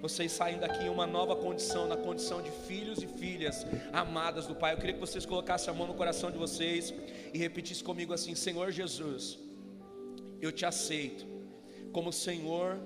Vocês 0.00 0.32
saem 0.32 0.58
daqui 0.58 0.84
em 0.84 0.88
uma 0.88 1.06
nova 1.06 1.36
condição, 1.36 1.86
na 1.86 1.98
condição 1.98 2.40
de 2.40 2.50
filhos 2.50 3.02
e 3.02 3.06
filhas 3.06 3.66
amadas 3.92 4.46
do 4.46 4.54
Pai. 4.54 4.72
Eu 4.72 4.78
queria 4.78 4.94
que 4.94 5.00
vocês 5.00 5.26
colocassem 5.26 5.68
a 5.68 5.76
mão 5.76 5.86
no 5.86 5.92
coração 5.92 6.30
de 6.30 6.38
vocês 6.38 6.94
e 7.34 7.36
repetissem 7.36 7.84
comigo 7.84 8.14
assim: 8.14 8.34
Senhor 8.34 8.70
Jesus, 8.70 9.38
eu 10.40 10.50
te 10.50 10.64
aceito 10.64 11.26
como 11.92 12.10
Senhor 12.10 12.78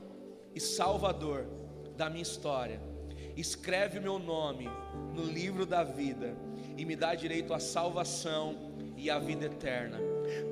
e 0.53 0.59
Salvador 0.59 1.47
da 1.97 2.11
minha 2.11 2.23
história 2.23 2.90
escreve 3.37 3.99
o 3.99 4.03
meu 4.03 4.19
nome 4.19 4.69
no 5.15 5.23
livro 5.23 5.65
da 5.67 5.83
vida 5.83 6.37
e 6.77 6.85
me 6.85 6.97
dá 6.97 7.15
direito 7.15 7.53
à 7.53 7.61
salvação 7.61 8.57
e 8.97 9.11
à 9.11 9.19
vida 9.19 9.47
eterna. 9.47 9.99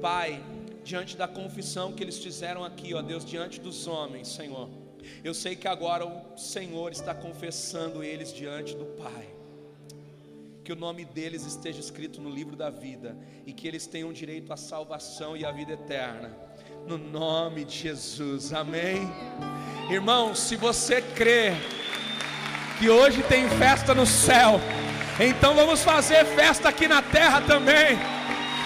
Pai, 0.01 0.43
diante 0.85 1.17
da 1.17 1.29
confissão 1.29 1.93
que 1.93 2.03
eles 2.03 2.19
fizeram 2.19 2.65
aqui, 2.65 2.95
ó 2.95 3.03
Deus, 3.03 3.25
diante 3.25 3.61
dos 3.61 3.87
homens, 3.87 4.29
Senhor, 4.29 4.69
eu 5.23 5.35
sei 5.35 5.55
que 5.55 5.69
agora 5.69 6.07
o 6.07 6.37
Senhor 6.37 6.93
está 6.93 7.15
confessando 7.15 8.03
eles 8.03 8.33
diante 8.33 8.77
do 8.77 8.85
Pai. 8.85 9.29
Que 10.65 10.73
o 10.73 10.77
nome 10.77 11.05
deles 11.05 11.47
esteja 11.47 11.81
escrito 11.81 12.21
no 12.21 12.29
livro 12.29 12.55
da 12.55 12.69
vida 12.69 13.17
e 13.47 13.53
que 13.53 13.67
eles 13.67 13.87
tenham 13.87 14.13
direito 14.13 14.53
à 14.53 14.57
salvação 14.57 15.37
e 15.37 15.45
à 15.45 15.51
vida 15.51 15.73
eterna. 15.73 16.37
No 16.87 16.99
nome 16.99 17.65
de 17.65 17.79
Jesus, 17.79 18.53
amém. 18.53 19.01
Irmão, 19.91 20.35
se 20.35 20.57
você 20.57 21.01
crê, 21.01 21.53
que 22.79 22.89
hoje 22.89 23.23
tem 23.23 23.49
festa 23.51 23.95
no 23.95 24.07
céu. 24.07 24.61
Então 25.19 25.55
vamos 25.55 25.83
fazer 25.83 26.25
festa 26.25 26.69
aqui 26.69 26.87
na 26.87 27.03
terra 27.03 27.41
também. 27.41 27.99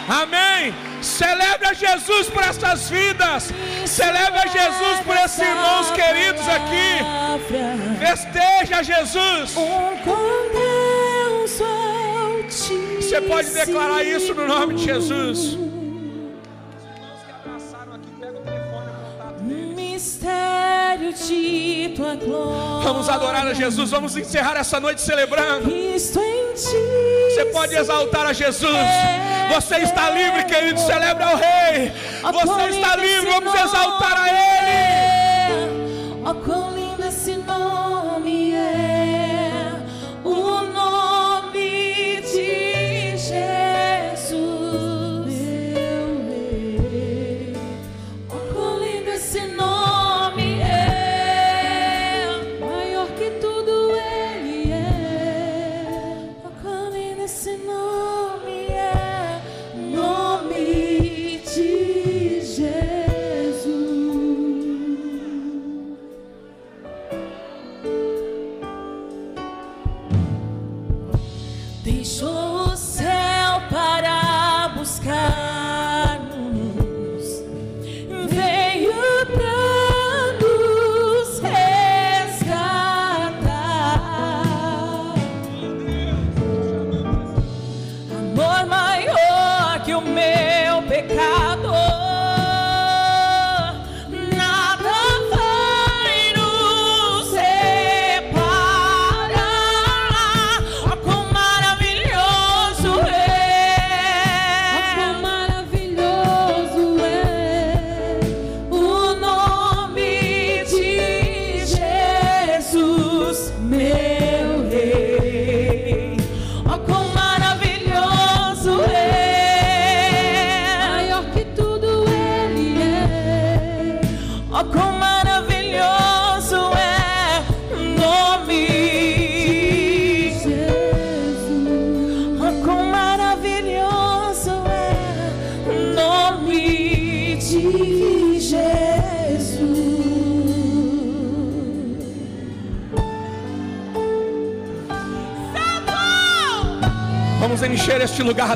Amém. 0.09 0.75
Celebra 1.01 1.75
Jesus 1.75 2.29
por 2.29 2.43
essas 2.43 2.91
vidas. 2.91 3.51
Celebra 3.87 4.43
Jesus 4.49 5.01
por 5.05 5.17
esses 5.17 5.39
irmãos 5.39 5.91
queridos 5.91 6.47
aqui. 6.49 7.99
Festeja 7.99 8.83
Jesus. 8.83 9.55
Você 13.01 13.21
pode 13.23 13.51
declarar 13.51 14.05
isso 14.05 14.35
no 14.35 14.47
nome 14.47 14.75
de 14.75 14.85
Jesus. 14.85 15.72
Vamos 22.83 23.09
adorar 23.09 23.47
a 23.47 23.55
Jesus, 23.55 23.91
vamos 23.91 24.17
encerrar 24.17 24.57
essa 24.57 24.79
noite 24.79 25.01
celebrando. 25.01 25.69
Você 27.35 27.45
pode 27.47 27.75
exaltar 27.75 28.27
a 28.27 28.33
Jesus. 28.33 28.71
Você 29.55 29.77
está 29.79 30.11
livre, 30.11 30.45
querido. 30.45 30.79
Celebra 30.81 31.27
ao 31.27 31.37
Rei. 31.37 31.93
Você 32.33 32.69
está 32.71 32.97
livre. 32.97 33.31
Vamos 33.31 33.55
exaltar 33.55 34.17
a 34.21 34.29
Ele. 34.29 36.23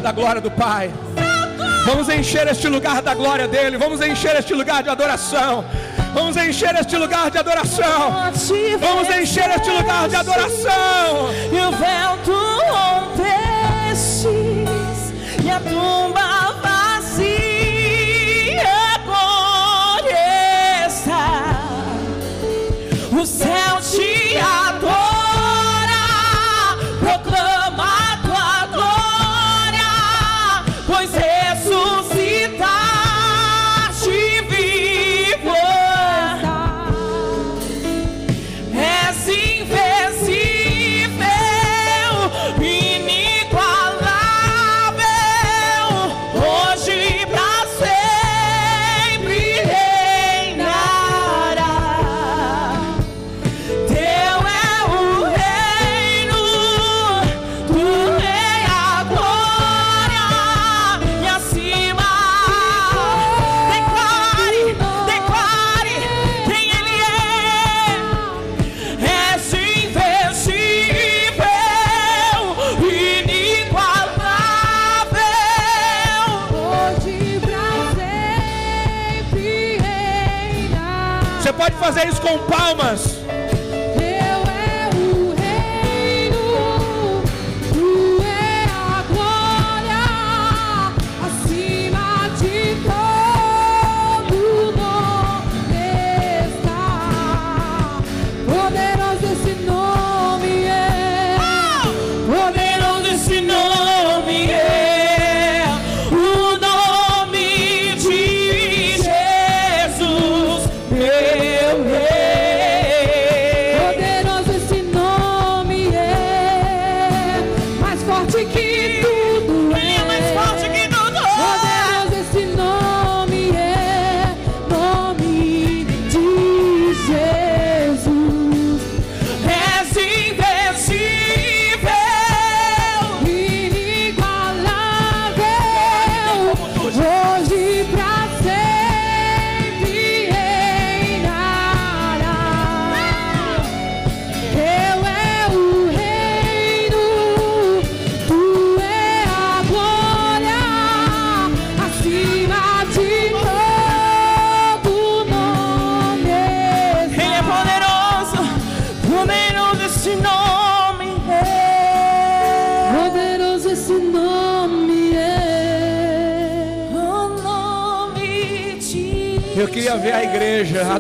Da 0.07 0.13
glória 0.13 0.41
do 0.41 0.53
Pai. 0.53 0.89
Vamos 1.85 2.09
encher 2.09 2.47
este 2.47 2.69
lugar 2.69 3.03
da 3.03 3.13
glória 3.13 3.49
dele. 3.49 3.77
Vamos 3.77 4.01
encher 4.01 4.37
este 4.37 4.55
lugar 4.55 4.81
de 4.81 4.89
adoração. 4.89 5.65
Vamos 6.15 6.37
encher 6.37 6.77
este 6.77 6.97
lugar 6.97 7.29
de 7.29 7.39
adoração. 7.39 8.13
Vamos 8.79 9.09
encher 9.11 9.51
este 9.51 9.69
lugar 9.69 10.09
de 10.09 10.15
adoração. 10.15 11.33
E 11.53 11.59
o 11.61 11.73
véu 11.73 12.17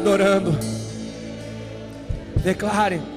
adorando. 0.07 0.57
Declare. 2.45 3.16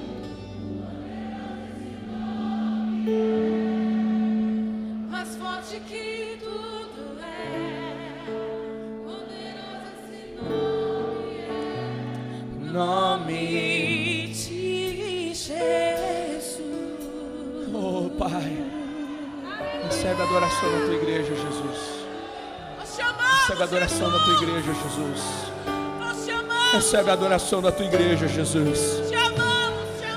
Recebe 26.99 27.11
a 27.11 27.13
adoração 27.13 27.61
da 27.61 27.71
tua 27.71 27.85
igreja, 27.85 28.27
Jesus. 28.27 28.79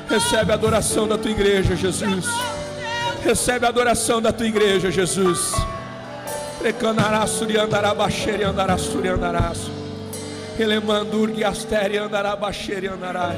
Recebe 0.09 0.51
a 0.51 0.55
adoração 0.55 1.07
da 1.07 1.17
tua 1.17 1.31
igreja, 1.31 1.77
Jesus. 1.77 2.27
Recebe 3.25 3.67
a 3.67 3.69
adoração 3.69 4.21
da 4.21 4.33
tua 4.33 4.49
igreja, 4.49 4.91
Jesus. 4.91 5.53
Suriandarás. 8.79 9.71
Elemandurgue, 10.59 11.45
astere, 11.45 11.99
andará, 11.99 12.35
baixere, 12.35 12.89
andará. 12.89 13.33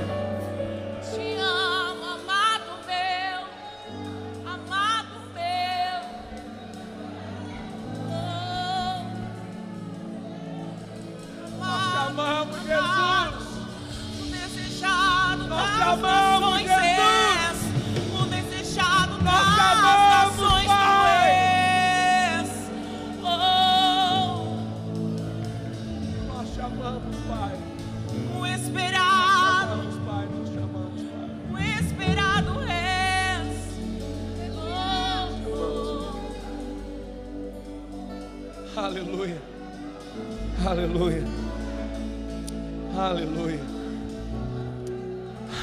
Aleluia. 39.05 39.37
Aleluia. 40.65 41.23
Aleluia. 42.97 43.61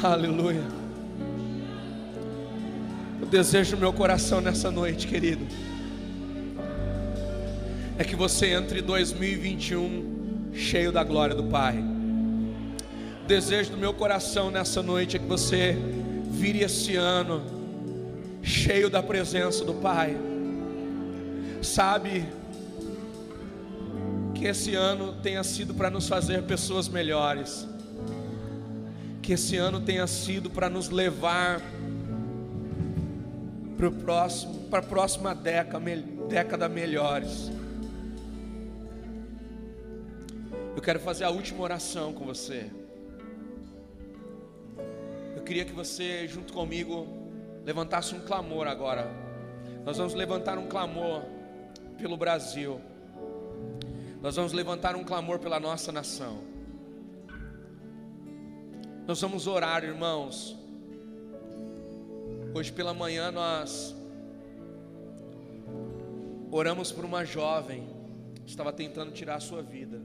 Aleluia. 0.04 0.64
O 3.20 3.26
desejo 3.26 3.76
do 3.76 3.80
meu 3.80 3.92
coração 3.92 4.42
nessa 4.42 4.70
noite, 4.70 5.08
querido, 5.08 5.44
é 7.98 8.04
que 8.04 8.16
você 8.16 8.54
entre 8.54 8.80
2021 8.80 10.52
cheio 10.54 10.92
da 10.92 11.04
glória 11.04 11.34
do 11.34 11.46
Pai. 11.46 11.84
O 13.24 13.28
desejo 13.28 13.72
do 13.72 13.78
meu 13.78 13.94
coração 13.94 14.52
nessa 14.52 14.84
noite 14.84 15.16
é 15.16 15.20
que 15.20 15.26
você 15.28 15.76
vire 16.30 16.60
esse 16.60 16.96
ano 16.96 17.42
cheio 18.44 18.88
da 18.88 19.02
presença 19.02 19.66
do 19.66 19.74
Pai. 19.74 20.16
Sabe, 21.64 22.24
que 24.42 24.48
esse 24.48 24.74
ano 24.74 25.14
tenha 25.22 25.44
sido 25.44 25.72
para 25.72 25.88
nos 25.92 26.08
fazer 26.08 26.42
pessoas 26.42 26.90
melhores. 26.90 27.68
Que 29.22 29.34
esse 29.34 29.56
ano 29.56 29.80
tenha 29.80 30.08
sido 30.08 30.50
para 30.50 30.68
nos 30.68 30.90
levar 30.90 31.62
para 33.78 33.88
o 33.88 33.92
próximo, 33.92 34.64
para 34.64 34.80
a 34.80 34.82
próxima 34.82 35.36
década, 35.36 35.96
década 36.28 36.68
melhores. 36.68 37.52
Eu 40.76 40.82
quero 40.82 41.00
fazer 41.00 41.24
a 41.26 41.30
última 41.30 41.62
oração 41.62 42.12
com 42.12 42.26
você. 42.26 42.66
Eu 45.36 45.44
queria 45.44 45.66
que 45.66 45.72
você, 45.72 46.28
junto 46.28 46.52
comigo, 46.52 47.06
levantasse 47.64 48.16
um 48.16 48.22
clamor 48.22 48.66
agora. 48.68 49.08
Nós 49.86 49.98
vamos 50.00 50.16
levantar 50.16 50.58
um 50.58 50.66
clamor 50.66 51.26
pelo 52.00 52.18
Brasil. 52.18 52.82
Nós 54.22 54.36
vamos 54.36 54.54
levantar 54.54 54.96
um 54.96 55.04
clamor 55.04 55.40
pela 55.40 55.60
nossa 55.60 55.92
nação. 55.92 56.44
Nós 59.08 59.20
vamos 59.20 59.48
orar, 59.48 59.84
irmãos. 59.84 60.56
Hoje 62.54 62.72
pela 62.72 62.94
manhã 62.94 63.32
nós 63.32 63.96
oramos 66.52 66.92
por 66.92 67.04
uma 67.04 67.26
jovem 67.26 67.90
que 68.46 68.52
estava 68.52 68.72
tentando 68.72 69.12
tirar 69.12 69.38
a 69.38 69.40
sua 69.40 69.64
vida. 69.64 70.00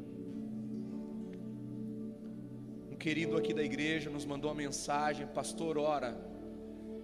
Um 2.91 2.97
querido 2.97 3.37
aqui 3.37 3.53
da 3.53 3.63
igreja 3.63 4.09
nos 4.09 4.25
mandou 4.25 4.51
uma 4.51 4.57
mensagem: 4.57 5.27
Pastor, 5.27 5.77
ora. 5.77 6.17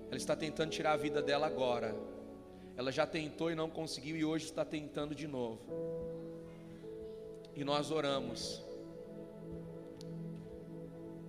Ela 0.09 0.17
está 0.17 0.35
tentando 0.35 0.71
tirar 0.71 0.93
a 0.93 0.97
vida 0.97 1.21
dela 1.21 1.47
agora. 1.47 1.95
Ela 2.75 2.91
já 2.91 3.07
tentou 3.07 3.51
e 3.51 3.55
não 3.55 3.69
conseguiu, 3.69 4.17
e 4.17 4.25
hoje 4.25 4.47
está 4.47 4.65
tentando 4.65 5.15
de 5.15 5.29
novo. 5.29 6.12
E 7.55 7.65
nós 7.65 7.91
oramos. 7.91 8.63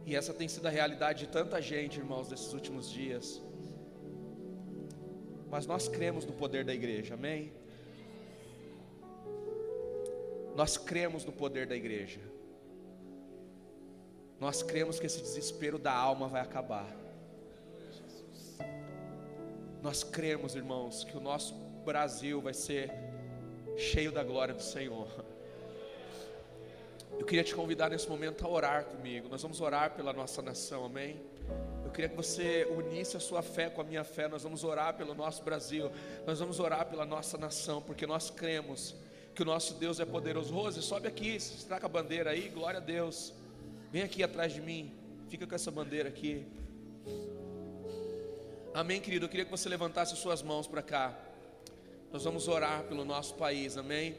E 0.06 0.16
essa 0.16 0.34
tem 0.34 0.48
sido 0.48 0.68
a 0.68 0.70
realidade 0.70 1.26
de 1.26 1.32
tanta 1.32 1.62
gente, 1.62 2.00
irmãos, 2.00 2.28
desses 2.28 2.52
últimos 2.54 2.90
dias. 2.90 3.42
Mas 5.50 5.66
nós 5.66 5.88
cremos 5.88 6.26
no 6.26 6.34
poder 6.34 6.66
da 6.66 6.74
igreja, 6.74 7.14
amém? 7.14 7.54
Nós 10.56 10.78
cremos 10.78 11.26
no 11.26 11.32
poder 11.32 11.68
da 11.68 11.76
igreja. 11.76 12.20
Nós 14.40 14.62
cremos 14.62 15.00
que 15.00 15.06
esse 15.06 15.22
desespero 15.22 15.78
da 15.80 15.94
alma 15.94 16.28
vai 16.28 16.42
acabar. 16.42 16.88
Nós 19.82 20.04
cremos, 20.04 20.56
irmãos, 20.56 21.04
que 21.04 21.16
o 21.16 21.20
nosso 21.20 21.54
Brasil 21.86 22.42
vai 22.42 22.54
ser 22.54 22.92
cheio 23.78 24.12
da 24.12 24.24
glória 24.24 24.54
do 24.54 24.62
Senhor. 24.62 25.08
Eu 27.20 27.26
queria 27.26 27.44
te 27.44 27.56
convidar 27.56 27.90
nesse 27.90 28.10
momento 28.10 28.46
a 28.46 28.50
orar 28.50 28.86
comigo. 28.86 29.30
Nós 29.30 29.42
vamos 29.42 29.62
orar 29.62 29.92
pela 29.92 30.12
nossa 30.12 30.42
nação, 30.42 30.86
amém? 30.86 31.22
Eu 31.86 31.92
queria 31.92 32.10
que 32.10 32.16
você 32.16 32.68
unisse 32.78 33.16
a 33.16 33.20
sua 33.20 33.42
fé 33.42 33.70
com 33.70 33.82
a 33.82 33.84
minha 33.84 34.04
fé. 34.04 34.28
Nós 34.28 34.44
vamos 34.44 34.64
orar 34.64 34.96
pelo 34.96 35.14
nosso 35.14 35.44
Brasil, 35.44 35.92
nós 36.26 36.40
vamos 36.40 36.60
orar 36.60 36.86
pela 36.88 37.06
nossa 37.06 37.38
nação, 37.38 37.82
porque 37.82 38.08
nós 38.08 38.30
cremos 38.30 38.96
que 39.34 39.42
o 39.42 39.46
nosso 39.46 39.76
Deus 39.76 40.00
é 40.00 40.06
poderoso. 40.06 40.54
Rose, 40.54 40.82
sobe 40.82 41.08
aqui, 41.08 41.38
com 41.68 41.86
a 41.86 41.90
bandeira 41.90 42.32
aí, 42.32 42.50
glória 42.50 42.80
a 42.80 42.84
Deus. 42.84 43.34
Vem 43.92 44.02
aqui 44.02 44.24
atrás 44.24 44.54
de 44.54 44.62
mim, 44.62 44.92
fica 45.30 45.46
com 45.46 45.56
essa 45.56 45.72
bandeira 45.72 46.10
aqui. 46.10 46.46
Amém, 48.74 49.00
querido. 49.00 49.26
Eu 49.26 49.30
queria 49.30 49.46
que 49.46 49.52
você 49.52 49.70
levantasse 49.70 50.16
suas 50.16 50.42
mãos 50.42 50.66
para 50.66 50.82
cá. 50.82 51.16
Nós 52.12 52.24
vamos 52.24 52.48
orar 52.48 52.84
pelo 52.84 53.06
nosso 53.06 53.36
país, 53.36 53.78
amém? 53.78 54.16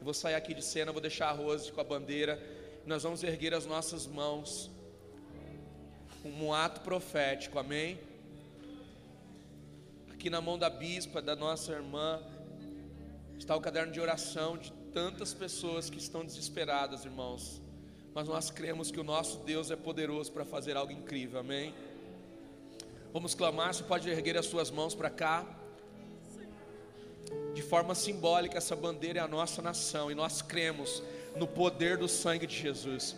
Eu 0.00 0.04
vou 0.04 0.14
sair 0.14 0.34
aqui 0.34 0.54
de 0.54 0.64
cena, 0.64 0.92
vou 0.92 1.00
deixar 1.02 1.28
a 1.28 1.32
Rose 1.32 1.70
com 1.70 1.78
a 1.78 1.84
bandeira. 1.84 2.42
Nós 2.86 3.02
vamos 3.02 3.22
erguer 3.22 3.52
as 3.52 3.66
nossas 3.66 4.06
mãos 4.06 4.70
um 6.24 6.54
ato 6.54 6.80
profético, 6.80 7.58
amém? 7.58 8.00
Aqui 10.10 10.30
na 10.30 10.40
mão 10.40 10.58
da 10.58 10.70
bispa, 10.70 11.20
da 11.20 11.36
nossa 11.36 11.72
irmã, 11.72 12.18
está 13.38 13.54
o 13.54 13.60
caderno 13.60 13.92
de 13.92 14.00
oração 14.00 14.56
de 14.56 14.72
tantas 14.90 15.34
pessoas 15.34 15.90
que 15.90 15.98
estão 15.98 16.24
desesperadas, 16.24 17.04
irmãos. 17.04 17.60
Mas 18.14 18.26
nós 18.26 18.50
cremos 18.50 18.90
que 18.90 18.98
o 18.98 19.04
nosso 19.04 19.40
Deus 19.40 19.70
é 19.70 19.76
poderoso 19.76 20.32
para 20.32 20.46
fazer 20.46 20.78
algo 20.78 20.90
incrível, 20.90 21.40
amém? 21.40 21.74
Vamos 23.12 23.34
clamar, 23.34 23.74
você 23.74 23.82
pode 23.82 24.08
erguer 24.08 24.38
as 24.38 24.46
suas 24.46 24.70
mãos 24.70 24.94
para 24.94 25.10
cá. 25.10 25.59
De 27.54 27.62
forma 27.62 27.94
simbólica, 27.94 28.58
essa 28.58 28.76
bandeira 28.76 29.20
é 29.20 29.22
a 29.22 29.28
nossa 29.28 29.60
nação 29.60 30.10
e 30.10 30.14
nós 30.14 30.40
cremos 30.40 31.02
no 31.36 31.46
poder 31.46 31.96
do 31.96 32.08
sangue 32.08 32.46
de 32.46 32.56
Jesus. 32.56 33.16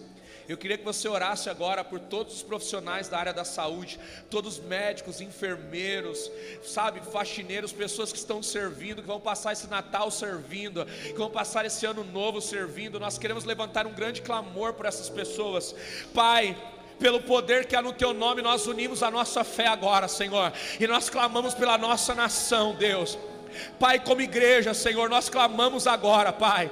Eu 0.48 0.56
queria 0.56 0.76
que 0.76 0.84
você 0.84 1.08
orasse 1.08 1.48
agora 1.48 1.84
por 1.84 2.00
todos 2.00 2.34
os 2.34 2.42
profissionais 2.42 3.08
da 3.08 3.18
área 3.18 3.32
da 3.32 3.44
saúde, 3.44 3.98
todos 4.28 4.58
os 4.58 4.64
médicos, 4.64 5.20
enfermeiros, 5.20 6.30
sabe, 6.64 7.00
faxineiros, 7.00 7.72
pessoas 7.72 8.10
que 8.10 8.18
estão 8.18 8.42
servindo, 8.42 9.02
que 9.02 9.08
vão 9.08 9.20
passar 9.20 9.52
esse 9.52 9.68
Natal 9.68 10.10
servindo, 10.10 10.84
que 10.84 11.12
vão 11.12 11.30
passar 11.30 11.64
esse 11.64 11.86
ano 11.86 12.02
novo 12.02 12.40
servindo. 12.40 12.98
Nós 12.98 13.18
queremos 13.18 13.44
levantar 13.44 13.86
um 13.86 13.94
grande 13.94 14.20
clamor 14.20 14.74
por 14.74 14.84
essas 14.84 15.08
pessoas. 15.08 15.74
Pai, 16.12 16.56
pelo 16.98 17.22
poder 17.22 17.66
que 17.66 17.76
há 17.76 17.82
no 17.82 17.92
teu 17.92 18.12
nome, 18.12 18.42
nós 18.42 18.66
unimos 18.66 19.02
a 19.02 19.10
nossa 19.10 19.44
fé 19.44 19.68
agora, 19.68 20.08
Senhor, 20.08 20.52
e 20.78 20.86
nós 20.86 21.08
clamamos 21.08 21.54
pela 21.54 21.78
nossa 21.78 22.14
nação, 22.14 22.74
Deus. 22.74 23.16
Pai, 23.78 23.98
como 24.00 24.20
igreja, 24.20 24.74
Senhor, 24.74 25.08
nós 25.08 25.28
clamamos 25.28 25.86
agora, 25.86 26.32
Pai 26.32 26.70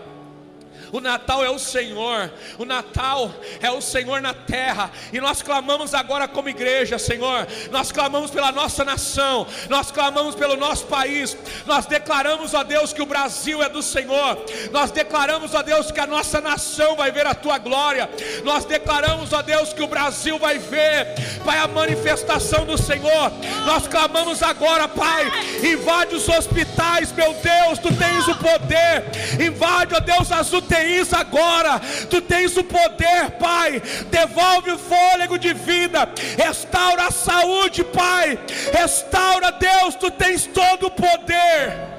o 0.92 1.00
Natal 1.00 1.44
é 1.44 1.50
o 1.50 1.58
Senhor, 1.58 2.30
o 2.58 2.64
Natal 2.64 3.32
é 3.60 3.70
o 3.70 3.80
Senhor 3.80 4.20
na 4.20 4.34
terra, 4.34 4.90
e 5.12 5.20
nós 5.20 5.42
clamamos 5.42 5.94
agora 5.94 6.26
como 6.26 6.48
igreja, 6.48 6.98
Senhor, 6.98 7.46
nós 7.70 7.92
clamamos 7.92 8.30
pela 8.30 8.50
nossa 8.50 8.84
nação, 8.84 9.46
nós 9.68 9.90
clamamos 9.90 10.34
pelo 10.34 10.56
nosso 10.56 10.86
país, 10.86 11.36
nós 11.66 11.86
declaramos 11.86 12.54
a 12.54 12.62
Deus 12.62 12.92
que 12.92 13.02
o 13.02 13.06
Brasil 13.06 13.62
é 13.62 13.68
do 13.68 13.82
Senhor, 13.82 14.44
nós 14.72 14.90
declaramos 14.90 15.54
a 15.54 15.62
Deus 15.62 15.90
que 15.90 16.00
a 16.00 16.06
nossa 16.06 16.40
nação 16.40 16.96
vai 16.96 17.10
ver 17.10 17.26
a 17.26 17.34
tua 17.34 17.58
glória, 17.58 18.10
nós 18.44 18.64
declaramos 18.64 19.32
a 19.32 19.42
Deus 19.42 19.72
que 19.72 19.82
o 19.82 19.88
Brasil 19.88 20.38
vai 20.38 20.58
ver, 20.58 21.14
Pai, 21.44 21.58
a 21.58 21.68
manifestação 21.68 22.64
do 22.64 22.76
Senhor, 22.76 23.32
nós 23.64 23.86
clamamos 23.86 24.42
agora, 24.42 24.88
Pai, 24.88 25.30
invade 25.62 26.14
os 26.14 26.28
hospitais, 26.28 27.12
meu 27.12 27.32
Deus, 27.34 27.78
tu 27.78 27.94
tens 27.94 28.26
o 28.26 28.34
poder, 28.36 29.04
invade, 29.40 29.94
ó 29.94 30.00
Deus, 30.00 30.32
as 30.32 30.52
UTIs 30.52 30.79
isso 30.84 31.16
agora. 31.16 31.80
Tu 32.08 32.20
tens 32.20 32.56
o 32.56 32.64
poder, 32.64 33.30
Pai. 33.38 33.82
Devolve 34.10 34.72
o 34.72 34.78
fôlego 34.78 35.38
de 35.38 35.52
vida. 35.52 36.08
Restaura 36.36 37.06
a 37.06 37.10
saúde, 37.10 37.84
Pai. 37.84 38.38
Restaura, 38.72 39.52
Deus. 39.52 39.94
Tu 39.94 40.10
tens 40.10 40.46
todo 40.46 40.86
o 40.86 40.90
poder. 40.90 41.89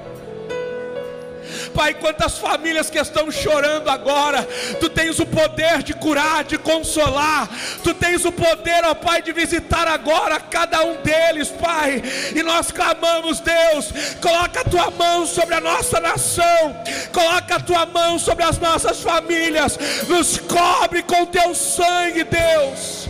Pai, 1.74 1.94
quantas 1.94 2.38
famílias 2.38 2.90
que 2.90 2.98
estão 2.98 3.30
chorando 3.30 3.88
agora, 3.88 4.46
Tu 4.80 4.88
tens 4.88 5.18
o 5.18 5.26
poder 5.26 5.82
de 5.82 5.94
curar, 5.94 6.44
de 6.44 6.58
consolar, 6.58 7.48
Tu 7.82 7.94
tens 7.94 8.24
o 8.24 8.32
poder, 8.32 8.84
ó 8.84 8.94
Pai, 8.94 9.22
de 9.22 9.32
visitar 9.32 9.88
agora 9.88 10.38
cada 10.40 10.82
um 10.84 10.96
deles, 11.02 11.48
Pai, 11.48 12.02
e 12.34 12.42
nós 12.42 12.70
clamamos, 12.70 13.40
Deus, 13.40 13.92
coloca 14.20 14.60
a 14.60 14.64
Tua 14.64 14.90
mão 14.90 15.26
sobre 15.26 15.54
a 15.54 15.60
nossa 15.60 16.00
nação, 16.00 16.76
coloca 17.12 17.56
a 17.56 17.60
Tua 17.60 17.86
mão 17.86 18.18
sobre 18.18 18.44
as 18.44 18.58
nossas 18.58 19.00
famílias, 19.00 19.78
nos 20.08 20.38
cobre 20.38 21.02
com 21.02 21.26
Teu 21.26 21.54
sangue, 21.54 22.24
Deus. 22.24 23.01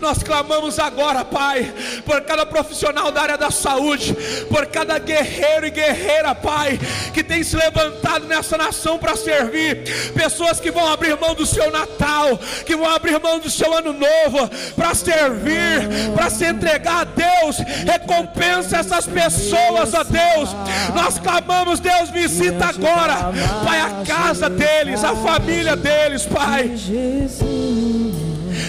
Nós 0.00 0.22
clamamos 0.22 0.78
agora, 0.78 1.24
Pai, 1.24 1.72
por 2.04 2.20
cada 2.22 2.46
profissional 2.46 3.10
da 3.10 3.22
área 3.22 3.38
da 3.38 3.50
saúde, 3.50 4.16
por 4.48 4.66
cada 4.66 4.98
guerreiro 4.98 5.66
e 5.66 5.70
guerreira, 5.70 6.34
Pai, 6.34 6.78
que 7.12 7.22
tem 7.24 7.42
se 7.42 7.56
levantado 7.56 8.26
nessa 8.26 8.56
nação 8.56 8.98
para 8.98 9.16
servir, 9.16 10.12
pessoas 10.14 10.60
que 10.60 10.70
vão 10.70 10.88
abrir 10.90 11.18
mão 11.18 11.34
do 11.34 11.44
seu 11.44 11.70
Natal, 11.70 12.38
que 12.64 12.76
vão 12.76 12.88
abrir 12.88 13.20
mão 13.20 13.38
do 13.38 13.50
seu 13.50 13.76
ano 13.76 13.92
novo, 13.92 14.48
para 14.76 14.94
servir, 14.94 15.88
para 16.14 16.30
se 16.30 16.44
entregar 16.44 17.00
a 17.00 17.04
Deus. 17.04 17.58
Recompensa 17.58 18.78
essas 18.78 19.06
pessoas, 19.06 19.94
ó 19.94 20.04
Deus. 20.04 20.50
Nós 20.94 21.18
clamamos, 21.18 21.80
Deus, 21.80 22.10
visita 22.10 22.66
agora, 22.66 23.32
Pai, 23.64 23.80
a 23.80 24.04
casa 24.06 24.48
deles, 24.48 25.02
a 25.02 25.14
família 25.16 25.74
deles, 25.74 26.24
Pai. 26.24 26.72
Jesus 26.76 27.87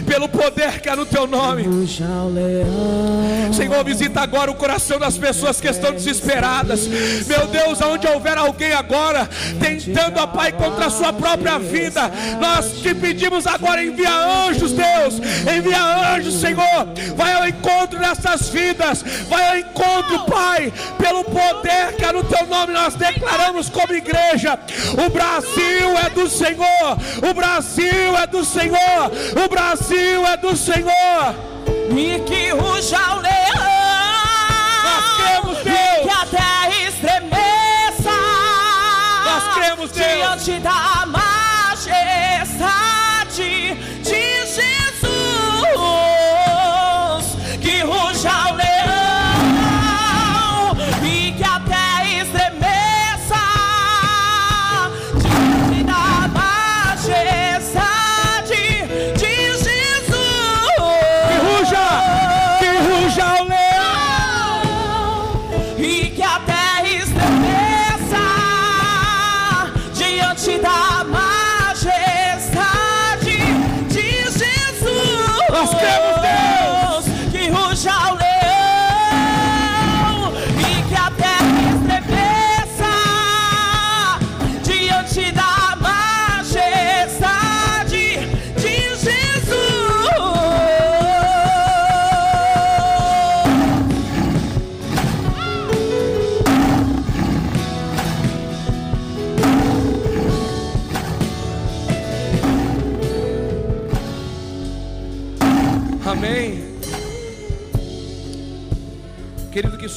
pelo 0.06 0.28
poder 0.28 0.82
que 0.82 0.90
há 0.90 0.96
no 0.96 1.06
teu 1.06 1.28
nome. 1.28 1.64
Senhor, 3.54 3.84
visita 3.84 4.22
agora 4.22 4.52
o 4.52 4.56
coração 4.56 5.00
das 5.00 5.18
pessoas 5.18 5.60
que 5.60 5.68
estão 5.68 5.92
desesperadas. 5.92 6.88
Meu 7.28 7.48
Deus, 7.48 7.82
aonde 7.82 8.08
houver 8.08 8.38
alguém 8.38 8.74
agora 8.74 9.30
tentando, 9.60 10.20
a 10.20 10.28
Pai, 10.28 10.52
contra 10.52 10.86
a 10.86 10.90
sua 10.90 11.12
própria 11.12 11.58
vida, 11.58 12.12
nós 12.40 12.80
te 12.82 12.94
pedimos 12.94 13.48
agora, 13.48 13.84
envia 13.84 14.12
anjos, 14.12 14.72
Deus, 14.72 15.16
envia 15.56 15.82
anjos, 16.16 16.40
Senhor, 16.40 16.88
vai 17.16 17.34
ao 17.34 17.48
encontro 17.48 18.00
dessas 18.00 18.50
vidas, 18.50 19.04
vai 19.28 19.50
ao 19.50 19.58
encontro, 19.58 20.26
Pai, 20.26 20.72
pelo 20.98 21.24
poder 21.24 21.96
que 21.98 22.06
há 22.06 22.14
no 22.14 22.24
teu 22.24 22.46
nome, 22.46 22.74
nós 22.74 22.96
declaramos 22.96 23.70
como 23.70 23.94
igreja: 23.94 24.60
o 24.94 25.10
Brasil 25.10 25.98
é 26.06 26.10
do 26.10 26.30
Senhor, 26.30 26.98
o 27.30 27.34
Brasil 27.34 28.18
é 28.18 28.28
do 28.28 28.46
Senhor, 28.46 29.12
o 29.44 29.50
Brasil 29.50 29.79
Brasil 29.80 30.28
é 30.28 30.36
do 30.38 30.56
Senhor. 30.58 31.36
E 31.90 32.20
que 32.20 32.50
ruja 32.52 32.98
o 33.16 33.20
leão. 33.22 33.70
Nós 34.84 35.06
cremos, 35.18 35.58
Deus. 35.64 35.78
E 35.78 36.04
que 36.04 36.10
a 36.10 36.26
terra 36.26 36.70
estremeça. 36.88 38.12
Nós 39.26 39.54
cremos, 39.54 39.92
Deus. 39.92 40.44
Diante 40.44 40.60
da 40.60 41.06
majestade 41.06 42.89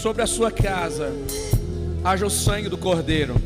sobre 0.02 0.20
a 0.20 0.26
sua 0.26 0.50
casa 0.50 1.12
haja 2.02 2.26
o 2.26 2.30
sangue 2.30 2.68
do 2.68 2.76
Cordeiro. 2.76 3.36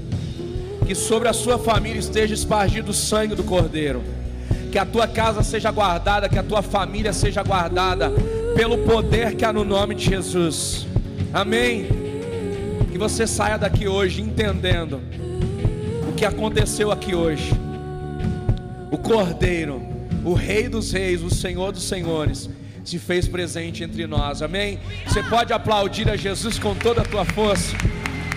que 0.87 0.95
sobre 0.95 1.29
a 1.29 1.33
sua 1.35 1.59
família 1.59 1.99
esteja 1.99 2.33
espargido 2.33 2.93
o 2.93 2.95
sangue 2.95 3.35
do 3.35 3.45
Cordeiro, 3.45 4.03
que 4.73 4.79
a 4.79 4.87
tua 4.87 5.07
casa 5.07 5.43
seja 5.43 5.71
guardada, 5.71 6.31
que 6.31 6.39
a 6.39 6.43
tua 6.43 6.63
família 6.63 7.13
seja 7.13 7.43
guardada 7.43 8.11
pelo 8.55 8.79
poder 8.79 9.35
que 9.35 9.45
há 9.45 9.53
no 9.53 9.65
nome 9.65 9.97
de 9.97 10.07
Jesus. 10.07 10.87
Amém. 11.31 11.89
Que 12.91 12.97
você 12.97 13.27
saia 13.27 13.59
daqui 13.59 13.87
hoje 13.87 14.23
entendendo 14.23 15.01
o 16.09 16.13
que 16.13 16.25
aconteceu 16.25 16.91
aqui 16.91 17.15
hoje. 17.15 17.53
O 18.91 18.97
Cordeiro, 18.97 19.83
o 20.25 20.33
Rei 20.33 20.69
dos 20.69 20.93
Reis, 20.93 21.23
o 21.23 21.29
Senhor 21.29 21.71
dos 21.73 21.83
Senhores, 21.83 22.49
se 22.87 22.99
fez 22.99 23.27
presente 23.27 23.83
entre 23.83 24.07
nós. 24.07 24.43
Amém. 24.43 24.79
Você 25.07 25.23
pode 25.23 25.53
aplaudir 25.53 26.09
a 26.09 26.17
Jesus 26.17 26.59
com 26.59 26.75
toda 26.75 27.03
a 27.03 27.05
tua 27.05 27.25
força. 27.25 27.77